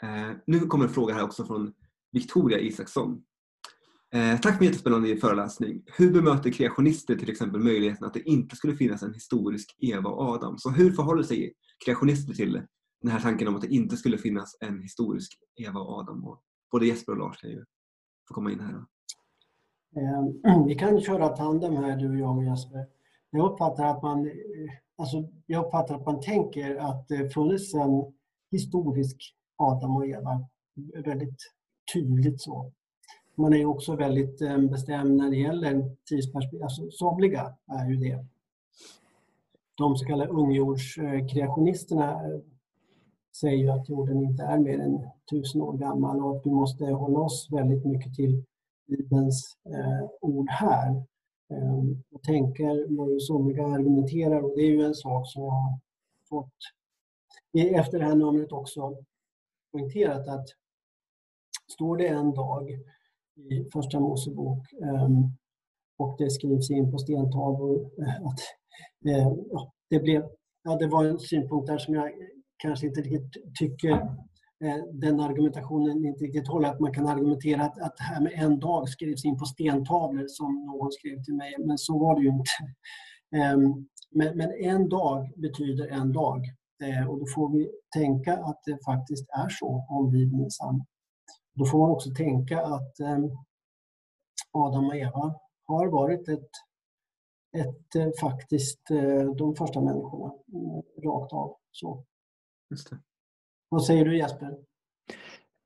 Mm. 0.01 0.29
Uh, 0.29 0.37
nu 0.47 0.59
kommer 0.59 0.85
en 0.85 0.93
fråga 0.93 1.13
här 1.13 1.23
också 1.23 1.45
från 1.45 1.73
Victoria 2.11 2.59
Isaksson. 2.59 3.23
Ehm, 4.13 4.37
tack 4.37 4.53
för 4.53 4.61
en 4.61 4.65
jättespännande 4.65 5.17
föreläsning. 5.17 5.83
Hur 5.85 6.11
bemöter 6.11 6.51
kreationister 6.51 7.15
till 7.15 7.29
exempel 7.29 7.61
möjligheten 7.61 8.07
att 8.07 8.13
det 8.13 8.29
inte 8.29 8.55
skulle 8.55 8.75
finnas 8.75 9.03
en 9.03 9.13
historisk 9.13 9.75
Eva 9.79 10.09
och 10.09 10.29
Adam? 10.29 10.57
Så 10.57 10.69
hur 10.69 10.91
förhåller 10.91 11.23
sig 11.23 11.53
kreationister 11.85 12.33
till 12.33 12.61
den 13.01 13.11
här 13.11 13.19
tanken 13.19 13.47
om 13.47 13.55
att 13.55 13.61
det 13.61 13.67
inte 13.67 13.97
skulle 13.97 14.17
finnas 14.17 14.57
en 14.59 14.81
historisk 14.81 15.39
Eva 15.55 15.79
och 15.79 15.99
Adam? 15.99 16.23
Och 16.25 16.41
både 16.71 16.87
Jesper 16.87 17.11
och 17.11 17.17
Lars 17.17 17.41
kan 17.41 17.49
ju 17.49 17.65
få 18.27 18.33
komma 18.33 18.51
in 18.51 18.59
här. 18.59 18.73
Eh, 18.73 18.83
Ehm, 19.95 20.65
vi 20.67 20.75
kan 20.75 21.01
köra 21.01 21.29
tandem 21.29 21.75
här 21.75 21.97
du, 21.97 22.19
jag 22.19 22.37
och 22.37 22.43
Jesper. 22.43 22.85
Jag 23.29 23.51
uppfattar 23.51 23.85
att 23.85 24.03
man, 24.03 24.25
eh, 24.25 24.33
alltså, 24.97 25.23
jag 25.45 25.65
uppfattar 25.65 25.95
att 25.95 26.05
man 26.05 26.21
tänker 26.21 26.75
att 26.75 27.07
det 27.07 27.29
funnits 27.29 27.73
en 27.73 28.13
historisk 28.51 29.35
Adam 29.55 29.95
och 29.95 30.07
Eva. 30.07 30.45
Väldigt 31.05 31.37
tydligt 31.93 32.41
så 32.41 32.71
man 33.35 33.53
är 33.53 33.65
också 33.65 33.95
väldigt 33.95 34.41
eh, 34.41 34.57
bestämd 34.57 35.17
när 35.17 35.29
det 35.29 35.37
gäller 35.37 35.95
tidsperspektiv. 36.09 36.63
Alltså, 36.63 36.91
somliga 36.91 37.53
är 37.67 37.89
ju 37.89 37.95
det. 37.95 38.25
De 39.77 39.95
så 39.95 40.05
kallade 40.05 40.31
ungjordskreationisterna 40.31 42.11
eh, 42.11 42.39
säger 43.35 43.57
ju 43.57 43.69
att 43.69 43.89
jorden 43.89 44.23
inte 44.23 44.43
är 44.43 44.57
mer 44.57 44.79
än 44.79 45.07
tusen 45.29 45.61
år 45.61 45.77
gammal 45.77 46.23
och 46.23 46.37
att 46.37 46.45
vi 46.45 46.51
måste 46.51 46.85
hålla 46.85 47.19
oss 47.19 47.47
väldigt 47.51 47.85
mycket 47.85 48.15
till 48.15 48.43
Bibelns 48.85 49.57
eh, 49.65 50.09
ord 50.21 50.49
här. 50.49 50.89
Eh, 51.51 51.83
och 52.11 52.23
tänker 52.23 52.97
vad 52.97 53.11
ju 53.11 53.19
somliga 53.19 53.65
argumenterar 53.65 54.41
och 54.41 54.55
det 54.55 54.61
är 54.61 54.71
ju 54.71 54.81
en 54.81 54.95
sak 54.95 55.31
som 55.31 55.43
jag 55.43 55.51
har 55.51 55.79
fått 56.29 56.53
efter 57.53 57.99
det 57.99 58.05
här 58.05 58.15
numret 58.15 58.51
också 58.51 58.97
poängterat 59.71 60.27
att 60.27 60.45
står 61.73 61.97
det 61.97 62.07
en 62.07 62.33
dag 62.33 62.69
i 63.35 63.69
Första 63.73 63.99
Mosebok 63.99 64.73
ehm, 64.73 65.23
och 65.97 66.15
det 66.17 66.29
skrivs 66.29 66.71
in 66.71 66.91
på 66.91 66.97
stentavlor 66.97 67.91
eh, 67.99 68.15
att 68.15 68.39
eh, 69.05 69.33
ja, 69.51 69.73
det, 69.89 69.99
blev, 69.99 70.29
ja, 70.63 70.75
det 70.75 70.87
var 70.87 71.05
en 71.05 71.19
synpunkt 71.19 71.67
där 71.67 71.77
som 71.77 71.93
jag 71.93 72.11
kanske 72.57 72.87
inte 72.87 73.01
riktigt 73.01 73.55
tycker 73.59 74.15
Eh, 74.63 74.83
den 74.91 75.19
argumentationen 75.19 76.05
inte 76.05 76.23
riktigt 76.23 76.47
håller, 76.47 76.69
att 76.69 76.79
man 76.79 76.93
kan 76.93 77.07
argumentera 77.07 77.61
att, 77.61 77.81
att 77.81 77.97
det 77.97 78.03
här 78.03 78.21
med 78.21 78.33
en 78.35 78.59
dag 78.59 78.89
skrivs 78.89 79.25
in 79.25 79.37
på 79.37 79.45
stentavlor 79.45 80.25
som 80.27 80.65
någon 80.65 80.91
skrev 80.91 81.23
till 81.23 81.35
mig, 81.35 81.55
men 81.59 81.77
så 81.77 81.99
var 81.99 82.15
det 82.15 82.21
ju 82.21 82.27
inte. 82.27 82.51
Ehm, 83.35 83.87
men, 84.11 84.37
men 84.37 84.51
en 84.51 84.89
dag 84.89 85.31
betyder 85.35 85.87
en 85.87 86.11
dag 86.11 86.45
eh, 86.83 87.09
och 87.09 87.19
då 87.19 87.25
får 87.35 87.49
vi 87.51 87.71
tänka 87.95 88.33
att 88.33 88.61
det 88.65 88.85
faktiskt 88.85 89.29
är 89.29 89.49
så 89.49 89.85
om 89.89 90.11
Bibeln 90.11 90.45
är 90.45 90.49
sann. 90.49 90.85
Då 91.53 91.65
får 91.65 91.79
man 91.79 91.91
också 91.91 92.09
tänka 92.17 92.61
att 92.61 92.99
ehm, 92.99 93.29
Adam 94.51 94.85
och 94.85 94.95
Eva 94.95 95.35
har 95.65 95.87
varit 95.87 96.27
ett, 96.27 96.49
ett 97.57 97.95
eh, 97.95 98.09
faktiskt 98.21 98.87
de 99.37 99.55
första 99.55 99.81
människorna 99.81 100.33
rakt 101.03 101.33
av. 101.33 101.55
Så. 101.71 102.03
Just 102.69 102.89
det. 102.89 102.99
Vad 103.73 103.85
säger 103.85 104.05
du 104.05 104.17
Jesper? 104.17 104.57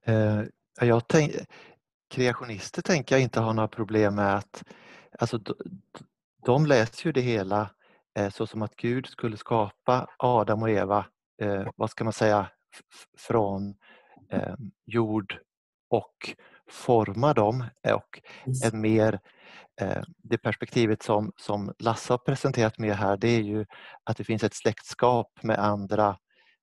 Uh, 0.09 0.43
jag 0.81 1.07
tänk, 1.07 1.31
kreationister 2.09 2.81
tänker 2.81 3.15
jag 3.15 3.21
inte 3.21 3.39
har 3.39 3.53
några 3.53 3.67
problem 3.67 4.15
med 4.15 4.35
att 4.35 4.63
alltså, 5.19 5.39
de, 6.45 6.65
läser 6.65 7.05
ju 7.05 7.11
det 7.11 7.21
hela 7.21 7.69
eh, 8.17 8.29
så 8.29 8.47
som 8.47 8.61
att 8.61 8.75
Gud 8.75 9.07
skulle 9.07 9.37
skapa 9.37 10.07
Adam 10.17 10.61
och 10.61 10.69
Eva, 10.69 11.05
eh, 11.41 11.67
vad 11.75 11.89
ska 11.89 12.03
man 12.03 12.13
säga, 12.13 12.49
från 13.17 13.75
eh, 14.31 14.55
jord 14.85 15.39
och 15.89 16.35
forma 16.69 17.33
dem 17.33 17.65
och 17.93 18.21
ett 18.65 18.73
mer 18.73 19.19
eh, 19.81 20.03
det 20.17 20.37
perspektivet 20.37 21.03
som, 21.03 21.31
som 21.37 21.73
Lasse 21.79 22.13
har 22.13 22.17
presenterat 22.17 22.77
med 22.77 22.95
här 22.95 23.17
det 23.17 23.29
är 23.29 23.41
ju 23.41 23.65
att 24.03 24.17
det 24.17 24.23
finns 24.23 24.43
ett 24.43 24.55
släktskap 24.55 25.43
med 25.43 25.59
andra 25.59 26.17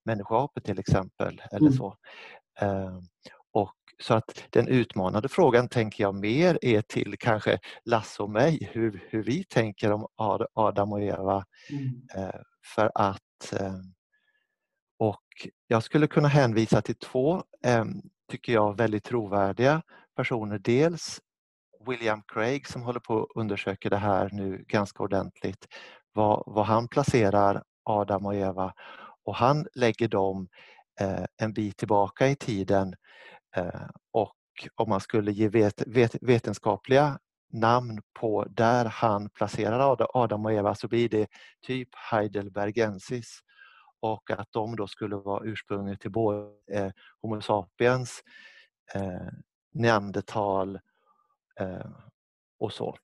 människoapor 0.05 0.61
till 0.61 0.79
exempel. 0.79 1.43
eller 1.51 1.67
mm. 1.67 1.73
så. 1.73 1.97
Eh, 2.61 2.99
och 3.53 3.75
så 4.03 4.15
att 4.15 4.45
den 4.51 4.69
utmanande 4.69 5.29
frågan 5.29 5.69
tänker 5.69 6.05
jag 6.05 6.15
mer 6.15 6.59
är 6.63 6.83
till 6.83 7.17
kanske 7.19 7.59
Lasse 7.85 8.23
och 8.23 8.31
mig, 8.31 8.71
hur, 8.73 9.05
hur 9.09 9.23
vi 9.23 9.45
tänker 9.45 9.93
om 9.93 10.07
Adam 10.55 10.93
och 10.93 11.03
Eva. 11.03 11.45
Mm. 11.71 12.33
För 12.75 12.91
att 12.95 13.55
och 14.99 15.49
jag 15.67 15.83
skulle 15.83 16.07
kunna 16.07 16.29
hänvisa 16.29 16.83
till 16.83 16.95
två 16.95 17.43
tycker 18.31 18.53
jag, 18.53 18.77
väldigt 18.77 19.05
trovärdiga 19.05 19.83
personer. 20.17 20.59
Dels 20.59 21.21
William 21.87 22.23
Craig 22.27 22.69
som 22.69 22.83
håller 22.83 23.01
på 23.01 23.23
att 23.23 23.29
undersöka 23.35 23.89
det 23.89 23.97
här 23.97 24.31
nu 24.33 24.65
ganska 24.69 25.03
ordentligt. 25.03 25.67
Vad, 26.13 26.43
vad 26.47 26.67
han 26.67 26.89
placerar 26.89 27.63
Adam 27.85 28.27
och 28.27 28.35
Eva 28.35 28.73
och 29.25 29.35
han 29.35 29.67
lägger 29.75 30.09
dem 30.09 30.49
eh, 31.01 31.25
en 31.37 31.53
bit 31.53 31.77
tillbaka 31.77 32.29
i 32.29 32.37
tiden 32.37 32.95
eh, 33.57 33.87
och 34.13 34.35
om 34.75 34.89
man 34.89 35.01
skulle 35.01 35.33
ge 35.33 35.49
vet, 35.49 35.83
vet, 35.87 36.17
vetenskapliga 36.21 37.19
namn 37.53 38.03
på 38.21 38.45
där 38.51 38.85
han 38.85 39.31
placerar 39.31 39.97
Adam 40.15 40.45
och 40.45 40.53
Eva 40.53 40.75
så 40.75 40.89
blir 40.89 41.09
det 41.09 41.27
typ 41.67 41.89
Heidelbergensis 42.11 43.41
och 44.01 44.31
att 44.31 44.49
de 44.51 44.77
då 44.77 44.87
skulle 44.87 45.17
vara 45.17 45.45
ursprunget 45.45 46.01
till 46.01 46.11
både 46.11 46.51
eh, 46.73 46.91
Homo 47.23 47.41
sapiens, 47.41 48.23
eh, 48.95 49.33
neandertal 49.73 50.81
eh, 51.61 51.91
och 52.59 52.73
så. 52.73 52.97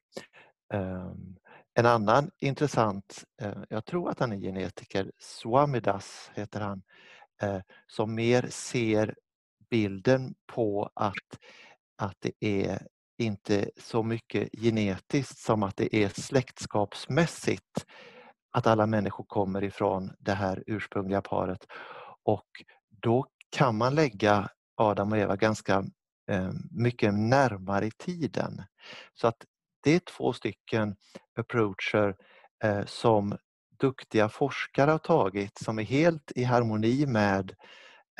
Ehm, 0.74 1.29
en 1.74 1.86
annan 1.86 2.30
intressant, 2.38 3.24
eh, 3.42 3.58
jag 3.68 3.84
tror 3.84 4.10
att 4.10 4.20
han 4.20 4.32
är 4.32 4.36
genetiker, 4.36 5.12
Swamidas 5.18 6.30
heter 6.34 6.60
han, 6.60 6.82
eh, 7.42 7.60
som 7.86 8.14
mer 8.14 8.46
ser 8.50 9.14
bilden 9.70 10.34
på 10.46 10.90
att, 10.94 11.38
att 11.98 12.16
det 12.20 12.32
är 12.40 12.86
inte 13.18 13.70
så 13.76 14.02
mycket 14.02 14.48
genetiskt 14.52 15.38
som 15.38 15.62
att 15.62 15.76
det 15.76 15.96
är 15.96 16.08
släktskapsmässigt 16.08 17.86
att 18.50 18.66
alla 18.66 18.86
människor 18.86 19.24
kommer 19.24 19.64
ifrån 19.64 20.12
det 20.18 20.32
här 20.32 20.64
ursprungliga 20.66 21.22
paret. 21.22 21.66
Och 22.22 22.46
då 22.88 23.26
kan 23.50 23.76
man 23.76 23.94
lägga 23.94 24.48
Adam 24.76 25.12
och 25.12 25.18
Eva 25.18 25.36
ganska 25.36 25.84
eh, 26.30 26.50
mycket 26.70 27.14
närmare 27.14 27.86
i 27.86 27.90
tiden. 27.90 28.62
Så 29.14 29.26
att 29.26 29.44
det 29.80 29.90
är 29.94 29.98
två 29.98 30.32
stycken 30.32 30.96
approacher 31.36 32.16
eh, 32.64 32.84
som 32.84 33.36
duktiga 33.80 34.28
forskare 34.28 34.90
har 34.90 34.98
tagit 34.98 35.58
som 35.58 35.78
är 35.78 35.82
helt 35.82 36.32
i 36.34 36.44
harmoni 36.44 37.06
med 37.06 37.54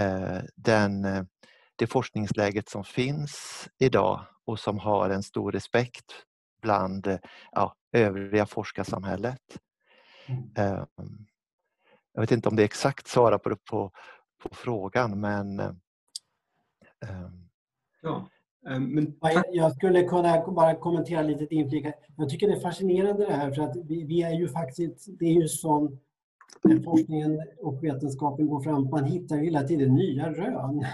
eh, 0.01 0.39
den, 0.57 1.03
det 1.77 1.87
forskningsläget 1.87 2.69
som 2.69 2.85
finns 2.85 3.69
idag 3.79 4.27
och 4.45 4.59
som 4.59 4.79
har 4.79 5.11
en 5.11 5.23
stor 5.23 5.53
respekt 5.53 6.25
bland 6.63 7.19
ja, 7.53 7.75
övriga 7.93 8.47
forskarsamhället. 8.47 9.59
Mm. 10.27 11.27
Jag 12.13 12.21
vet 12.21 12.31
inte 12.31 12.49
om 12.49 12.57
det 12.57 12.65
exakt 12.65 13.09
svarar 13.09 13.39
på, 13.39 13.57
på, 13.57 13.93
på 14.43 14.55
frågan 14.55 15.21
men... 15.21 15.61
Eh, 15.61 15.71
ehm. 17.07 17.49
Ja. 18.01 18.29
Ehm, 18.69 18.85
men... 18.95 19.15
Jag 19.53 19.73
skulle 19.73 20.03
kunna 20.03 20.45
bara 20.47 20.75
kommentera 20.75 21.23
lite 21.23 21.55
inflika. 21.55 21.93
Jag 22.17 22.29
tycker 22.29 22.49
det 22.49 22.55
är 22.55 22.61
fascinerande 22.61 23.27
det 23.27 23.33
här 23.33 23.51
för 23.51 23.63
att 23.63 23.77
vi, 23.77 24.05
vi 24.05 24.23
är 24.23 24.33
ju 24.33 24.49
faktiskt, 24.49 25.09
det 25.19 25.25
är 25.25 25.33
ju 25.33 25.49
som 25.49 25.99
forskningen 26.85 27.43
och 27.59 27.85
vetenskapen 27.85 28.49
går 28.49 28.61
fram, 28.61 28.91
man 28.91 29.05
hittar 29.05 29.37
hela 29.37 29.63
tiden 29.63 29.95
nya 29.95 30.33
rön. 30.33 30.85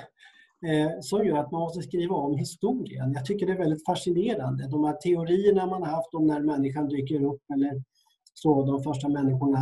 eh, 0.67 1.01
som 1.01 1.25
gör 1.25 1.39
att 1.39 1.51
man 1.51 1.61
måste 1.61 1.83
skriva 1.83 2.14
om 2.14 2.37
historien. 2.39 3.12
Jag 3.12 3.25
tycker 3.25 3.47
det 3.47 3.53
är 3.53 3.59
väldigt 3.59 3.85
fascinerande. 3.85 4.69
De 4.69 4.85
här 4.85 4.93
teorierna 4.93 5.67
man 5.67 5.83
har 5.83 5.91
haft 5.91 6.14
om 6.14 6.27
när 6.27 6.41
människan 6.41 6.89
dyker 6.89 7.25
upp 7.25 7.43
eller 7.55 7.83
så, 8.35 8.64
de 8.64 8.83
första 8.83 9.09
människorna 9.09 9.59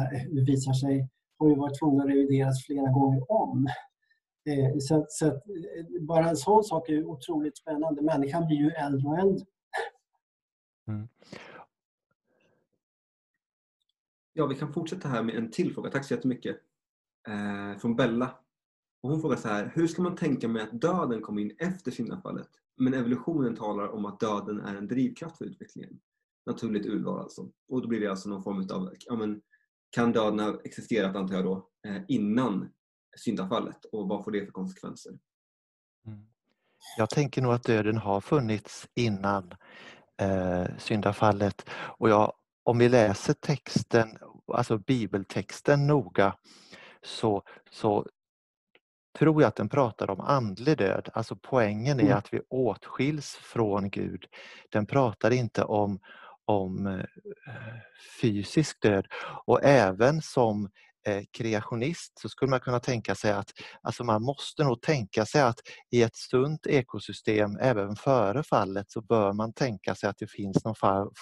visar 0.46 0.72
sig, 0.72 1.08
har 1.38 1.48
ju 1.48 1.54
varit 1.54 1.78
tvungna 1.78 2.02
att 2.02 2.10
revideras 2.10 2.64
flera 2.66 2.88
gånger 2.90 3.32
om. 3.32 3.68
Eh, 4.44 4.78
så, 4.78 5.06
så 5.08 5.26
att, 5.26 5.48
eh, 5.48 6.00
bara 6.00 6.28
en 6.28 6.36
sån 6.36 6.64
sak 6.64 6.88
är 6.88 7.04
otroligt 7.04 7.56
spännande. 7.56 8.02
Människan 8.02 8.46
blir 8.46 8.56
ju 8.56 8.70
äldre 8.70 9.08
och 9.08 9.18
äldre. 9.18 9.46
Mm. 10.88 11.08
Ja, 14.32 14.46
vi 14.46 14.54
kan 14.54 14.72
fortsätta 14.72 15.08
här 15.08 15.22
med 15.22 15.34
en 15.34 15.50
till 15.50 15.74
fråga. 15.74 15.90
Tack 15.90 16.04
så 16.04 16.14
jättemycket. 16.14 16.56
Eh, 17.28 17.78
från 17.78 17.96
Bella. 17.96 18.38
Och 19.02 19.10
hon 19.10 19.20
frågar 19.20 19.36
så 19.36 19.48
här. 19.48 19.72
Hur 19.74 19.86
ska 19.86 20.02
man 20.02 20.16
tänka 20.16 20.48
med 20.48 20.62
att 20.62 20.80
döden 20.80 21.22
kommer 21.22 21.42
in 21.42 21.56
efter 21.58 21.90
syndafallet? 21.90 22.48
Men 22.76 22.94
evolutionen 22.94 23.56
talar 23.56 23.88
om 23.88 24.04
att 24.04 24.20
döden 24.20 24.60
är 24.60 24.76
en 24.76 24.88
drivkraft 24.88 25.38
för 25.38 25.44
utvecklingen. 25.44 26.00
Naturligt 26.46 26.86
urval 26.86 27.20
alltså. 27.20 27.50
Och 27.68 27.82
då 27.82 27.88
blir 27.88 28.00
det 28.00 28.06
alltså 28.06 28.28
någon 28.28 28.42
form 28.42 28.68
av, 28.70 28.94
ja 28.98 29.16
men, 29.16 29.42
kan 29.90 30.12
döden 30.12 30.38
ha 30.38 30.60
existerat 30.64 31.16
antar 31.16 31.34
jag 31.34 31.44
då 31.44 31.68
eh, 31.86 32.02
innan 32.08 32.70
syndafallet 33.16 33.84
och 33.84 34.08
vad 34.08 34.24
får 34.24 34.30
det 34.30 34.44
för 34.44 34.52
konsekvenser? 34.52 35.12
Mm. 36.06 36.26
Jag 36.96 37.10
tänker 37.10 37.42
nog 37.42 37.52
att 37.52 37.64
döden 37.64 37.98
har 37.98 38.20
funnits 38.20 38.88
innan 38.94 39.54
eh, 40.20 40.66
syndafallet 40.78 41.70
och 41.72 42.10
jag, 42.10 42.32
om 42.62 42.78
vi 42.78 42.88
läser 42.88 43.34
texten, 43.34 44.18
alltså 44.52 44.78
bibeltexten 44.78 45.86
noga 45.86 46.36
så, 47.02 47.42
så 47.70 48.06
tror 49.18 49.42
jag 49.42 49.48
att 49.48 49.56
den 49.56 49.68
pratar 49.68 50.10
om 50.10 50.20
andlig 50.20 50.78
död. 50.78 51.08
Alltså 51.12 51.36
poängen 51.36 52.00
är 52.00 52.04
mm. 52.04 52.18
att 52.18 52.34
vi 52.34 52.40
åtskiljs 52.48 53.34
från 53.34 53.90
Gud. 53.90 54.26
Den 54.70 54.86
pratar 54.86 55.30
inte 55.30 55.64
om, 55.64 55.98
om 56.44 56.86
eh, 56.86 57.04
fysisk 58.20 58.82
död. 58.82 59.06
Och 59.46 59.64
även 59.64 60.22
som 60.22 60.70
kreationist 61.32 62.18
så 62.18 62.28
skulle 62.28 62.50
man 62.50 62.60
kunna 62.60 62.80
tänka 62.80 63.14
sig 63.14 63.32
att 63.32 63.50
alltså 63.82 64.04
man 64.04 64.22
måste 64.22 64.64
nog 64.64 64.82
tänka 64.82 65.26
sig 65.26 65.42
att 65.42 65.60
i 65.90 66.02
ett 66.02 66.16
sunt 66.16 66.66
ekosystem 66.66 67.56
även 67.60 67.96
före 67.96 68.42
fallet 68.42 68.90
så 68.90 69.02
bör 69.02 69.32
man 69.32 69.52
tänka 69.52 69.94
sig 69.94 70.08
att 70.08 70.18
det 70.18 70.30
finns 70.30 70.64
någon 70.64 70.74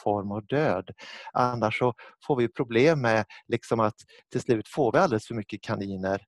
form 0.05 0.33
av 0.33 0.47
död. 0.47 0.91
Annars 1.33 1.79
så 1.79 1.95
får 2.27 2.37
vi 2.37 2.49
problem 2.49 3.01
med 3.01 3.25
liksom 3.49 3.81
att 3.81 3.97
till 4.33 4.41
slut 4.41 4.69
får 4.69 4.93
vi 4.93 4.99
alldeles 4.99 5.27
för 5.27 5.35
mycket 5.35 5.63
kaniner. 5.63 6.25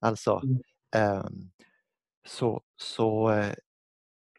Alltså, 0.00 0.42
eh, 0.96 1.24
så, 2.28 2.62
så 2.76 3.30
eh, 3.30 3.52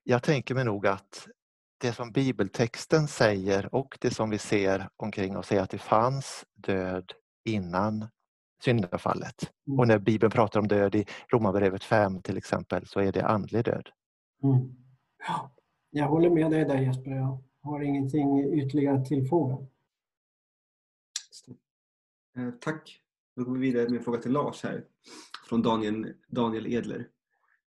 jag 0.04 0.24
tänker 0.24 0.56
mig 0.56 0.66
nog 0.66 0.88
att 0.88 1.28
det 1.78 1.94
som 1.94 2.12
bibeltexten 2.12 3.08
säger 3.08 3.76
och 3.76 3.98
det 4.02 4.12
som 4.12 4.30
vi 4.30 4.38
ser 4.38 4.90
omkring 4.98 5.38
oss 5.38 5.52
är 5.52 5.62
att 5.62 5.70
det 5.70 5.78
fanns 5.78 6.46
död 6.54 7.12
innan 7.46 8.08
syndafallet. 8.64 9.52
Mm. 9.68 9.80
Och 9.80 9.88
när 9.88 10.00
Bibeln 10.00 10.32
pratar 10.32 10.60
om 10.60 10.68
död 10.68 10.96
i 10.96 11.06
Romarbrevet 11.28 11.84
5 11.84 12.22
till 12.22 12.38
exempel 12.38 12.88
så 12.88 13.00
är 13.00 13.12
det 13.12 13.26
andlig 13.26 13.66
död. 13.66 13.90
Mm. 14.44 14.76
Jag 15.90 16.08
håller 16.08 16.30
med 16.30 16.52
dig 16.52 16.66
där 16.66 16.78
Jesper. 16.78 17.12
Jag 17.12 17.44
har 17.62 17.82
ingenting 17.82 18.54
ytterligare 18.54 18.98
att 18.98 19.06
tillfoga. 19.06 19.58
Eh, 22.38 22.50
tack. 22.62 23.00
Då 23.36 23.44
går 23.44 23.54
vi 23.54 23.60
vidare 23.60 23.90
med 23.90 23.98
en 23.98 24.04
fråga 24.04 24.20
till 24.20 24.32
Lars 24.32 24.64
här 24.64 24.84
från 25.50 25.62
Daniel, 25.62 26.14
Daniel 26.28 26.68
Edler. 26.68 27.08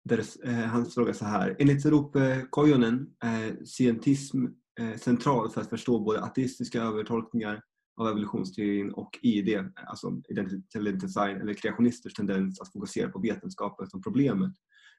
Där, 0.05 0.23
eh, 0.45 0.53
han 0.53 0.87
frågar 0.87 1.13
så 1.13 1.25
här. 1.25 1.57
Enligt 1.59 1.87
Rope 1.87 2.47
Kojonen 2.51 3.15
är 3.21 3.65
scientism 3.65 4.47
eh, 4.81 4.97
central 4.99 5.51
för 5.51 5.61
att 5.61 5.71
förstå 5.71 6.01
både 6.01 6.23
ateistiska 6.23 6.83
övertolkningar 6.83 7.63
av 8.03 8.09
evolutionsteorin 8.09 8.93
och 8.93 9.19
ID, 9.23 9.71
alltså 9.87 10.23
identity 10.29 10.93
design 10.93 11.41
eller 11.41 11.55
kreationisters 11.55 12.15
tendens 12.15 12.61
att 12.61 12.73
fokusera 12.73 13.09
på 13.09 13.19
vetenskapen 13.19 13.91
som 13.91 14.03
problemet 14.03 14.53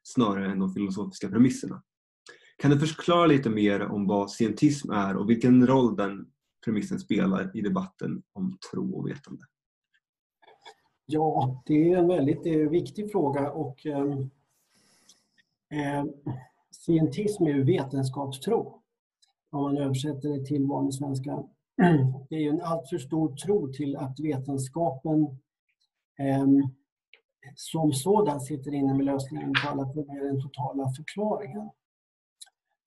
snarare 0.03 0.51
än 0.51 0.59
de 0.59 0.73
filosofiska 0.73 1.29
premisserna. 1.29 1.83
Kan 2.57 2.71
du 2.71 2.79
förklara 2.79 3.25
lite 3.25 3.49
mer 3.49 3.81
om 3.81 4.07
vad 4.07 4.31
scientism 4.31 4.91
är 4.91 5.17
och 5.17 5.29
vilken 5.29 5.67
roll 5.67 5.95
den 5.95 6.27
premissen 6.65 6.99
spelar 6.99 7.57
i 7.57 7.61
debatten 7.61 8.23
om 8.33 8.57
tro 8.71 8.95
och 8.95 9.07
vetande? 9.07 9.43
Ja, 11.05 11.63
det 11.65 11.91
är 11.91 11.97
en 11.97 12.07
väldigt 12.07 12.45
är 12.45 12.65
viktig 12.65 13.11
fråga 13.11 13.51
och 13.51 13.85
ehm, 13.85 14.11
eh, 15.71 16.05
scientism 16.71 17.43
är 17.43 17.53
ju 17.53 17.63
vetenskapstro 17.63 18.83
om 19.53 19.61
man 19.61 19.77
översätter 19.77 20.29
det 20.29 20.45
till 20.45 20.65
vanlig 20.65 20.93
svenska. 20.93 21.43
Det 22.29 22.35
är 22.35 22.39
ju 22.39 22.49
en 22.49 22.61
alltför 22.61 22.97
stor 22.97 23.35
tro 23.35 23.73
till 23.73 23.95
att 23.95 24.19
vetenskapen 24.19 25.21
eh, 26.19 26.47
som 27.55 27.93
sådan 27.93 28.41
sitter 28.41 28.73
inne 28.73 28.93
med 28.93 29.05
lösningen 29.05 29.53
på 29.53 29.69
alla 29.69 29.85
problem, 29.85 30.27
den 30.27 30.41
totala 30.41 30.89
förklaringen. 30.97 31.69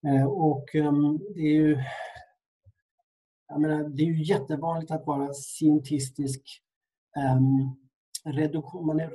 Eh, 0.07 0.27
och 0.27 0.75
eh, 0.75 0.93
det 1.35 1.41
är 1.41 1.53
ju 1.53 1.79
jag 3.49 3.61
menar, 3.61 3.89
det 3.89 4.03
är 4.03 4.07
ju 4.07 4.25
jättevanligt 4.25 4.91
att 4.91 5.07
vara 5.07 5.35
scientistisk 5.35 6.43
um, 7.37 7.77
reduktion, 8.35 8.87
man 8.87 9.01
är 9.01 9.11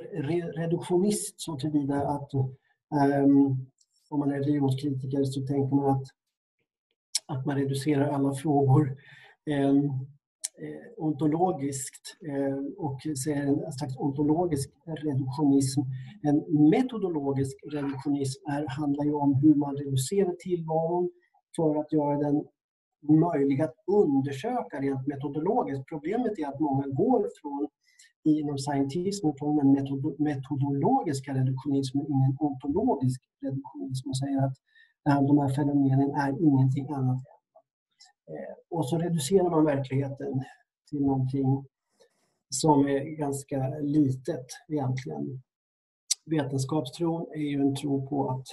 reduktionist 0.52 1.40
så 1.40 1.56
tillvida 1.56 2.08
att 2.08 2.34
um, 2.34 3.66
om 4.10 4.20
man 4.20 4.32
är 4.32 4.38
religionskritiker 4.38 5.24
så 5.24 5.46
tänker 5.46 5.76
man 5.76 5.90
att, 5.90 6.06
att 7.26 7.46
man 7.46 7.56
reducerar 7.56 8.08
alla 8.08 8.34
frågor 8.34 8.96
Eh, 9.50 9.68
eh, 10.64 10.86
ontologiskt 10.96 12.16
eh, 12.28 12.58
och 12.78 13.00
ser 13.24 13.36
en 13.36 13.72
slags 13.72 13.96
ontologisk 13.96 14.70
reduktionism. 14.86 15.80
En 16.22 16.36
metodologisk 16.70 17.56
reduktionism 17.72 18.50
är, 18.50 18.66
handlar 18.68 19.04
ju 19.04 19.12
om 19.12 19.34
hur 19.34 19.54
man 19.54 19.76
reducerar 19.76 20.34
tillvaron 20.38 21.10
för 21.56 21.80
att 21.80 21.92
göra 21.92 22.16
den 22.18 22.44
möjlig 23.20 23.62
att 23.62 23.74
undersöka 23.86 24.80
rent 24.80 25.06
metodologiskt. 25.06 25.86
Problemet 25.88 26.38
är 26.38 26.46
att 26.46 26.60
många 26.60 26.86
går 26.86 27.28
från 27.40 27.68
inom 28.24 28.58
scientismen 28.58 29.32
från 29.38 29.56
den 29.56 29.68
metodologiska 30.18 31.34
reduktionismen 31.34 32.06
in 32.06 32.20
i 32.22 32.24
en 32.30 32.36
ontologisk 32.38 33.20
reduktionism 33.44 34.08
och 34.10 34.18
säger 34.18 34.38
att 34.46 34.56
de 35.28 35.38
här 35.38 35.48
fenomenen 35.48 36.10
är 36.10 36.32
ingenting 36.48 36.86
annat 36.90 37.22
Eh, 38.28 38.54
och 38.70 38.88
så 38.88 38.98
reducerar 38.98 39.50
man 39.50 39.64
verkligheten 39.64 40.44
till 40.90 41.00
någonting 41.00 41.66
som 42.48 42.88
är 42.88 43.00
ganska 43.00 43.68
litet 43.80 44.46
egentligen. 44.68 45.42
Vetenskapstron 46.24 47.26
är 47.34 47.50
ju 47.50 47.60
en 47.60 47.76
tro 47.76 48.08
på 48.08 48.30
att 48.30 48.46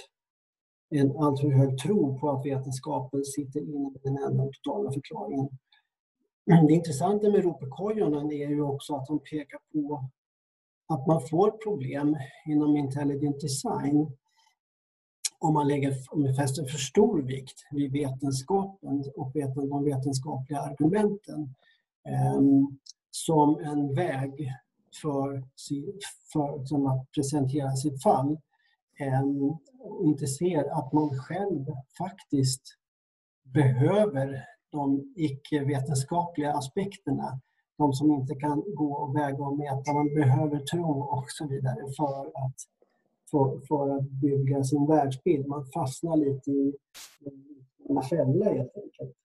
en 0.90 1.16
alltför 1.16 1.50
hög 1.50 1.78
tro 1.78 2.18
på 2.18 2.30
att 2.30 2.46
vetenskapen 2.46 3.24
sitter 3.24 3.60
inne 3.60 3.90
med 3.90 4.00
den 4.02 4.16
enda 4.16 4.44
totala 4.44 4.92
förklaringen 4.92 5.48
det 6.44 6.74
intressanta 6.74 7.30
med 7.30 7.44
ropekojonen 7.44 8.32
är 8.32 8.48
ju 8.48 8.62
också 8.62 8.94
att 8.94 9.06
de 9.06 9.18
pekar 9.18 9.58
på 9.72 10.10
att 10.86 11.06
man 11.06 11.20
får 11.30 11.50
problem 11.50 12.16
inom 12.46 12.76
intelligent 12.76 13.40
design 13.40 14.16
om 15.40 15.54
man, 15.54 15.68
lägger, 15.68 15.94
om 16.10 16.22
man 16.22 16.34
fäster 16.34 16.64
för 16.64 16.78
stor 16.78 17.22
vikt 17.22 17.66
vid 17.70 17.92
vetenskapen 17.92 19.04
och 19.16 19.32
de 19.54 19.84
vetenskapliga 19.84 20.60
argumenten 20.60 21.54
eh, 22.08 22.40
som 23.10 23.58
en 23.58 23.94
väg 23.94 24.52
för, 25.02 25.44
för 26.32 26.64
som 26.64 26.86
att 26.86 27.10
presentera 27.10 27.76
sitt 27.76 28.02
fall. 28.02 28.38
Ehm, 29.00 29.50
och 29.80 30.04
inte 30.04 30.26
ser 30.26 30.64
att 30.78 30.92
man 30.92 31.10
själv 31.18 31.66
faktiskt 31.98 32.62
behöver 33.42 34.44
de 34.70 35.14
icke-vetenskapliga 35.16 36.52
aspekterna. 36.52 37.40
De 37.78 37.92
som 37.92 38.12
inte 38.12 38.34
kan 38.34 38.62
gå 38.74 38.92
och 38.92 39.16
väga 39.16 39.44
och 39.44 39.58
mäta. 39.58 39.92
Man 39.92 40.14
behöver 40.14 40.58
tro 40.58 41.00
och 41.00 41.24
så 41.28 41.48
vidare 41.48 41.80
för 41.96 42.26
att, 42.26 42.56
för, 43.30 43.60
för 43.68 43.96
att 43.96 44.10
bygga 44.10 44.64
sin 44.64 44.86
världsbild. 44.86 45.46
Man 45.46 45.66
fastnar 45.74 46.16
lite 46.16 46.50
i 46.50 46.74
en 47.88 48.02
fälla 48.02 48.44
helt 48.44 48.76
enkelt. 48.76 49.16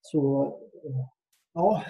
Så 0.00 0.52
ja, 1.54 1.82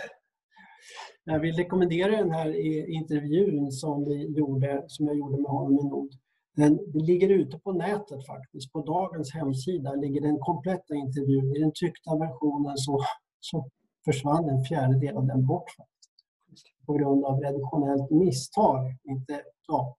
jag 1.25 1.41
vill 1.41 1.55
rekommendera 1.55 2.17
den 2.17 2.31
här 2.31 2.57
intervjun 2.91 3.73
som, 3.73 4.05
vi 4.05 4.27
gjorde, 4.39 4.85
som 4.87 5.07
jag 5.07 5.17
gjorde 5.17 5.43
med 5.43 5.51
honom 5.51 5.79
i 5.79 5.85
Nord. 5.85 6.11
Den, 6.57 6.79
ligger 6.95 7.29
ute 7.29 7.59
på 7.59 7.73
nätet 7.73 8.27
faktiskt. 8.27 8.73
På 8.73 8.81
dagens 8.83 9.35
hemsida 9.35 9.95
ligger 9.95 10.21
den 10.21 10.39
kompletta 10.39 10.95
intervjun. 10.95 11.57
I 11.57 11.59
den 11.59 11.73
tryckta 11.73 12.17
versionen 12.17 12.77
så, 12.77 13.01
så 13.41 13.69
försvann 14.05 14.49
en 14.49 14.65
fjärdedel 14.65 15.17
av 15.17 15.27
den 15.27 15.47
bort. 15.47 15.71
Faktiskt. 15.77 16.67
På 16.87 16.93
grund 16.93 17.25
av 17.25 17.41
redaktionellt 17.41 18.11
misstag. 18.11 18.97
Inte, 19.05 19.43
ja. 19.69 19.97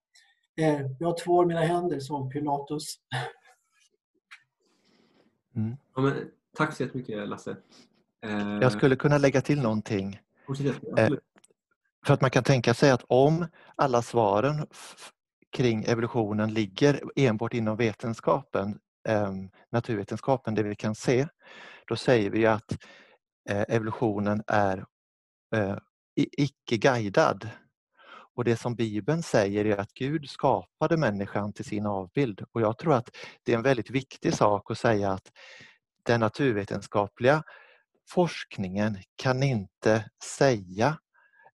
Eh, 0.60 0.86
jag 0.98 1.08
har 1.08 1.18
två 1.24 1.42
i 1.42 1.46
mina 1.46 1.60
händer 1.60 2.00
som 2.00 2.30
Pilatus. 2.30 2.96
Mm. 5.56 5.76
Ja, 5.94 6.02
men, 6.02 6.30
tack 6.56 6.76
så 6.76 6.82
jättemycket 6.82 7.28
Lasse. 7.28 7.56
Eh, 8.24 8.58
jag 8.60 8.72
skulle 8.72 8.96
kunna 8.96 9.18
lägga 9.18 9.40
till 9.40 9.62
någonting. 9.62 10.20
Eh, 10.96 11.08
för 12.06 12.14
att 12.14 12.20
man 12.20 12.30
kan 12.30 12.44
tänka 12.44 12.74
sig 12.74 12.90
att 12.90 13.04
om 13.08 13.46
alla 13.76 14.02
svaren 14.02 14.66
kring 15.52 15.84
evolutionen 15.84 16.54
ligger 16.54 17.00
enbart 17.16 17.54
inom 17.54 17.76
vetenskapen, 17.76 18.78
eh, 19.08 19.32
naturvetenskapen, 19.70 20.54
det 20.54 20.62
vi 20.62 20.76
kan 20.76 20.94
se, 20.94 21.26
då 21.86 21.96
säger 21.96 22.30
vi 22.30 22.46
att 22.46 22.72
eh, 23.48 23.64
evolutionen 23.68 24.42
är 24.46 24.84
eh, 25.54 25.76
icke 26.16 26.76
guidad. 26.76 27.48
Och 28.34 28.44
det 28.44 28.56
som 28.56 28.74
Bibeln 28.74 29.22
säger 29.22 29.64
är 29.64 29.76
att 29.76 29.92
Gud 29.92 30.28
skapade 30.28 30.96
människan 30.96 31.52
till 31.52 31.64
sin 31.64 31.86
avbild. 31.86 32.44
Och 32.52 32.60
jag 32.60 32.78
tror 32.78 32.94
att 32.94 33.16
det 33.42 33.52
är 33.52 33.56
en 33.56 33.62
väldigt 33.62 33.90
viktig 33.90 34.34
sak 34.34 34.70
att 34.70 34.78
säga 34.78 35.10
att 35.12 35.32
den 36.02 36.20
naturvetenskapliga 36.20 37.42
forskningen 38.10 38.98
kan 39.16 39.42
inte 39.42 40.10
säga 40.38 40.98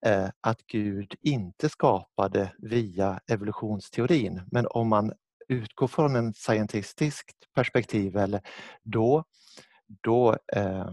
eh, 0.06 0.28
att 0.40 0.66
Gud 0.66 1.14
inte 1.20 1.68
skapade 1.68 2.52
via 2.58 3.20
evolutionsteorin. 3.26 4.42
Men 4.50 4.66
om 4.70 4.88
man 4.88 5.12
utgår 5.48 5.86
från 5.86 6.16
en 6.16 6.34
scientistiskt 6.34 7.52
perspektiv 7.54 8.16
eller 8.16 8.40
då, 8.82 9.24
då, 9.86 10.36
eh, 10.52 10.92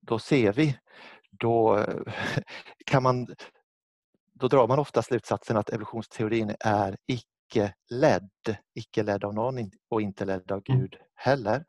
då 0.00 0.18
ser 0.18 0.52
vi, 0.52 0.78
då 1.30 1.78
eh, 1.78 2.12
kan 2.86 3.02
man 3.02 3.26
då 4.42 4.48
drar 4.48 4.68
man 4.68 4.78
ofta 4.78 5.02
slutsatsen 5.02 5.56
att 5.56 5.70
evolutionsteorin 5.70 6.54
är 6.60 6.96
icke-ledd, 7.06 8.30
icke 8.74 9.02
ledd 9.02 9.24
av 9.24 9.34
någon 9.34 9.70
och 9.90 10.02
inte 10.02 10.24
ledd 10.24 10.52
av 10.52 10.62
mm. 10.68 10.80
Gud 10.80 10.96
heller. 11.14 11.64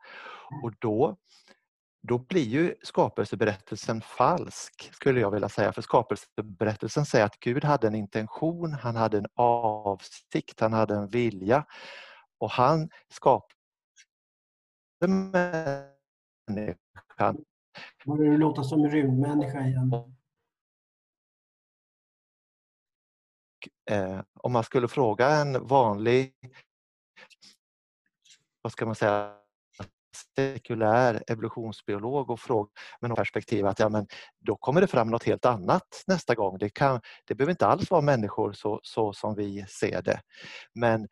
Och 0.62 0.72
då, 0.78 1.16
då 2.02 2.18
blir 2.18 2.44
ju 2.44 2.74
skapelseberättelsen 2.82 4.00
falsk, 4.00 4.90
skulle 4.92 5.20
jag 5.20 5.30
vilja 5.30 5.48
säga. 5.48 5.72
För 5.72 5.82
skapelseberättelsen 5.82 7.06
säger 7.06 7.24
att 7.24 7.40
Gud 7.40 7.64
hade 7.64 7.86
en 7.86 7.94
intention, 7.94 8.72
han 8.72 8.96
hade 8.96 9.18
en 9.18 9.26
avsikt, 9.34 10.60
han 10.60 10.72
hade 10.72 10.94
en 10.94 11.08
vilja. 11.08 11.66
Och 12.38 12.50
han 12.50 12.90
skapade 13.08 13.54
människan. 15.00 15.34
Börjar 18.06 18.32
du 18.32 18.38
låta 18.38 18.62
som 18.62 18.84
en 18.84 18.90
rymdmänniska 18.90 19.60
igen? 19.60 20.14
Eh, 23.90 24.20
om 24.34 24.52
man 24.52 24.64
skulle 24.64 24.88
fråga 24.88 25.28
en 25.28 25.66
vanlig, 25.66 26.32
vad 28.62 28.72
ska 28.72 28.86
man 28.86 28.94
säga, 28.94 29.34
sekulär 30.36 31.22
evolutionsbiolog 31.26 32.30
och 32.30 32.40
fråga 32.40 32.70
med 33.00 33.10
något 33.10 33.18
perspektiv 33.18 33.66
att 33.66 33.78
ja, 33.78 33.88
men 33.88 34.06
då 34.40 34.56
kommer 34.56 34.80
det 34.80 34.86
fram 34.86 35.10
något 35.10 35.24
helt 35.24 35.44
annat 35.44 36.04
nästa 36.06 36.34
gång. 36.34 36.58
Det, 36.58 36.70
kan, 36.70 37.00
det 37.24 37.34
behöver 37.34 37.50
inte 37.50 37.66
alls 37.66 37.90
vara 37.90 38.00
människor 38.00 38.52
så, 38.52 38.80
så 38.82 39.12
som 39.12 39.34
vi 39.34 39.66
ser 39.68 40.02
det. 40.02 40.20
Men 40.74 41.08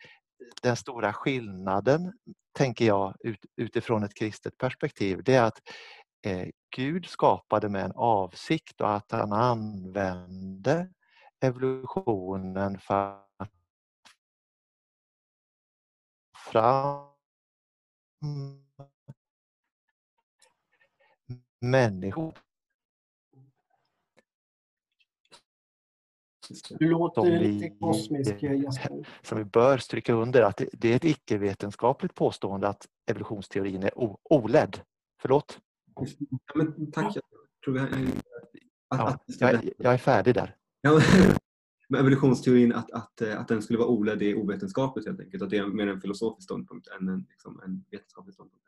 den 0.62 0.76
stora 0.76 1.12
skillnaden, 1.12 2.12
tänker 2.58 2.84
jag 2.84 3.14
ut, 3.20 3.40
utifrån 3.56 4.02
ett 4.02 4.14
kristet 4.14 4.58
perspektiv, 4.58 5.22
det 5.24 5.34
är 5.34 5.42
att 5.42 5.58
eh, 6.26 6.48
Gud 6.76 7.06
skapade 7.06 7.68
med 7.68 7.84
en 7.84 7.92
avsikt 7.94 8.80
och 8.80 8.94
att 8.94 9.12
han 9.12 9.32
använde 9.32 10.88
evolutionen 11.42 12.78
för 12.78 13.22
att 13.36 13.50
fram 16.52 17.08
människor. 21.60 22.34
Du 26.78 26.90
låter 26.90 27.38
lite 27.38 27.70
kosmisk 27.70 28.42
Jesper. 28.42 29.08
Som 29.22 29.38
vi 29.38 29.44
bör 29.44 29.78
stryka 29.78 30.12
under 30.12 30.42
att 30.42 30.62
det 30.72 30.92
är 30.92 30.96
ett 30.96 31.04
icke-vetenskapligt 31.04 32.14
påstående 32.14 32.68
att 32.68 32.86
evolutionsteorin 33.06 33.82
är 33.82 33.90
oledd. 34.22 34.80
Förlåt? 35.20 35.60
Ja, 35.94 36.06
men 36.54 36.92
tack. 36.92 37.16
Jag, 37.16 37.24
tror 37.64 37.78
jag, 37.78 37.88
att, 38.88 39.22
ja, 39.38 39.52
jag, 39.52 39.70
jag 39.78 39.94
är 39.94 39.98
färdig 39.98 40.34
där. 40.34 40.56
Ja, 40.82 41.00
med 41.88 42.00
evolutionsteorin 42.00 42.72
att, 42.72 42.90
att, 42.90 43.22
att 43.22 43.48
den 43.48 43.62
skulle 43.62 43.78
vara 43.78 43.88
oledd 43.88 44.22
är 44.22 44.38
ovetenskapligt 44.38 45.06
helt 45.06 45.20
enkelt. 45.20 45.42
Att 45.42 45.50
det 45.50 45.56
är 45.56 45.66
mer 45.66 45.86
en 45.86 46.00
filosofisk 46.00 46.44
ståndpunkt 46.44 46.88
än 46.88 47.08
en, 47.08 47.26
liksom, 47.30 47.60
en 47.64 47.84
vetenskaplig 47.90 48.34
ståndpunkt. 48.34 48.62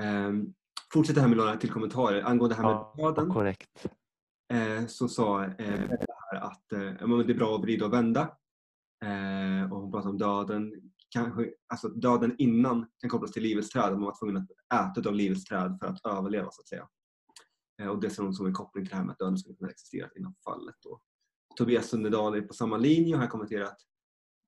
Um, 0.00 0.54
fortsätter 0.92 1.20
här 1.20 1.28
med 1.28 1.36
några 1.36 1.56
till 1.56 1.70
kommentarer. 1.70 2.22
Angående 2.22 2.56
det 2.56 2.62
här 2.62 2.68
med 2.68 2.86
ja, 2.96 3.10
döden 3.10 3.30
korrekt. 3.30 3.86
Eh, 4.52 4.86
så 4.86 5.08
sa 5.08 5.44
eh, 5.44 5.90
att 6.30 6.72
eh, 6.72 6.80
det 6.80 7.32
är 7.32 7.34
bra 7.34 7.56
att 7.56 7.62
vrida 7.62 7.86
och 7.86 7.92
vända. 7.92 8.20
Eh, 9.04 9.72
och 9.72 9.80
hon 9.80 9.92
pratade 9.92 10.10
om 10.10 10.18
döden. 10.18 10.72
Kanske, 11.10 11.50
alltså 11.68 11.88
döden 11.88 12.34
innan 12.38 12.86
kan 13.00 13.10
kopplas 13.10 13.32
till 13.32 13.42
livets 13.42 13.68
träd. 13.68 13.92
Man 13.92 14.02
var 14.02 14.18
tvungen 14.18 14.36
att 14.36 14.96
äta 14.96 15.08
av 15.08 15.14
livets 15.14 15.44
träd 15.44 15.78
för 15.80 15.86
att 15.86 16.06
överleva 16.06 16.50
så 16.50 16.60
att 16.60 16.68
säga. 16.68 16.88
Eh, 17.78 17.88
och 17.88 18.00
det 18.00 18.10
ser 18.10 18.22
hon 18.22 18.34
som 18.34 18.46
en 18.46 18.52
koppling 18.52 18.84
till 18.84 18.90
det 18.90 18.96
här 18.96 19.04
med 19.04 19.12
att 19.12 19.18
döden 19.18 19.38
skulle 19.38 19.56
kunna 19.56 19.70
existera 19.70 20.08
innan 20.16 20.34
fallet. 20.44 20.74
Då. 20.82 21.00
Tobias 21.56 21.88
Sundedal 21.88 22.34
är 22.34 22.40
på 22.40 22.54
samma 22.54 22.76
linje 22.76 23.14
och 23.14 23.20
har 23.20 23.28
kommenterat 23.28 23.76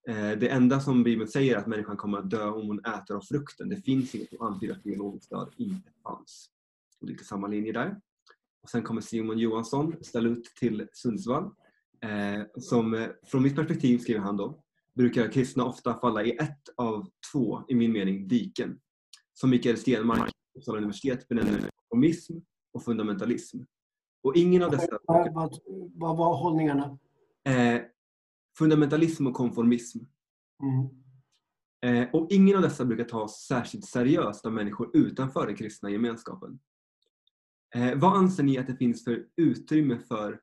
eh, 0.08 0.30
det 0.30 0.48
enda 0.48 0.80
som 0.80 1.02
Bibeln 1.02 1.28
säger 1.28 1.54
är 1.54 1.58
att 1.58 1.66
människan 1.66 1.96
kommer 1.96 2.18
att 2.18 2.30
dö 2.30 2.48
om 2.48 2.66
hon 2.66 2.78
äter 2.78 3.16
av 3.16 3.20
frukten. 3.20 3.68
Det 3.68 3.76
finns 3.76 4.14
inget 4.14 4.28
som 4.28 4.42
antyder 4.42 4.74
att 4.74 4.82
biologisk 4.82 5.30
död 5.30 5.54
inte 5.56 5.90
fanns. 6.02 6.50
Och 7.00 7.06
lite 7.08 7.24
samma 7.24 7.46
linje 7.46 7.72
där. 7.72 8.00
Och 8.62 8.70
sen 8.70 8.82
kommer 8.82 9.00
Simon 9.00 9.38
Johansson 9.38 9.94
ställa 10.00 10.28
ut 10.28 10.44
till 10.44 10.88
Sundsvall. 10.92 11.44
Eh, 12.02 12.42
som, 12.56 12.94
eh, 12.94 13.08
från 13.26 13.42
mitt 13.42 13.56
perspektiv, 13.56 13.98
skriver 13.98 14.20
han 14.20 14.36
då, 14.36 14.62
brukar 14.94 15.32
kristna 15.32 15.64
ofta 15.64 15.94
falla 15.94 16.24
i 16.24 16.36
ett 16.36 16.68
av 16.76 17.10
två, 17.32 17.62
i 17.68 17.74
min 17.74 17.92
mening, 17.92 18.28
diken. 18.28 18.80
Som 19.34 19.50
Mikael 19.50 19.76
Stenmark 19.76 20.32
Uppsala 20.58 20.78
universitet 20.78 21.28
benämner 21.28 21.70
konformism 21.74 22.38
och 22.72 22.84
fundamentalism. 22.84 23.58
Och 24.22 24.36
ingen 24.36 24.62
av 24.62 24.70
dessa... 24.70 24.98
Vad, 25.94 26.16
var 26.16 26.36
hållningarna? 26.36 26.98
Eh, 27.44 27.80
fundamentalism 28.58 29.26
och 29.26 29.34
konformism. 29.34 29.98
Mm. 30.62 30.88
Eh, 31.82 32.08
och 32.12 32.26
ingen 32.30 32.56
av 32.56 32.62
dessa 32.62 32.84
brukar 32.84 33.04
tas 33.04 33.46
särskilt 33.46 33.84
seriöst 33.84 34.46
av 34.46 34.52
människor 34.52 34.90
utanför 34.96 35.46
den 35.46 35.56
kristna 35.56 35.90
gemenskapen. 35.90 36.58
Eh, 37.74 37.98
vad 37.98 38.16
anser 38.16 38.42
ni 38.42 38.58
att 38.58 38.66
det 38.66 38.76
finns 38.76 39.04
för 39.04 39.26
utrymme 39.36 39.98
för 39.98 40.40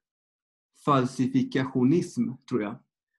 falsifikationism, 0.85 2.31
tror 2.49 2.61
jag, 2.61 2.75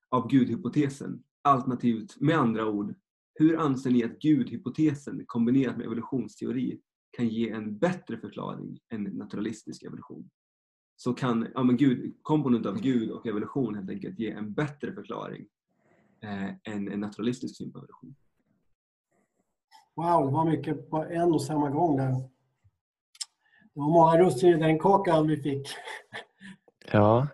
av 0.09 0.29
gudhypotesen? 0.29 1.23
Alternativt, 1.43 2.21
med 2.21 2.39
andra 2.39 2.67
ord, 2.67 2.95
hur 3.35 3.59
anser 3.59 3.91
ni 3.91 4.05
att 4.05 4.19
gudhypotesen 4.19 5.25
kombinerat 5.27 5.77
med 5.77 5.87
evolutionsteori 5.87 6.81
kan 7.19 7.29
ge 7.29 7.51
en 7.51 7.79
bättre 7.79 8.19
förklaring 8.19 8.79
än 8.93 9.03
naturalistisk 9.03 9.83
evolution? 9.83 10.31
så 11.01 11.15
kan 11.15 11.49
ja, 11.55 11.63
men 11.63 11.77
Gud, 11.77 12.15
komponent 12.23 12.67
av 12.67 12.81
Gud 12.81 13.11
och 13.11 13.27
evolution 13.27 13.75
helt 13.75 13.91
enkelt 13.91 14.19
ge 14.19 14.31
en 14.31 14.53
bättre 14.53 14.93
förklaring 14.93 15.47
eh, 16.23 16.75
än 16.75 16.93
en 16.93 17.01
naturalistisk 17.01 17.57
syn 17.57 17.73
på 17.73 17.79
evolution. 17.79 18.15
Wow, 19.95 20.27
det 20.27 20.33
var 20.33 20.45
mycket 20.45 20.91
på 20.91 21.05
en 21.05 21.33
och 21.33 21.43
samma 21.43 21.71
gång 21.71 21.97
där. 21.97 22.11
Det 23.75 23.81
var 23.81 23.89
många 23.89 24.19
russin 24.19 24.49
i 24.49 24.57
den 24.59 24.79
kakan 24.79 25.27
vi 25.27 25.37
fick. 25.37 25.69
Ja. 26.93 27.29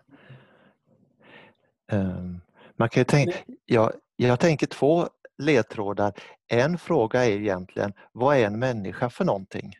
Um, 1.93 2.41
man 2.77 2.89
kan 2.89 3.05
tänka, 3.05 3.33
jag, 3.67 3.93
jag 4.17 4.41
tänker 4.41 4.67
två 4.67 5.09
ledtrådar. 5.39 6.13
En 6.49 6.79
fråga 6.79 7.25
är 7.25 7.31
egentligen, 7.31 7.93
vad 8.13 8.37
är 8.37 8.47
en 8.47 8.59
människa 8.59 9.11
för 9.11 9.25
någonting? 9.25 9.75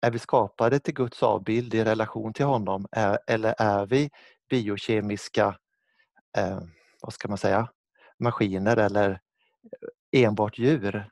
Är 0.00 0.10
vi 0.10 0.18
skapade 0.18 0.78
till 0.78 0.94
Guds 0.94 1.22
avbild 1.22 1.74
i 1.74 1.84
relation 1.84 2.32
till 2.32 2.44
honom 2.44 2.86
eller 3.26 3.54
är 3.58 3.86
vi 3.86 4.10
biokemiska, 4.50 5.58
eh, 6.38 6.60
vad 7.00 7.12
ska 7.12 7.28
man 7.28 7.38
säga, 7.38 7.68
maskiner 8.18 8.76
eller 8.76 9.10
eh, 9.10 10.22
enbart 10.24 10.58
djur? 10.58 11.10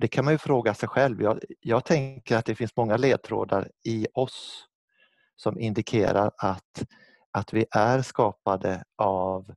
Det 0.00 0.08
kan 0.08 0.24
man 0.24 0.34
ju 0.34 0.38
fråga 0.38 0.74
sig 0.74 0.88
själv. 0.88 1.22
Jag, 1.22 1.40
jag 1.60 1.84
tänker 1.84 2.36
att 2.36 2.44
det 2.44 2.54
finns 2.54 2.76
många 2.76 2.96
ledtrådar 2.96 3.70
i 3.84 4.06
oss 4.14 4.66
som 5.36 5.58
indikerar 5.58 6.30
att, 6.38 6.84
att 7.30 7.52
vi 7.52 7.66
är 7.70 8.02
skapade 8.02 8.84
av 8.96 9.54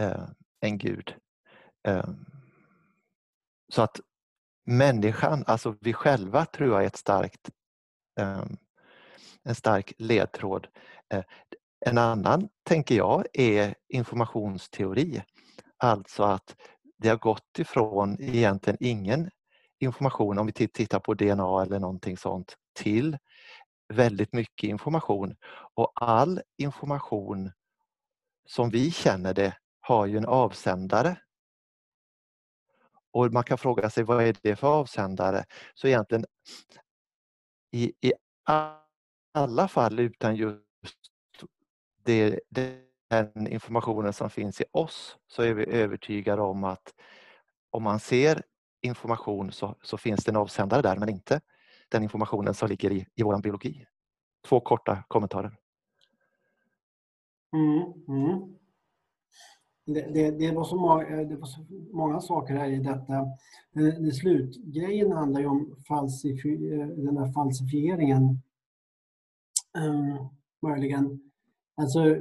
eh, 0.00 0.24
en 0.60 0.78
Gud. 0.78 1.14
Eh, 1.86 2.08
så 3.72 3.82
att 3.82 4.00
människan, 4.66 5.44
alltså 5.46 5.76
vi 5.80 5.92
själva 5.92 6.44
tror 6.44 6.68
jag 6.70 6.82
är 6.82 6.86
ett 6.86 6.96
starkt, 6.96 7.50
ehm, 8.20 8.56
en 9.44 9.54
stark 9.54 9.92
ledtråd. 9.98 10.66
Eh, 11.14 11.24
en 11.86 11.98
annan, 11.98 12.48
tänker 12.62 12.94
jag, 12.94 13.24
är 13.32 13.74
informationsteori. 13.88 15.22
Alltså 15.76 16.22
att 16.22 16.56
det 16.98 17.08
har 17.08 17.16
gått 17.16 17.58
ifrån 17.58 18.16
egentligen 18.20 18.76
ingen 18.80 19.30
information, 19.80 20.38
om 20.38 20.46
vi 20.46 20.52
tittar 20.52 21.00
på 21.00 21.14
DNA 21.14 21.62
eller 21.62 21.78
någonting 21.78 22.16
sånt, 22.16 22.56
till 22.74 23.18
väldigt 23.94 24.32
mycket 24.32 24.68
information. 24.70 25.36
Och 25.74 25.92
all 25.94 26.40
information 26.58 27.52
som 28.46 28.70
vi 28.70 28.90
känner 28.90 29.34
det 29.34 29.56
har 29.80 30.06
ju 30.06 30.16
en 30.16 30.26
avsändare. 30.26 31.16
Och 33.10 33.32
man 33.32 33.44
kan 33.44 33.58
fråga 33.58 33.90
sig 33.90 34.04
vad 34.04 34.22
är 34.22 34.36
det 34.42 34.56
för 34.56 34.68
avsändare? 34.68 35.44
Så 35.74 35.88
egentligen 35.88 36.24
i, 37.72 37.92
i 38.00 38.12
alla 39.34 39.68
fall 39.68 40.00
utan 40.00 40.36
just 40.36 40.64
det, 42.04 42.40
den 43.08 43.46
informationen 43.46 44.12
som 44.12 44.30
finns 44.30 44.60
i 44.60 44.64
oss 44.72 45.16
så 45.26 45.42
är 45.42 45.54
vi 45.54 45.66
övertygade 45.66 46.42
om 46.42 46.64
att 46.64 46.94
om 47.70 47.82
man 47.82 48.00
ser 48.00 48.42
information 48.82 49.52
så, 49.52 49.76
så 49.82 49.96
finns 49.96 50.24
det 50.24 50.30
en 50.30 50.36
avsändare 50.36 50.82
där 50.82 50.96
men 50.96 51.08
inte 51.08 51.40
den 51.88 52.02
informationen 52.02 52.54
som 52.54 52.68
ligger 52.68 52.92
i, 52.92 53.06
i 53.14 53.22
vår 53.22 53.38
biologi. 53.38 53.86
Två 54.48 54.60
korta 54.60 55.04
kommentarer. 55.08 55.56
Mm, 57.52 57.92
mm. 58.08 58.58
Det, 59.94 60.00
det, 60.14 60.30
det, 60.30 60.50
var 60.52 60.64
så 60.64 60.76
många, 60.76 61.04
det 61.24 61.36
var 61.36 61.46
så 61.46 61.60
många 61.92 62.20
saker 62.20 62.54
här 62.54 62.70
i 62.70 62.78
detta. 62.78 63.14
Eh, 63.76 64.00
det, 64.00 64.12
slutgrejen 64.12 65.12
handlar 65.12 65.40
ju 65.40 65.46
om 65.46 65.76
falsifi, 65.88 66.72
eh, 66.72 66.86
den 66.86 67.18
här 67.18 67.32
falsifieringen. 67.32 68.22
Um, 69.78 70.28
möjligen. 70.62 71.20
Alltså, 71.76 72.16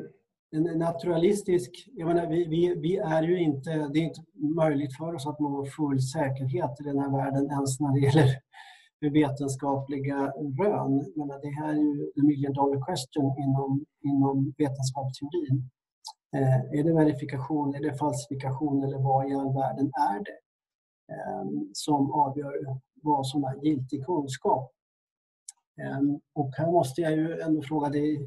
en 0.51 0.63
naturalistisk... 0.63 1.89
Jag 1.93 2.07
menar, 2.07 2.27
vi, 2.27 2.45
vi, 2.45 2.75
vi, 2.75 2.97
är 2.97 3.23
ju 3.23 3.39
inte... 3.39 3.69
Det 3.69 3.99
är 3.99 4.03
inte 4.03 4.23
möjligt 4.55 4.97
för 4.97 5.15
oss 5.15 5.27
att 5.27 5.39
nå 5.39 5.65
full 5.65 6.01
säkerhet 6.01 6.81
i 6.81 6.83
den 6.83 6.99
här 6.99 7.11
världen 7.11 7.51
ens 7.51 7.79
när 7.79 7.93
det 7.93 7.99
gäller 7.99 8.39
vetenskapliga 9.21 10.17
rön. 10.59 11.13
Menar, 11.15 11.41
det 11.41 11.61
här 11.61 11.73
är 11.73 11.81
ju 11.81 12.11
the 12.15 12.21
million 12.21 12.53
dollar 12.53 12.85
question 12.85 13.35
inom, 13.43 13.85
inom 14.03 14.53
vetenskapsteorin. 14.57 15.69
Eh, 16.35 16.79
är 16.79 16.83
det 16.83 16.93
verifikation, 16.93 17.75
är 17.75 17.79
det 17.79 17.97
falsifikation 17.97 18.83
eller 18.83 18.97
vad 18.97 19.31
i 19.31 19.33
all 19.33 19.53
världen 19.53 19.91
är 19.93 20.23
det 20.23 20.39
eh, 21.13 21.45
som 21.73 22.11
avgör 22.11 22.79
vad 23.01 23.27
som 23.27 23.43
är 23.43 23.65
giltig 23.65 24.05
kunskap? 24.05 24.73
Eh, 25.81 26.01
och 26.33 26.51
här 26.57 26.71
måste 26.71 27.01
jag 27.01 27.11
ju 27.11 27.41
ändå 27.41 27.61
fråga 27.61 27.89
dig, 27.89 28.25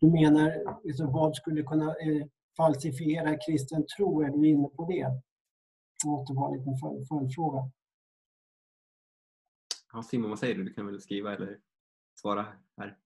du 0.00 0.10
menar 0.10 0.62
alltså, 0.66 1.06
vad 1.06 1.36
skulle 1.36 1.62
kunna 1.62 1.86
eh, 1.86 2.26
falsifiera 2.56 3.38
kristen 3.46 3.86
tro? 3.96 4.22
Är 4.22 4.30
du 4.30 4.48
inne 4.48 4.68
på 4.68 4.84
det? 4.84 5.08
Det 6.04 6.10
måste 6.10 6.32
vara 6.32 6.52
en 6.52 6.58
liten 6.58 6.74
följdfråga. 7.08 7.70
Ja, 9.92 10.02
Simon, 10.02 10.30
vad 10.30 10.38
säger 10.38 10.54
du? 10.54 10.64
Du 10.64 10.72
kan 10.72 10.86
väl 10.86 11.00
skriva 11.00 11.34
eller 11.34 11.58
svara 12.14 12.46
här. 12.76 12.98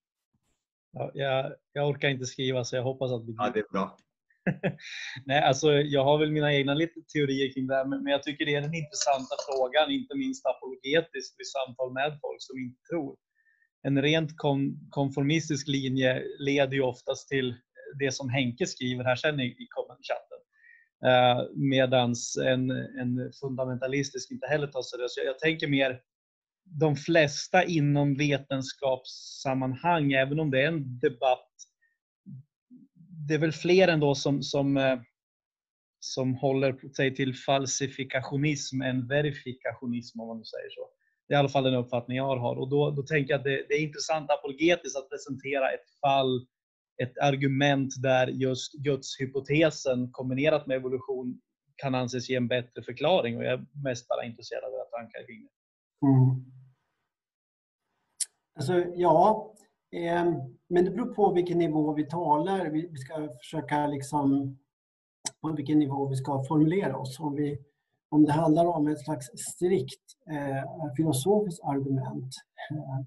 Ja, 0.93 1.11
jag, 1.15 1.53
jag 1.73 1.89
orkar 1.89 2.09
inte 2.09 2.27
skriva 2.27 2.65
så 2.65 2.77
jag 2.77 2.83
hoppas 2.83 3.13
att 3.13 3.21
det 3.21 3.33
blir... 3.33 3.37
Ja, 3.39 3.51
det 3.55 3.61
är 3.61 3.73
bra. 3.73 3.97
Nej, 5.25 5.43
alltså, 5.43 5.73
jag 5.73 6.05
har 6.05 6.19
väl 6.19 6.31
mina 6.31 6.55
egna 6.55 6.75
lite 6.75 7.01
teorier 7.13 7.53
kring 7.53 7.67
det 7.67 7.75
här, 7.75 7.85
men 7.85 8.07
jag 8.07 8.23
tycker 8.23 8.47
det 8.47 8.55
är 8.55 8.61
den 8.61 8.75
intressanta 8.75 9.37
frågan, 9.49 9.91
inte 9.91 10.15
minst 10.17 10.47
apologetiskt 10.47 11.41
vid 11.41 11.47
samtal 11.47 11.93
med 11.93 12.19
folk 12.23 12.37
som 12.39 12.59
inte 12.59 12.81
tror. 12.91 13.17
En 13.83 14.03
rent 14.03 14.31
konformistisk 14.91 15.69
linje 15.69 16.23
leder 16.39 16.75
ju 16.75 16.83
oftast 16.83 17.29
till 17.29 17.55
det 17.99 18.13
som 18.13 18.31
Henke 18.31 18.67
skriver 18.67 19.05
här 19.05 19.17
sen 19.17 19.41
i, 19.41 19.45
i 19.45 19.69
chatten. 20.09 20.41
Eh, 21.05 21.45
medans 21.55 22.37
en, 22.37 22.71
en 22.71 23.33
fundamentalistisk 23.41 24.31
inte 24.31 24.47
heller 24.47 24.67
tar 24.67 24.83
seriöst. 24.83 25.17
Jag, 25.17 25.27
jag 25.27 25.39
tänker 25.39 25.69
mer 25.69 26.01
de 26.79 26.97
flesta 26.97 27.65
inom 27.65 28.15
vetenskapssammanhang, 28.15 30.13
även 30.13 30.41
om 30.41 30.51
det 30.51 30.63
är 30.63 30.69
en 30.69 30.99
debatt, 30.99 31.49
det 33.29 33.35
är 33.35 33.39
väl 33.39 33.53
fler 33.53 33.89
ändå 33.89 34.15
som, 34.15 34.43
som, 34.43 34.77
eh, 34.77 35.01
som 36.01 36.35
håller 36.35 36.95
sig 36.97 37.15
till 37.15 37.35
falsifikationism 37.35 38.83
än 38.83 39.09
verifikationism 39.09 40.21
om 40.21 40.29
man 40.29 40.39
nu 40.39 40.45
säger 40.45 40.71
så. 40.71 40.89
Det 41.29 41.35
är 41.35 41.37
i 41.37 41.41
alla 41.41 41.49
fall 41.49 41.65
den 41.65 41.75
uppfattning 41.75 42.17
jag 42.17 42.37
har. 42.37 42.57
Och 42.57 42.71
då, 42.71 42.91
då 42.91 43.03
tänker 43.03 43.33
jag 43.33 43.39
att 43.39 43.45
det, 43.45 43.67
det 43.69 43.75
är 43.75 43.83
intressant 43.83 44.31
apologetiskt 44.31 44.99
att 44.99 45.11
presentera 45.11 45.71
ett 45.71 46.01
fall, 46.01 46.47
ett 47.03 47.19
argument 47.19 47.95
där 48.03 48.27
just 48.27 48.73
gudshypotesen 48.73 50.11
kombinerat 50.13 50.67
med 50.67 50.77
evolution 50.77 51.41
kan 51.77 51.95
anses 51.95 52.31
ge 52.31 52.37
en 52.37 52.49
bättre 52.49 52.83
förklaring. 52.83 53.37
Och 53.37 53.45
jag 53.45 53.53
är 53.53 53.67
mest 53.85 54.09
bara 54.09 54.25
intresserad 54.25 54.65
av 54.65 54.71
era 54.71 54.85
tankar 54.85 55.27
kring 55.27 55.43
det. 55.43 55.51
Mm. 56.07 56.60
Alltså, 58.55 58.85
ja, 58.95 59.53
eh, 59.93 60.35
men 60.69 60.85
det 60.85 60.91
beror 60.91 61.15
på 61.15 61.33
vilken 61.33 61.59
nivå 61.59 61.93
vi 61.93 62.07
talar. 62.07 62.71
Vi, 62.71 62.87
vi 62.87 62.97
ska 62.97 63.29
försöka 63.39 63.87
liksom 63.87 64.59
på 65.41 65.53
vilken 65.53 65.79
nivå 65.79 66.09
vi 66.09 66.17
ska 66.17 66.45
formulera 66.45 66.97
oss. 66.97 67.21
Om, 67.21 67.35
vi, 67.35 67.59
om 68.09 68.25
det 68.25 68.33
handlar 68.33 68.67
om 68.67 68.89
ett 68.89 69.05
slags 69.05 69.27
strikt 69.37 70.05
eh, 70.31 70.93
filosofiskt 70.97 71.65
argument 71.65 72.35
eh, 72.71 72.99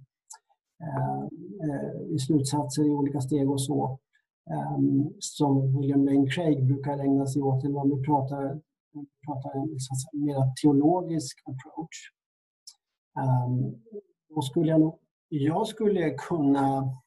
eh 0.89 2.13
i 2.15 2.19
slutsatser 2.19 2.85
i 2.85 2.89
olika 2.89 3.21
steg 3.21 3.51
och 3.51 3.61
så, 3.61 3.99
eh, 4.49 4.77
som 5.19 5.79
William 5.79 6.05
Lane 6.05 6.29
Craig 6.29 6.65
brukar 6.65 6.99
ägna 6.99 7.25
sig 7.27 7.41
åt, 7.41 7.63
när 7.63 7.77
om 7.77 7.89
vi 7.89 8.05
pratar, 8.05 8.61
pratar 9.25 9.55
en 9.55 9.69
mer 10.25 10.53
teologisk 10.61 11.37
approach. 11.45 11.97
Eh, 13.19 13.47
då 14.35 14.41
skulle 14.41 14.71
jag 14.71 14.79
nog 14.79 14.99
jag 15.35 15.67
skulle 15.67 16.09
kunna 16.09 16.97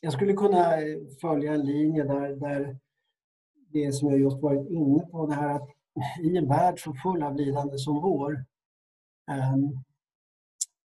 jag 0.00 0.12
skulle 0.12 0.32
kunna 0.32 0.76
följa 1.20 1.54
en 1.54 1.64
linje 1.66 2.04
där, 2.04 2.36
där 2.36 2.78
det 3.54 3.92
som 3.92 4.10
jag 4.10 4.20
just 4.20 4.42
varit 4.42 4.70
inne 4.70 5.00
på, 5.00 5.26
det 5.26 5.34
här 5.34 5.54
att 5.54 5.68
i 6.22 6.36
en 6.36 6.48
värld 6.48 6.80
så 6.80 6.94
full 6.94 7.22
av 7.22 7.36
lidande 7.36 7.78
som 7.78 7.94
vår, 7.94 8.44
ehm, 9.30 9.84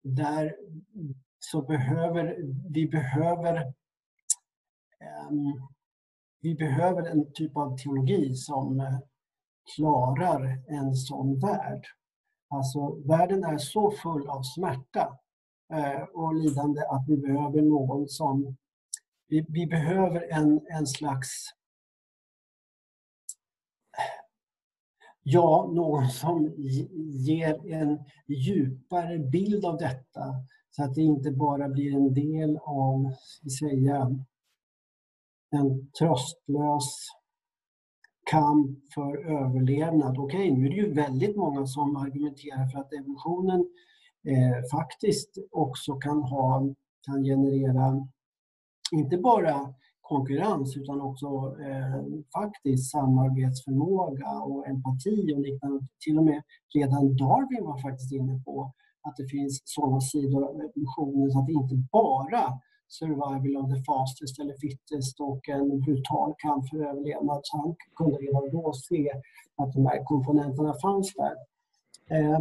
där 0.02 0.56
så 1.38 1.62
behöver 1.62 2.36
vi 2.70 2.86
behöver 2.86 3.56
ehm, 5.00 5.68
vi 6.40 6.54
behöver 6.54 7.02
en 7.02 7.32
typ 7.32 7.56
av 7.56 7.76
teologi 7.76 8.34
som 8.34 9.00
klarar 9.76 10.62
en 10.68 10.94
sån 10.94 11.40
värld. 11.40 11.84
Alltså 12.48 12.94
världen 12.94 13.44
är 13.44 13.58
så 13.58 13.90
full 13.90 14.28
av 14.28 14.42
smärta 14.42 15.18
Eh, 15.74 16.02
och 16.02 16.34
lidande 16.34 16.80
att 16.80 17.04
vi 17.08 17.16
behöver 17.16 17.62
någon 17.62 18.08
som... 18.08 18.56
Vi, 19.28 19.46
vi 19.48 19.66
behöver 19.66 20.32
en, 20.32 20.60
en 20.70 20.86
slags... 20.86 21.28
Ja, 25.22 25.70
någon 25.74 26.08
som 26.08 26.54
ger 27.26 27.72
en 27.72 27.98
djupare 28.26 29.18
bild 29.18 29.64
av 29.64 29.76
detta 29.76 30.22
så 30.70 30.84
att 30.84 30.94
det 30.94 31.02
inte 31.02 31.30
bara 31.30 31.68
blir 31.68 31.94
en 31.94 32.14
del 32.14 32.58
av, 32.62 33.12
ska 33.12 33.68
säga, 33.68 34.10
en 35.50 35.90
tröstlös 35.90 37.08
kamp 38.30 38.92
för 38.94 39.16
överlevnad. 39.16 40.18
Okej, 40.18 40.50
nu 40.50 40.66
är 40.66 40.70
det 40.70 40.76
ju 40.76 40.92
väldigt 40.92 41.36
många 41.36 41.66
som 41.66 41.96
argumenterar 41.96 42.68
för 42.68 42.78
att 42.78 42.92
evolutionen 42.92 43.66
eh, 44.24 44.64
faktiskt 44.72 45.38
också 45.50 45.94
kan, 45.94 46.22
ha, 46.22 46.62
kan 47.06 47.24
generera 47.24 48.06
inte 48.92 49.16
bara 49.18 49.74
konkurrens 50.00 50.76
utan 50.76 51.00
också 51.00 51.26
eh, 51.60 52.04
faktiskt 52.40 52.90
samarbetsförmåga 52.90 54.30
och 54.30 54.68
empati 54.68 55.34
och 55.34 55.40
liknande. 55.40 55.86
Till 56.04 56.18
och 56.18 56.24
med 56.24 56.42
redan 56.74 57.16
Darwin 57.16 57.64
var 57.64 57.78
faktiskt 57.82 58.12
inne 58.12 58.42
på 58.44 58.72
att 59.02 59.16
det 59.16 59.26
finns 59.26 59.62
sådana 59.64 60.00
sidor 60.00 60.44
av 60.44 60.60
evolutionen 60.60 61.30
så 61.30 61.38
att 61.38 61.46
det 61.46 61.52
inte 61.52 61.74
bara 61.92 62.60
survival 62.88 63.56
of 63.56 63.70
the 63.74 63.82
fastest 63.84 64.40
eller 64.40 64.54
fittest 64.54 65.20
och 65.20 65.48
en 65.48 65.80
brutal 65.80 66.34
kamp 66.38 66.68
för 66.68 66.78
överlevnad. 66.78 67.40
Så 67.42 67.56
han 67.58 67.76
kunde 67.96 68.16
redan 68.16 68.50
då 68.50 68.72
se 68.72 69.12
att 69.56 69.72
de 69.72 69.86
här 69.86 70.04
komponenterna 70.04 70.74
fanns 70.82 71.14
där. 71.14 71.36
Eh, 72.16 72.40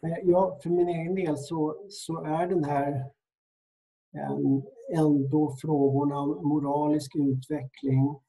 Ja, 0.00 0.58
för 0.62 0.70
min 0.70 0.88
egen 0.88 1.14
del 1.14 1.38
så, 1.38 1.86
så 1.88 2.24
är 2.24 2.46
den 2.46 2.64
här 2.64 3.10
ehm, 4.16 4.62
ändå 4.92 5.56
frågorna 5.60 6.20
om 6.20 6.48
moralisk 6.48 7.16
utveckling 7.16 8.20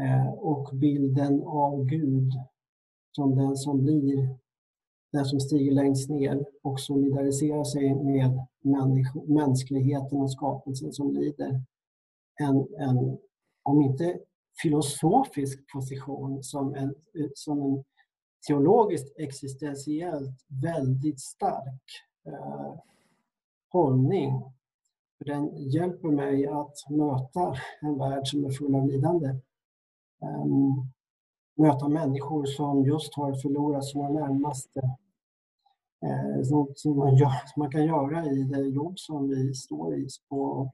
eh, 0.00 0.32
och 0.32 0.70
bilden 0.72 1.42
av 1.42 1.84
Gud 1.84 2.32
som 3.12 3.36
den 3.36 3.56
som 3.56 3.82
blir, 3.82 4.38
den 5.12 5.24
som 5.24 5.40
stiger 5.40 5.72
längst 5.72 6.10
ner 6.10 6.44
och 6.62 6.80
solidariserar 6.80 7.64
sig 7.64 7.94
med 7.94 8.46
mänskligheten 9.26 10.20
och 10.20 10.32
skapelsen 10.32 10.92
som 10.92 11.12
lider. 11.12 11.62
En, 12.40 12.56
en, 12.78 13.18
om 13.62 13.82
inte 13.82 14.18
filosofisk 14.62 15.72
position 15.72 16.42
som 16.42 16.74
en, 16.74 16.94
som 17.34 17.62
en 17.62 17.84
teologiskt 18.46 19.18
existentiellt 19.18 20.44
väldigt 20.62 21.20
stark 21.20 21.82
eh, 22.26 22.74
hållning. 23.68 24.42
Den 25.24 25.56
hjälper 25.56 26.08
mig 26.08 26.46
att 26.46 26.90
möta 26.90 27.56
en 27.80 27.98
värld 27.98 28.28
som 28.28 28.44
är 28.44 28.50
full 28.50 28.74
av 28.74 28.86
lidande. 28.86 29.28
Um, 30.20 30.92
möta 31.54 31.88
människor 31.88 32.44
som 32.44 32.84
just 32.84 33.14
har 33.14 33.34
förlorat 33.34 33.84
sina 33.84 34.08
närmaste. 34.08 34.80
Eh, 36.02 36.42
som, 36.42 36.72
som, 36.76 36.96
man 36.96 37.16
gör, 37.16 37.30
som, 37.46 37.60
man 37.60 37.70
kan 37.70 37.86
göra 37.86 38.26
i 38.26 38.44
det 38.44 38.68
jobb 38.68 38.98
som 38.98 39.28
vi 39.28 39.54
står 39.54 39.94
i 39.94 40.08
på, 40.28 40.70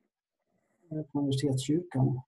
eh, 0.91 1.03
på 1.03 1.19
universitetskyrkan. 1.19 2.21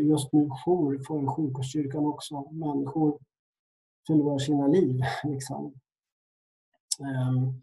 Just 0.00 0.32
nu 0.32 0.48
jour 0.64 1.02
för 1.06 1.26
sjukvårdskyrkan 1.26 2.06
också. 2.06 2.48
Människor 2.50 3.18
förlorar 4.06 4.38
sina 4.38 4.66
liv. 4.66 5.00
Liksom. 5.24 5.74
Um, 7.00 7.62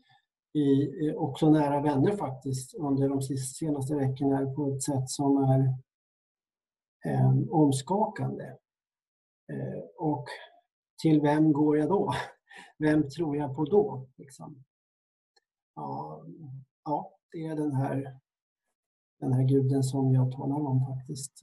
i, 0.54 1.12
också 1.16 1.50
nära 1.50 1.82
vänner 1.82 2.18
faktiskt 2.18 2.74
under 2.74 3.10
de 3.10 3.22
senaste 3.38 3.96
veckorna 3.96 4.54
på 4.56 4.68
ett 4.68 4.84
sätt 4.84 5.10
som 5.10 5.38
är 5.38 5.60
um, 7.26 7.52
omskakande. 7.52 8.46
Uh, 9.54 9.84
och 9.98 10.26
till 11.02 11.22
vem 11.22 11.54
går 11.54 11.78
jag 11.78 11.90
då? 11.90 12.14
Vem 12.78 13.10
tror 13.10 13.38
jag 13.38 13.56
på 13.56 13.66
då? 13.66 14.08
Liksom? 14.18 14.64
Ja, 15.76 16.26
ja, 16.86 17.12
det 17.32 17.46
är 17.46 17.56
den 17.56 17.72
här, 17.72 18.20
den 19.20 19.34
här 19.34 19.44
guden 19.44 19.84
som 19.84 20.14
jag 20.14 20.32
talar 20.32 20.56
om 20.56 20.86
faktiskt, 20.86 21.38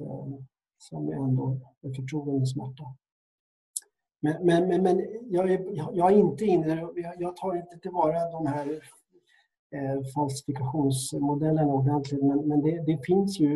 som 0.78 1.12
ändå 1.12 1.60
är 1.80 1.94
förtrogen 1.94 2.38
med 2.38 2.48
smärta. 2.48 2.84
Men, 4.20 4.46
men, 4.46 4.68
men, 4.68 4.82
men 4.82 5.06
jag, 5.30 5.52
är, 5.52 5.60
jag 5.92 6.12
är 6.12 6.16
inte 6.16 6.44
inne, 6.44 6.88
jag 7.18 7.36
tar 7.36 7.56
inte 7.56 7.78
tillvara 7.78 8.30
de 8.30 8.46
här 8.46 8.80
eh, 9.74 10.04
falsifikationsmodellerna 10.14 11.72
ordentligt, 11.72 12.24
men, 12.24 12.48
men 12.48 12.60
det, 12.60 12.84
det 12.86 13.06
finns 13.06 13.40
ju 13.40 13.54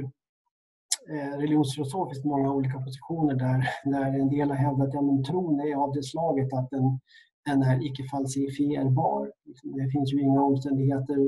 eh, 1.10 1.38
religionsfilosofiskt 1.38 2.24
många 2.24 2.52
olika 2.52 2.78
positioner 2.78 3.34
där, 3.34 3.68
där 3.84 4.20
en 4.20 4.28
del 4.28 4.48
har 4.48 4.56
hävdat 4.56 4.88
att 4.88 4.94
ja, 4.94 5.22
tron 5.26 5.60
är 5.60 5.76
av 5.76 5.92
det 5.92 6.02
slaget 6.02 6.52
att 6.52 6.70
den, 6.70 7.00
den 7.46 7.62
är 7.62 7.86
icke 7.86 8.04
falsifierbar. 8.04 9.32
Det 9.62 9.90
finns 9.90 10.12
ju 10.12 10.20
inga 10.20 10.42
omständigheter 10.42 11.18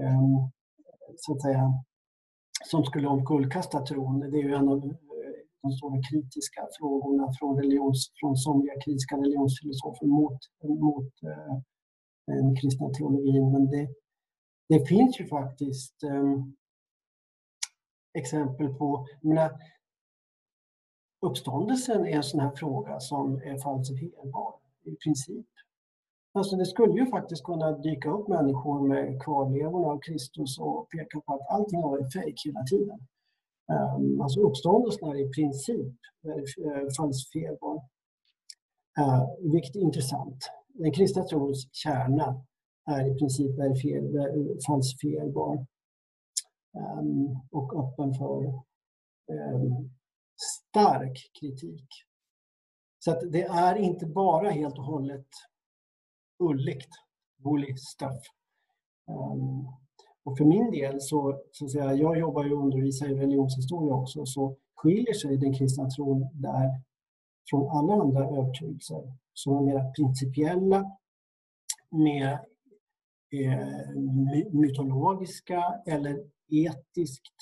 eh, 0.00 0.22
så 1.16 1.32
att 1.32 1.42
säga, 1.42 1.72
som 2.64 2.84
skulle 2.84 3.08
omkullkasta 3.08 3.80
tron. 3.80 4.20
Det 4.20 4.38
är 4.38 4.42
ju 4.42 4.54
en 4.54 4.68
av 4.68 4.94
de 5.64 5.72
stora 5.72 5.98
kritiska 6.10 6.60
frågorna 6.78 7.32
från, 7.38 7.52
religions, 7.60 8.12
från 8.20 8.36
somliga 8.36 8.74
kritiska 8.84 9.16
religionsfilosofer 9.16 10.06
mot, 10.06 10.38
mot 10.86 11.12
eh, 11.22 11.54
den 12.26 12.56
kristna 12.56 12.90
teologin. 12.90 13.52
Men 13.52 13.70
det, 13.70 13.88
det 14.68 14.88
finns 14.88 15.20
ju 15.20 15.26
faktiskt 15.26 16.02
eh, 16.02 16.34
exempel 18.18 18.68
på, 18.74 19.06
menar, 19.20 19.50
uppståndelsen 21.26 22.06
är 22.06 22.16
en 22.16 22.22
sån 22.22 22.40
här 22.40 22.54
fråga 22.56 23.00
som 23.00 23.36
är 23.36 23.58
falsifierbar 23.58 24.54
i 24.84 24.96
princip. 24.96 25.46
Alltså 26.32 26.56
det 26.56 26.66
skulle 26.66 27.00
ju 27.00 27.06
faktiskt 27.06 27.44
kunna 27.44 27.72
dyka 27.72 28.10
upp 28.10 28.28
människor 28.28 28.88
med 28.88 29.22
kvarlevorna 29.22 29.86
av 29.86 29.98
Kristus 29.98 30.58
och 30.58 30.88
peka 30.90 31.20
på 31.20 31.34
att 31.34 31.50
allting 31.50 31.82
har 31.82 31.90
varit 31.90 32.12
fejk 32.12 32.42
hela 32.46 32.62
tiden. 32.62 33.06
Um, 33.72 34.20
alltså 34.20 34.40
uppståndelsen 34.40 35.08
är 35.08 35.16
i 35.16 35.28
princip 35.28 35.96
uh, 36.26 36.88
falsifierbar. 36.96 37.76
Uh, 38.98 39.52
vilket 39.52 39.76
är 39.76 39.80
intressant. 39.80 40.50
Den 40.68 40.92
kristna 40.92 41.22
trons 41.22 41.68
kärna 41.72 42.44
är 42.86 43.10
i 43.10 43.18
princip 43.18 43.58
eh, 43.58 43.66
falsifierbar 44.66 45.66
um, 46.74 47.40
och 47.50 47.84
öppen 47.84 48.14
för 48.14 48.44
um, 49.32 49.90
stark 50.36 51.30
kritik. 51.40 51.88
Så 52.98 53.10
att 53.10 53.32
det 53.32 53.42
är 53.42 53.76
inte 53.76 54.06
bara 54.06 54.50
helt 54.50 54.78
och 54.78 54.84
hållet 54.84 55.26
ulligt, 56.38 56.90
bully 57.36 57.76
stuff. 57.76 58.22
Um, 59.06 59.68
och 60.24 60.38
för 60.38 60.44
min 60.44 60.70
del 60.70 61.00
så, 61.00 61.40
så 61.52 61.64
att 61.64 61.70
säga, 61.70 61.94
jag 61.94 62.18
jobbar 62.18 62.44
ju 62.44 62.52
och 62.52 62.64
undervisar 62.64 63.08
i 63.08 63.14
religionshistoria 63.14 63.94
också, 63.94 64.26
så 64.26 64.56
skiljer 64.74 65.14
sig 65.14 65.36
den 65.36 65.54
kristna 65.54 65.90
tron 65.90 66.28
där 66.32 66.80
från 67.50 67.68
alla 67.70 68.02
andra 68.02 68.24
övertygelser 68.24 69.12
som 69.34 69.56
är 69.56 69.62
mer 69.62 69.92
principiella, 69.92 70.96
mer 71.90 72.40
eh, 73.32 73.90
mytologiska 74.52 75.80
eller 75.86 76.24
etiskt 76.48 77.34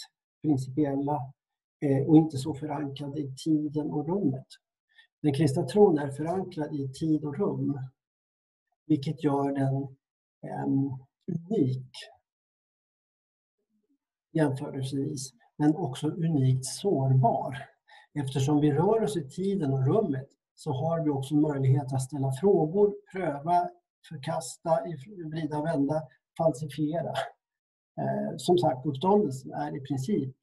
principiella 0.42 1.32
eh, 1.80 2.06
och 2.06 2.16
inte 2.16 2.38
så 2.38 2.54
förankrade 2.54 3.20
i 3.20 3.34
tiden 3.44 3.90
och 3.90 4.08
rummet. 4.08 4.46
Den 5.22 5.34
kristna 5.34 5.62
tron 5.62 5.98
är 5.98 6.10
förankrad 6.10 6.74
i 6.74 6.92
tid 6.92 7.24
och 7.24 7.38
rum, 7.38 7.78
vilket 8.86 9.24
gör 9.24 9.52
den 9.52 9.76
eh, 10.42 10.66
unik 11.32 11.86
jämförelsevis, 14.32 15.32
men 15.56 15.76
också 15.76 16.08
unikt 16.08 16.64
sårbar. 16.64 17.68
Eftersom 18.14 18.60
vi 18.60 18.72
rör 18.72 19.02
oss 19.02 19.16
i 19.16 19.28
tiden 19.28 19.72
och 19.72 19.86
rummet 19.86 20.28
så 20.54 20.72
har 20.72 21.04
vi 21.04 21.10
också 21.10 21.34
möjlighet 21.34 21.92
att 21.92 22.02
ställa 22.02 22.32
frågor, 22.32 22.94
pröva, 23.12 23.70
förkasta, 24.08 24.78
vrida, 25.30 25.58
och 25.58 25.66
vända, 25.66 26.02
falsifiera. 26.38 27.14
Eh, 27.98 28.36
som 28.36 28.58
sagt, 28.58 28.86
uppståndelsen 28.86 29.52
är 29.52 29.76
i 29.76 29.80
princip 29.80 30.36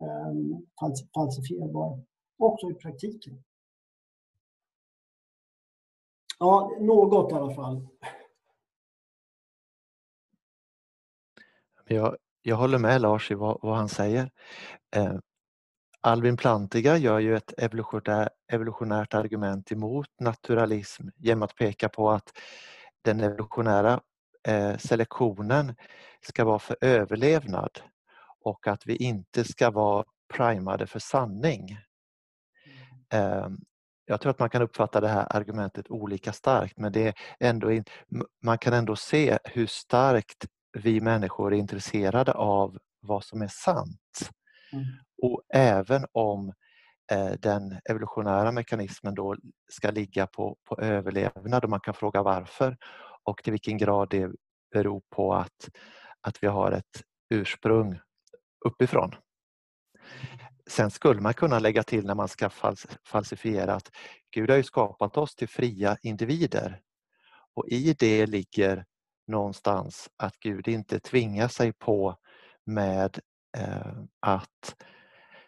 eh, 0.00 0.32
fals 0.80 1.04
falsifierbar, 1.14 2.02
också 2.38 2.70
i 2.70 2.74
praktiken. 2.74 3.42
Ja, 6.38 6.76
något 6.80 7.32
i 7.32 7.34
alla 7.34 7.54
fall. 7.54 7.88
Jag, 11.86 12.16
jag 12.42 12.56
håller 12.56 12.78
med 12.78 13.00
Lars 13.00 13.30
i 13.30 13.34
vad, 13.34 13.58
vad 13.62 13.76
han 13.76 13.88
säger. 13.88 14.30
Eh, 14.96 15.14
Albin 16.00 16.36
Plantiga 16.36 16.96
gör 16.96 17.18
ju 17.18 17.36
ett 17.36 17.54
evolutionärt 18.48 19.14
argument 19.14 19.72
emot 19.72 20.08
naturalism 20.20 21.08
genom 21.16 21.42
att 21.42 21.56
peka 21.56 21.88
på 21.88 22.10
att 22.10 22.32
den 23.04 23.20
evolutionära 23.20 24.00
eh, 24.48 24.76
selektionen 24.76 25.74
ska 26.20 26.44
vara 26.44 26.58
för 26.58 26.76
överlevnad 26.80 27.80
och 28.44 28.66
att 28.66 28.86
vi 28.86 28.96
inte 28.96 29.44
ska 29.44 29.70
vara 29.70 30.04
primade 30.34 30.86
för 30.86 30.98
sanning. 30.98 31.78
Eh, 33.12 33.48
jag 34.04 34.20
tror 34.20 34.30
att 34.30 34.38
man 34.38 34.50
kan 34.50 34.62
uppfatta 34.62 35.00
det 35.00 35.08
här 35.08 35.36
argumentet 35.36 35.90
olika 35.90 36.32
starkt 36.32 36.78
men 36.78 36.92
det 36.92 37.08
är 37.08 37.14
ändå 37.40 37.72
in, 37.72 37.84
man 38.42 38.58
kan 38.58 38.72
ändå 38.72 38.96
se 38.96 39.38
hur 39.44 39.66
starkt 39.66 40.46
vi 40.72 41.00
människor 41.00 41.54
är 41.54 41.58
intresserade 41.58 42.32
av 42.32 42.78
vad 43.00 43.24
som 43.24 43.42
är 43.42 43.48
sant. 43.48 44.30
Mm. 44.72 44.84
Och 45.22 45.42
även 45.54 46.06
om 46.12 46.52
eh, 47.12 47.32
den 47.32 47.80
evolutionära 47.90 48.52
mekanismen 48.52 49.14
då 49.14 49.36
ska 49.68 49.90
ligga 49.90 50.26
på, 50.26 50.56
på 50.68 50.80
överlevnad 50.80 51.64
och 51.64 51.70
man 51.70 51.80
kan 51.80 51.94
fråga 51.94 52.22
varför 52.22 52.76
och 53.24 53.42
till 53.42 53.52
vilken 53.52 53.78
grad 53.78 54.10
det 54.10 54.30
beror 54.72 55.02
på 55.10 55.34
att, 55.34 55.68
att 56.20 56.42
vi 56.42 56.46
har 56.46 56.72
ett 56.72 57.02
ursprung 57.30 58.00
uppifrån. 58.64 59.14
Sen 60.70 60.90
skulle 60.90 61.20
man 61.20 61.34
kunna 61.34 61.58
lägga 61.58 61.82
till 61.82 62.06
när 62.06 62.14
man 62.14 62.28
ska 62.28 62.50
falsifiera 63.04 63.74
att 63.74 63.90
Gud 64.30 64.50
har 64.50 64.56
ju 64.56 64.62
skapat 64.62 65.16
oss 65.16 65.34
till 65.34 65.48
fria 65.48 65.96
individer 66.02 66.80
och 67.54 67.68
i 67.68 67.94
det 67.98 68.26
ligger 68.26 68.84
någonstans 69.26 70.08
att 70.16 70.38
Gud 70.38 70.68
inte 70.68 71.00
tvingar 71.00 71.48
sig 71.48 71.72
på 71.72 72.16
med 72.66 73.18
eh, 73.58 73.92
att 74.20 74.74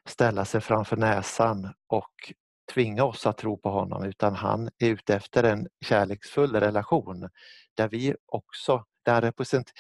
ställa 0.09 0.45
sig 0.45 0.61
framför 0.61 0.97
näsan 0.97 1.75
och 1.87 2.33
tvinga 2.73 3.05
oss 3.05 3.27
att 3.27 3.39
tro 3.39 3.59
på 3.59 3.71
honom 3.71 4.05
utan 4.05 4.35
han 4.35 4.69
är 4.79 4.89
ute 4.89 5.15
efter 5.15 5.45
en 5.45 5.69
kärleksfull 5.85 6.55
relation 6.55 7.29
där 7.75 7.89
vi 7.89 8.15
också, 8.27 8.85
där 9.05 9.21
represent, 9.21 9.73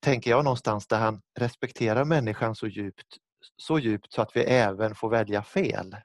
tänker 0.00 0.30
jag 0.30 0.44
någonstans 0.44 0.86
där 0.86 0.98
han 0.98 1.22
respekterar 1.38 2.04
människan 2.04 2.54
så 2.54 2.66
djupt, 2.66 3.16
så 3.56 3.78
djupt 3.78 4.12
så 4.12 4.22
att 4.22 4.36
vi 4.36 4.40
även 4.40 4.94
får 4.94 5.10
välja 5.10 5.42
fel. 5.42 5.96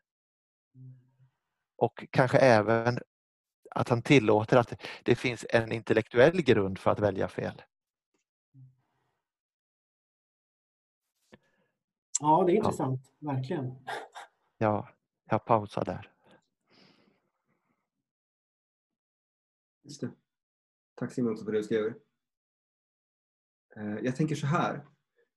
Och 1.77 2.05
kanske 2.11 2.37
även 2.37 2.99
att 3.71 3.89
han 3.89 4.01
tillåter 4.01 4.57
att 4.57 4.81
det 5.03 5.15
finns 5.15 5.45
en 5.49 5.71
intellektuell 5.71 6.41
grund 6.41 6.79
för 6.79 6.91
att 6.91 6.99
välja 6.99 7.27
fel. 7.27 7.61
Ja, 12.21 12.43
det 12.47 12.51
är 12.53 12.55
intressant, 12.55 13.13
ja. 13.19 13.33
verkligen. 13.33 13.75
Ja, 14.57 14.89
Jag 15.29 15.45
pausar 15.45 15.85
där. 15.85 16.11
Just 19.83 20.01
det. 20.01 20.11
Tack 20.95 21.11
Simon 21.11 21.37
för 21.37 21.51
det 21.51 21.57
du 21.57 21.63
skriver. 21.63 21.95
Eh, 23.75 23.95
Jag 24.01 24.15
tänker 24.15 24.35
så 24.35 24.47
här. 24.47 24.85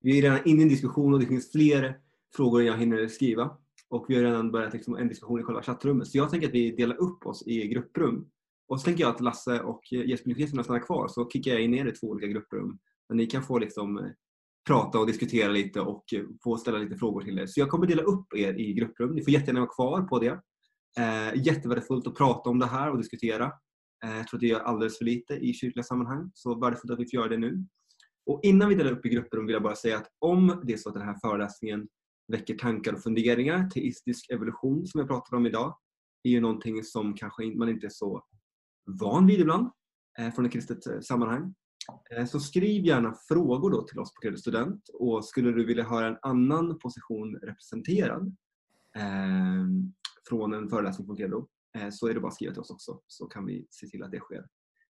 Vi 0.00 0.18
är 0.18 0.22
redan 0.22 0.48
inne 0.48 0.60
i 0.60 0.62
en 0.62 0.68
diskussion 0.68 1.14
och 1.14 1.20
det 1.20 1.26
finns 1.26 1.52
fler 1.52 2.00
frågor 2.36 2.60
än 2.60 2.66
jag 2.66 2.78
hinner 2.78 3.08
skriva. 3.08 3.58
Och 3.92 4.04
vi 4.08 4.16
har 4.16 4.22
redan 4.22 4.50
börjat 4.50 4.72
liksom 4.72 4.96
en 4.96 5.08
diskussion 5.08 5.40
i 5.40 5.42
själva 5.42 5.62
chattrummet. 5.62 6.08
Så 6.08 6.18
jag 6.18 6.30
tänker 6.30 6.48
att 6.48 6.54
vi 6.54 6.70
delar 6.70 6.96
upp 6.96 7.26
oss 7.26 7.46
i 7.46 7.68
grupprum. 7.68 8.28
Och 8.68 8.80
så 8.80 8.84
tänker 8.84 9.04
jag 9.04 9.14
att 9.14 9.20
Lasse 9.20 9.60
och 9.60 9.80
Jesper 9.92 10.28
Nyqvist 10.28 10.64
stannar 10.64 10.86
kvar 10.86 11.08
så 11.08 11.28
kickar 11.30 11.52
jag 11.52 11.60
in 11.60 11.74
er 11.74 11.86
i 11.86 11.92
två 11.92 12.06
olika 12.06 12.26
grupprum. 12.26 12.78
Där 13.08 13.16
ni 13.16 13.26
kan 13.26 13.42
få 13.42 13.58
liksom 13.58 13.98
eh, 13.98 14.04
prata 14.66 14.98
och 14.98 15.06
diskutera 15.06 15.50
lite 15.50 15.80
och 15.80 16.04
eh, 16.14 16.22
få 16.44 16.56
ställa 16.56 16.78
lite 16.78 16.96
frågor 16.96 17.22
till 17.22 17.38
er. 17.38 17.46
Så 17.46 17.60
jag 17.60 17.68
kommer 17.68 17.86
dela 17.86 18.02
upp 18.02 18.26
er 18.36 18.60
i 18.60 18.72
grupprum. 18.72 19.14
Ni 19.14 19.24
får 19.24 19.32
jättegärna 19.32 19.60
vara 19.60 19.70
kvar 19.70 20.02
på 20.02 20.18
det. 20.18 20.40
Eh, 20.98 21.46
jättevärdefullt 21.46 22.06
att 22.06 22.16
prata 22.16 22.50
om 22.50 22.58
det 22.58 22.66
här 22.66 22.90
och 22.90 22.98
diskutera. 22.98 23.44
Eh, 24.04 24.16
jag 24.16 24.28
tror 24.28 24.38
att 24.38 24.40
det 24.40 24.46
gör 24.46 24.60
alldeles 24.60 24.98
för 24.98 25.04
lite 25.04 25.34
i 25.34 25.54
kyrkliga 25.54 25.84
sammanhang. 25.84 26.30
Så 26.34 26.60
värdefullt 26.60 26.92
att 26.92 27.00
vi 27.00 27.04
får 27.10 27.20
göra 27.20 27.28
det 27.28 27.38
nu. 27.38 27.66
Och 28.26 28.40
innan 28.42 28.68
vi 28.68 28.74
delar 28.74 28.92
upp 28.92 29.06
i 29.06 29.08
grupprum 29.08 29.46
vill 29.46 29.52
jag 29.52 29.62
bara 29.62 29.76
säga 29.76 29.96
att 29.96 30.06
om 30.18 30.62
det 30.64 30.72
är 30.72 30.76
så 30.76 30.88
att 30.88 30.94
den 30.94 31.04
här 31.04 31.18
föreläsningen 31.22 31.88
väcker 32.32 32.54
tankar 32.54 32.92
och 32.92 33.02
funderingar, 33.02 33.70
teistisk 33.70 34.30
evolution 34.30 34.86
som 34.86 34.98
jag 34.98 35.08
pratade 35.08 35.36
om 35.36 35.46
idag, 35.46 35.78
är 36.22 36.30
ju 36.30 36.40
någonting 36.40 36.84
som 36.84 37.14
kanske 37.14 37.44
man 37.44 37.68
inte 37.68 37.86
är 37.86 37.90
så 37.90 38.24
van 39.00 39.26
vid 39.26 39.40
ibland 39.40 39.70
eh, 40.18 40.30
från 40.30 40.46
ett 40.46 40.52
kristet 40.52 40.86
eh, 40.86 41.00
sammanhang. 41.00 41.54
Eh, 42.16 42.26
så 42.26 42.40
skriv 42.40 42.84
gärna 42.84 43.14
frågor 43.28 43.70
då 43.70 43.82
till 43.82 43.98
oss 43.98 44.14
på 44.14 44.20
Kredit 44.20 44.40
Student 44.40 44.88
och 44.94 45.24
skulle 45.24 45.52
du 45.52 45.64
vilja 45.64 45.84
höra 45.84 46.06
en 46.08 46.18
annan 46.22 46.78
position 46.78 47.36
representerad 47.36 48.36
eh, 48.96 49.66
från 50.28 50.54
en 50.54 50.68
föreläsning 50.68 51.06
från 51.06 51.16
Credo 51.16 51.48
eh, 51.78 51.88
så 51.90 52.06
är 52.06 52.14
det 52.14 52.20
bara 52.20 52.28
att 52.28 52.34
skriva 52.34 52.52
till 52.52 52.60
oss 52.60 52.70
också 52.70 53.00
så 53.06 53.26
kan 53.26 53.46
vi 53.46 53.66
se 53.70 53.86
till 53.86 54.02
att 54.02 54.10
det 54.10 54.20
sker. 54.20 54.46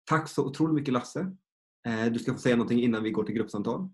Tack 0.04 0.28
så 0.28 0.46
otroligt 0.46 0.74
mycket 0.74 0.94
Lasse. 0.94 1.36
Eh, 1.86 2.06
Du 2.12 2.18
ska 2.18 2.32
få 2.32 2.38
säga 2.38 2.56
någonting 2.56 2.82
innan 2.82 3.02
vi 3.02 3.10
går 3.10 3.24
till 3.24 3.34
gruppsamtal. 3.34 3.90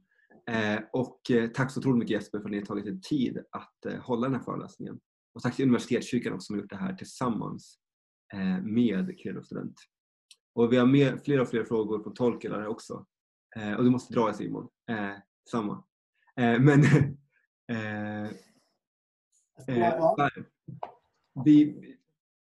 Eh, 0.51 0.81
Och 0.93 1.31
eh, 1.31 1.51
tack 1.51 1.71
så 1.71 1.81
otroligt 1.81 1.99
mycket 1.99 2.11
Jesper 2.11 2.39
för 2.39 2.45
att 2.45 2.51
ni 2.51 2.59
har 2.59 2.65
tagit 2.67 2.87
er 2.87 2.99
tid 3.03 3.43
att 3.51 3.87
eh, 3.87 4.01
hålla 4.01 4.27
den 4.29 4.35
här 4.35 4.43
föreläsningen. 4.43 5.01
Och 5.35 5.43
tack 5.43 5.57
till 5.57 5.65
Universitetskyrkan 5.65 6.33
också 6.33 6.45
som 6.45 6.55
har 6.55 6.61
gjort 6.63 6.71
det 6.71 6.77
här 6.77 6.95
tillsammans 6.95 7.79
med 8.63 9.19
Credo 9.19 9.43
Student. 9.43 9.75
Och 10.55 10.73
vi 10.73 10.77
har 10.77 10.87
mer, 10.87 11.17
fler 11.17 11.41
och 11.41 11.49
fler 11.49 11.65
frågor 11.65 11.99
på 11.99 12.11
tolkelare 12.11 12.69
också. 12.69 13.07
Och 13.79 13.85
du 13.85 13.91
måste 13.91 14.15
dra 14.15 14.33
Simon. 14.33 14.69
Samma. 15.51 15.85
Men 16.37 16.83
vi, 21.45 21.77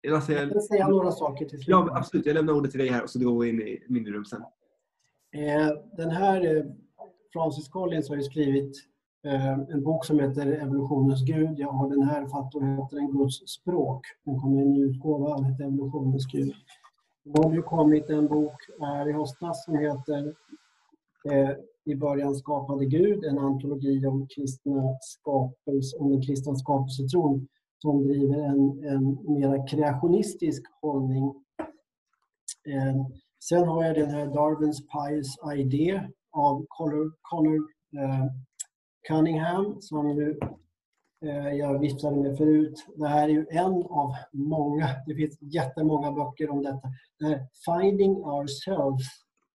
jag 0.01 0.13
kan 0.13 0.23
säga 0.63 0.89
några 0.89 1.11
saker 1.13 1.45
till 1.45 1.59
slut. 1.59 1.69
ja, 1.69 1.97
absolut. 1.97 2.27
Jag 2.27 2.35
lämnar 2.35 2.53
ordet 2.53 2.71
till 2.71 2.81
dig 2.81 2.89
här 2.89 3.03
och 3.03 3.11
så 3.11 3.19
går 3.19 3.43
vi 3.43 3.49
in 3.49 3.61
i 3.61 3.85
mindre 3.89 4.13
rum 4.13 4.25
sen. 4.25 4.43
Den 5.97 6.11
här 6.11 6.67
Francis 7.37 7.69
Collins 7.69 8.09
har 8.09 8.17
ju 8.17 8.23
skrivit 8.23 8.77
eh, 9.27 9.53
en 9.53 9.83
bok 9.83 10.05
som 10.05 10.21
heter 10.21 10.47
Evolutionens 10.47 11.23
Gud. 11.23 11.59
Jag 11.59 11.69
har 11.69 11.91
den 11.91 12.03
här 12.03 12.27
för 12.27 12.39
att 12.39 12.53
den 12.53 12.79
heter 12.79 12.97
En 12.97 13.11
Guds 13.11 13.49
språk. 13.49 14.01
Den 14.25 14.41
kommer 14.41 14.59
i 14.59 14.63
en 14.63 14.71
ny 14.71 14.85
utgåva, 14.85 15.37
den 15.37 15.45
heter 15.45 15.65
Evolutionens 15.65 16.27
Gud. 16.27 16.55
Det 17.25 17.45
har 17.45 17.55
ju 17.55 17.63
kommit 17.63 18.11
en 18.11 18.29
bok 18.29 18.55
här 18.81 19.09
i 19.09 19.13
höstas 19.13 19.65
som 19.65 19.79
heter 19.79 20.35
eh, 21.31 21.51
I 21.85 21.95
början 21.95 22.35
skapade 22.35 22.85
Gud, 22.85 23.25
en 23.25 23.39
antologi 23.39 24.07
om, 24.07 24.27
kristna 24.27 24.83
skapelse, 25.01 25.97
om 25.99 26.11
den 26.11 26.23
kristna 26.23 26.55
skapelsetron 26.55 27.49
som 27.79 28.03
driver 28.03 28.39
en, 28.39 28.85
en 28.85 29.19
mera 29.35 29.67
kreationistisk 29.67 30.63
hållning. 30.81 31.25
Eh, 32.67 33.07
sen 33.49 33.69
har 33.69 33.85
jag 33.85 33.95
den 33.95 34.11
här 34.11 34.27
Darwins 34.27 34.83
Pious 34.87 35.57
Idea 35.57 36.11
av 36.37 36.65
Connor, 36.69 37.13
Connor 37.21 37.57
eh, 37.99 38.27
Cunningham 39.09 39.81
som 39.81 40.11
ju, 40.11 40.39
eh, 41.25 41.49
jag 41.49 41.79
viftade 41.79 42.17
med 42.17 42.39
förut. 42.39 42.87
Det 42.97 43.09
här 43.09 43.29
är 43.29 43.33
ju 43.33 43.47
en 43.51 43.73
av 43.73 44.15
många, 44.33 44.89
det 45.07 45.15
finns 45.15 45.39
jättemånga 45.41 46.13
böcker 46.13 46.51
om 46.51 46.63
detta. 46.63 46.89
Det 47.19 47.49
Finding 47.65 48.17
Ourselves 48.17 49.07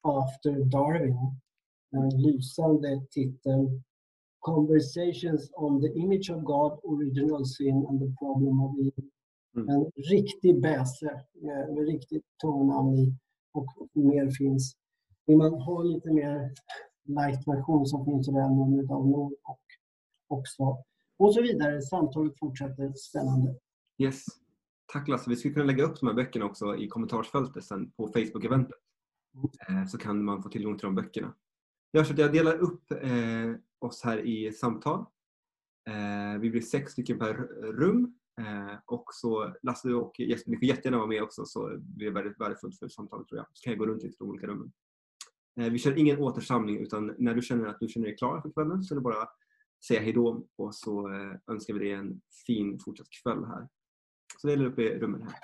After 0.02 0.64
Darwin. 0.64 1.16
En 1.92 2.22
lysande 2.22 3.06
titel. 3.10 3.80
Conversations 4.38 5.50
on 5.54 5.80
the 5.80 5.88
Image 5.98 6.30
of 6.30 6.42
God, 6.42 6.80
Original 6.82 7.44
Sin 7.46 7.86
and 7.88 8.00
the 8.00 8.16
Problem 8.18 8.60
of 8.60 8.78
Evil. 8.78 9.10
Mm. 9.56 9.68
En 9.68 9.90
riktig 10.10 10.62
bäse 10.62 11.24
med, 11.34 11.74
med 11.74 11.86
riktigt 11.86 12.24
tungnamn 12.42 12.94
i 12.94 13.14
och 13.52 13.66
mer 13.92 14.30
finns. 14.30 14.76
Vill 15.26 15.36
man 15.36 15.54
ha 15.54 15.82
lite 15.82 16.10
mer 16.10 16.54
light-version 17.04 17.86
som 17.86 18.04
finns 18.04 18.28
i 18.28 18.32
det 18.32 18.42
här 18.42 18.48
numret 18.48 18.90
av 18.90 19.08
Nord 19.08 19.32
och 19.42 19.60
också 20.28 20.84
och 21.20 21.34
så 21.34 21.42
vidare. 21.42 21.82
Samtalet 21.82 22.38
fortsätter 22.38 22.92
spännande. 22.92 23.54
Yes. 23.98 24.24
Tack 24.92 25.08
Lasse. 25.08 25.30
Vi 25.30 25.36
skulle 25.36 25.54
kunna 25.54 25.66
lägga 25.66 25.84
upp 25.84 26.00
de 26.00 26.06
här 26.06 26.14
böckerna 26.14 26.44
också 26.44 26.76
i 26.76 26.88
kommentarsfältet 26.88 27.64
sen 27.64 27.90
på 27.90 28.08
Facebook-eventet. 28.08 28.76
Mm. 29.68 29.86
Så 29.86 29.98
kan 29.98 30.24
man 30.24 30.42
få 30.42 30.48
tillgång 30.48 30.78
till 30.78 30.86
de 30.86 30.94
böckerna. 30.94 31.34
Jag 31.90 32.06
så 32.06 32.12
att 32.12 32.18
jag 32.18 32.32
delar 32.32 32.58
upp 32.58 32.92
eh, 32.92 33.54
oss 33.78 34.02
här 34.04 34.18
i 34.18 34.52
samtal. 34.52 35.04
Eh, 35.88 36.40
vi 36.40 36.50
blir 36.50 36.60
sex 36.60 36.92
stycken 36.92 37.18
per 37.18 37.34
rum. 37.72 38.14
Eh, 38.40 38.78
och 38.86 39.04
så 39.12 39.54
Lasse 39.62 39.88
och 39.88 40.20
Jesper, 40.20 40.50
ni 40.50 40.56
får 40.56 40.64
jättegärna 40.64 40.96
vara 40.96 41.08
med 41.08 41.22
också 41.22 41.44
så 41.44 41.78
blir 41.78 42.06
det 42.06 42.12
väldigt 42.12 42.40
värdefullt 42.40 42.78
för 42.78 42.88
samtalet 42.88 43.28
tror 43.28 43.38
jag. 43.38 43.46
Så 43.52 43.64
kan 43.64 43.70
jag 43.70 43.78
gå 43.78 43.86
runt 43.86 44.02
lite 44.02 44.14
i 44.14 44.18
de 44.18 44.28
olika 44.28 44.46
rummen. 44.46 44.72
Eh, 45.56 45.70
vi 45.70 45.78
kör 45.78 45.98
ingen 45.98 46.18
återsamling 46.18 46.78
utan 46.78 47.14
när 47.18 47.34
du 47.34 47.42
känner 47.42 47.66
att 47.66 47.80
du 47.80 47.88
känner 47.88 48.06
dig 48.06 48.16
klar 48.16 48.40
för 48.40 48.52
kvällen 48.52 48.82
så 48.82 48.94
är 48.94 48.96
det 48.96 49.02
bara 49.02 49.22
att 49.22 49.36
säga 49.86 50.00
hejdå 50.00 50.46
och 50.56 50.74
så 50.74 51.08
eh, 51.08 51.34
önskar 51.46 51.74
vi 51.74 51.80
dig 51.80 51.92
en 51.92 52.20
fin 52.46 52.78
fortsatt 52.78 53.10
kväll 53.22 53.44
här. 53.44 53.68
Så 54.38 54.46
delar 54.48 54.64
upp 54.64 54.78
i 54.78 54.88
rummen 54.88 55.22
här. 55.22 55.34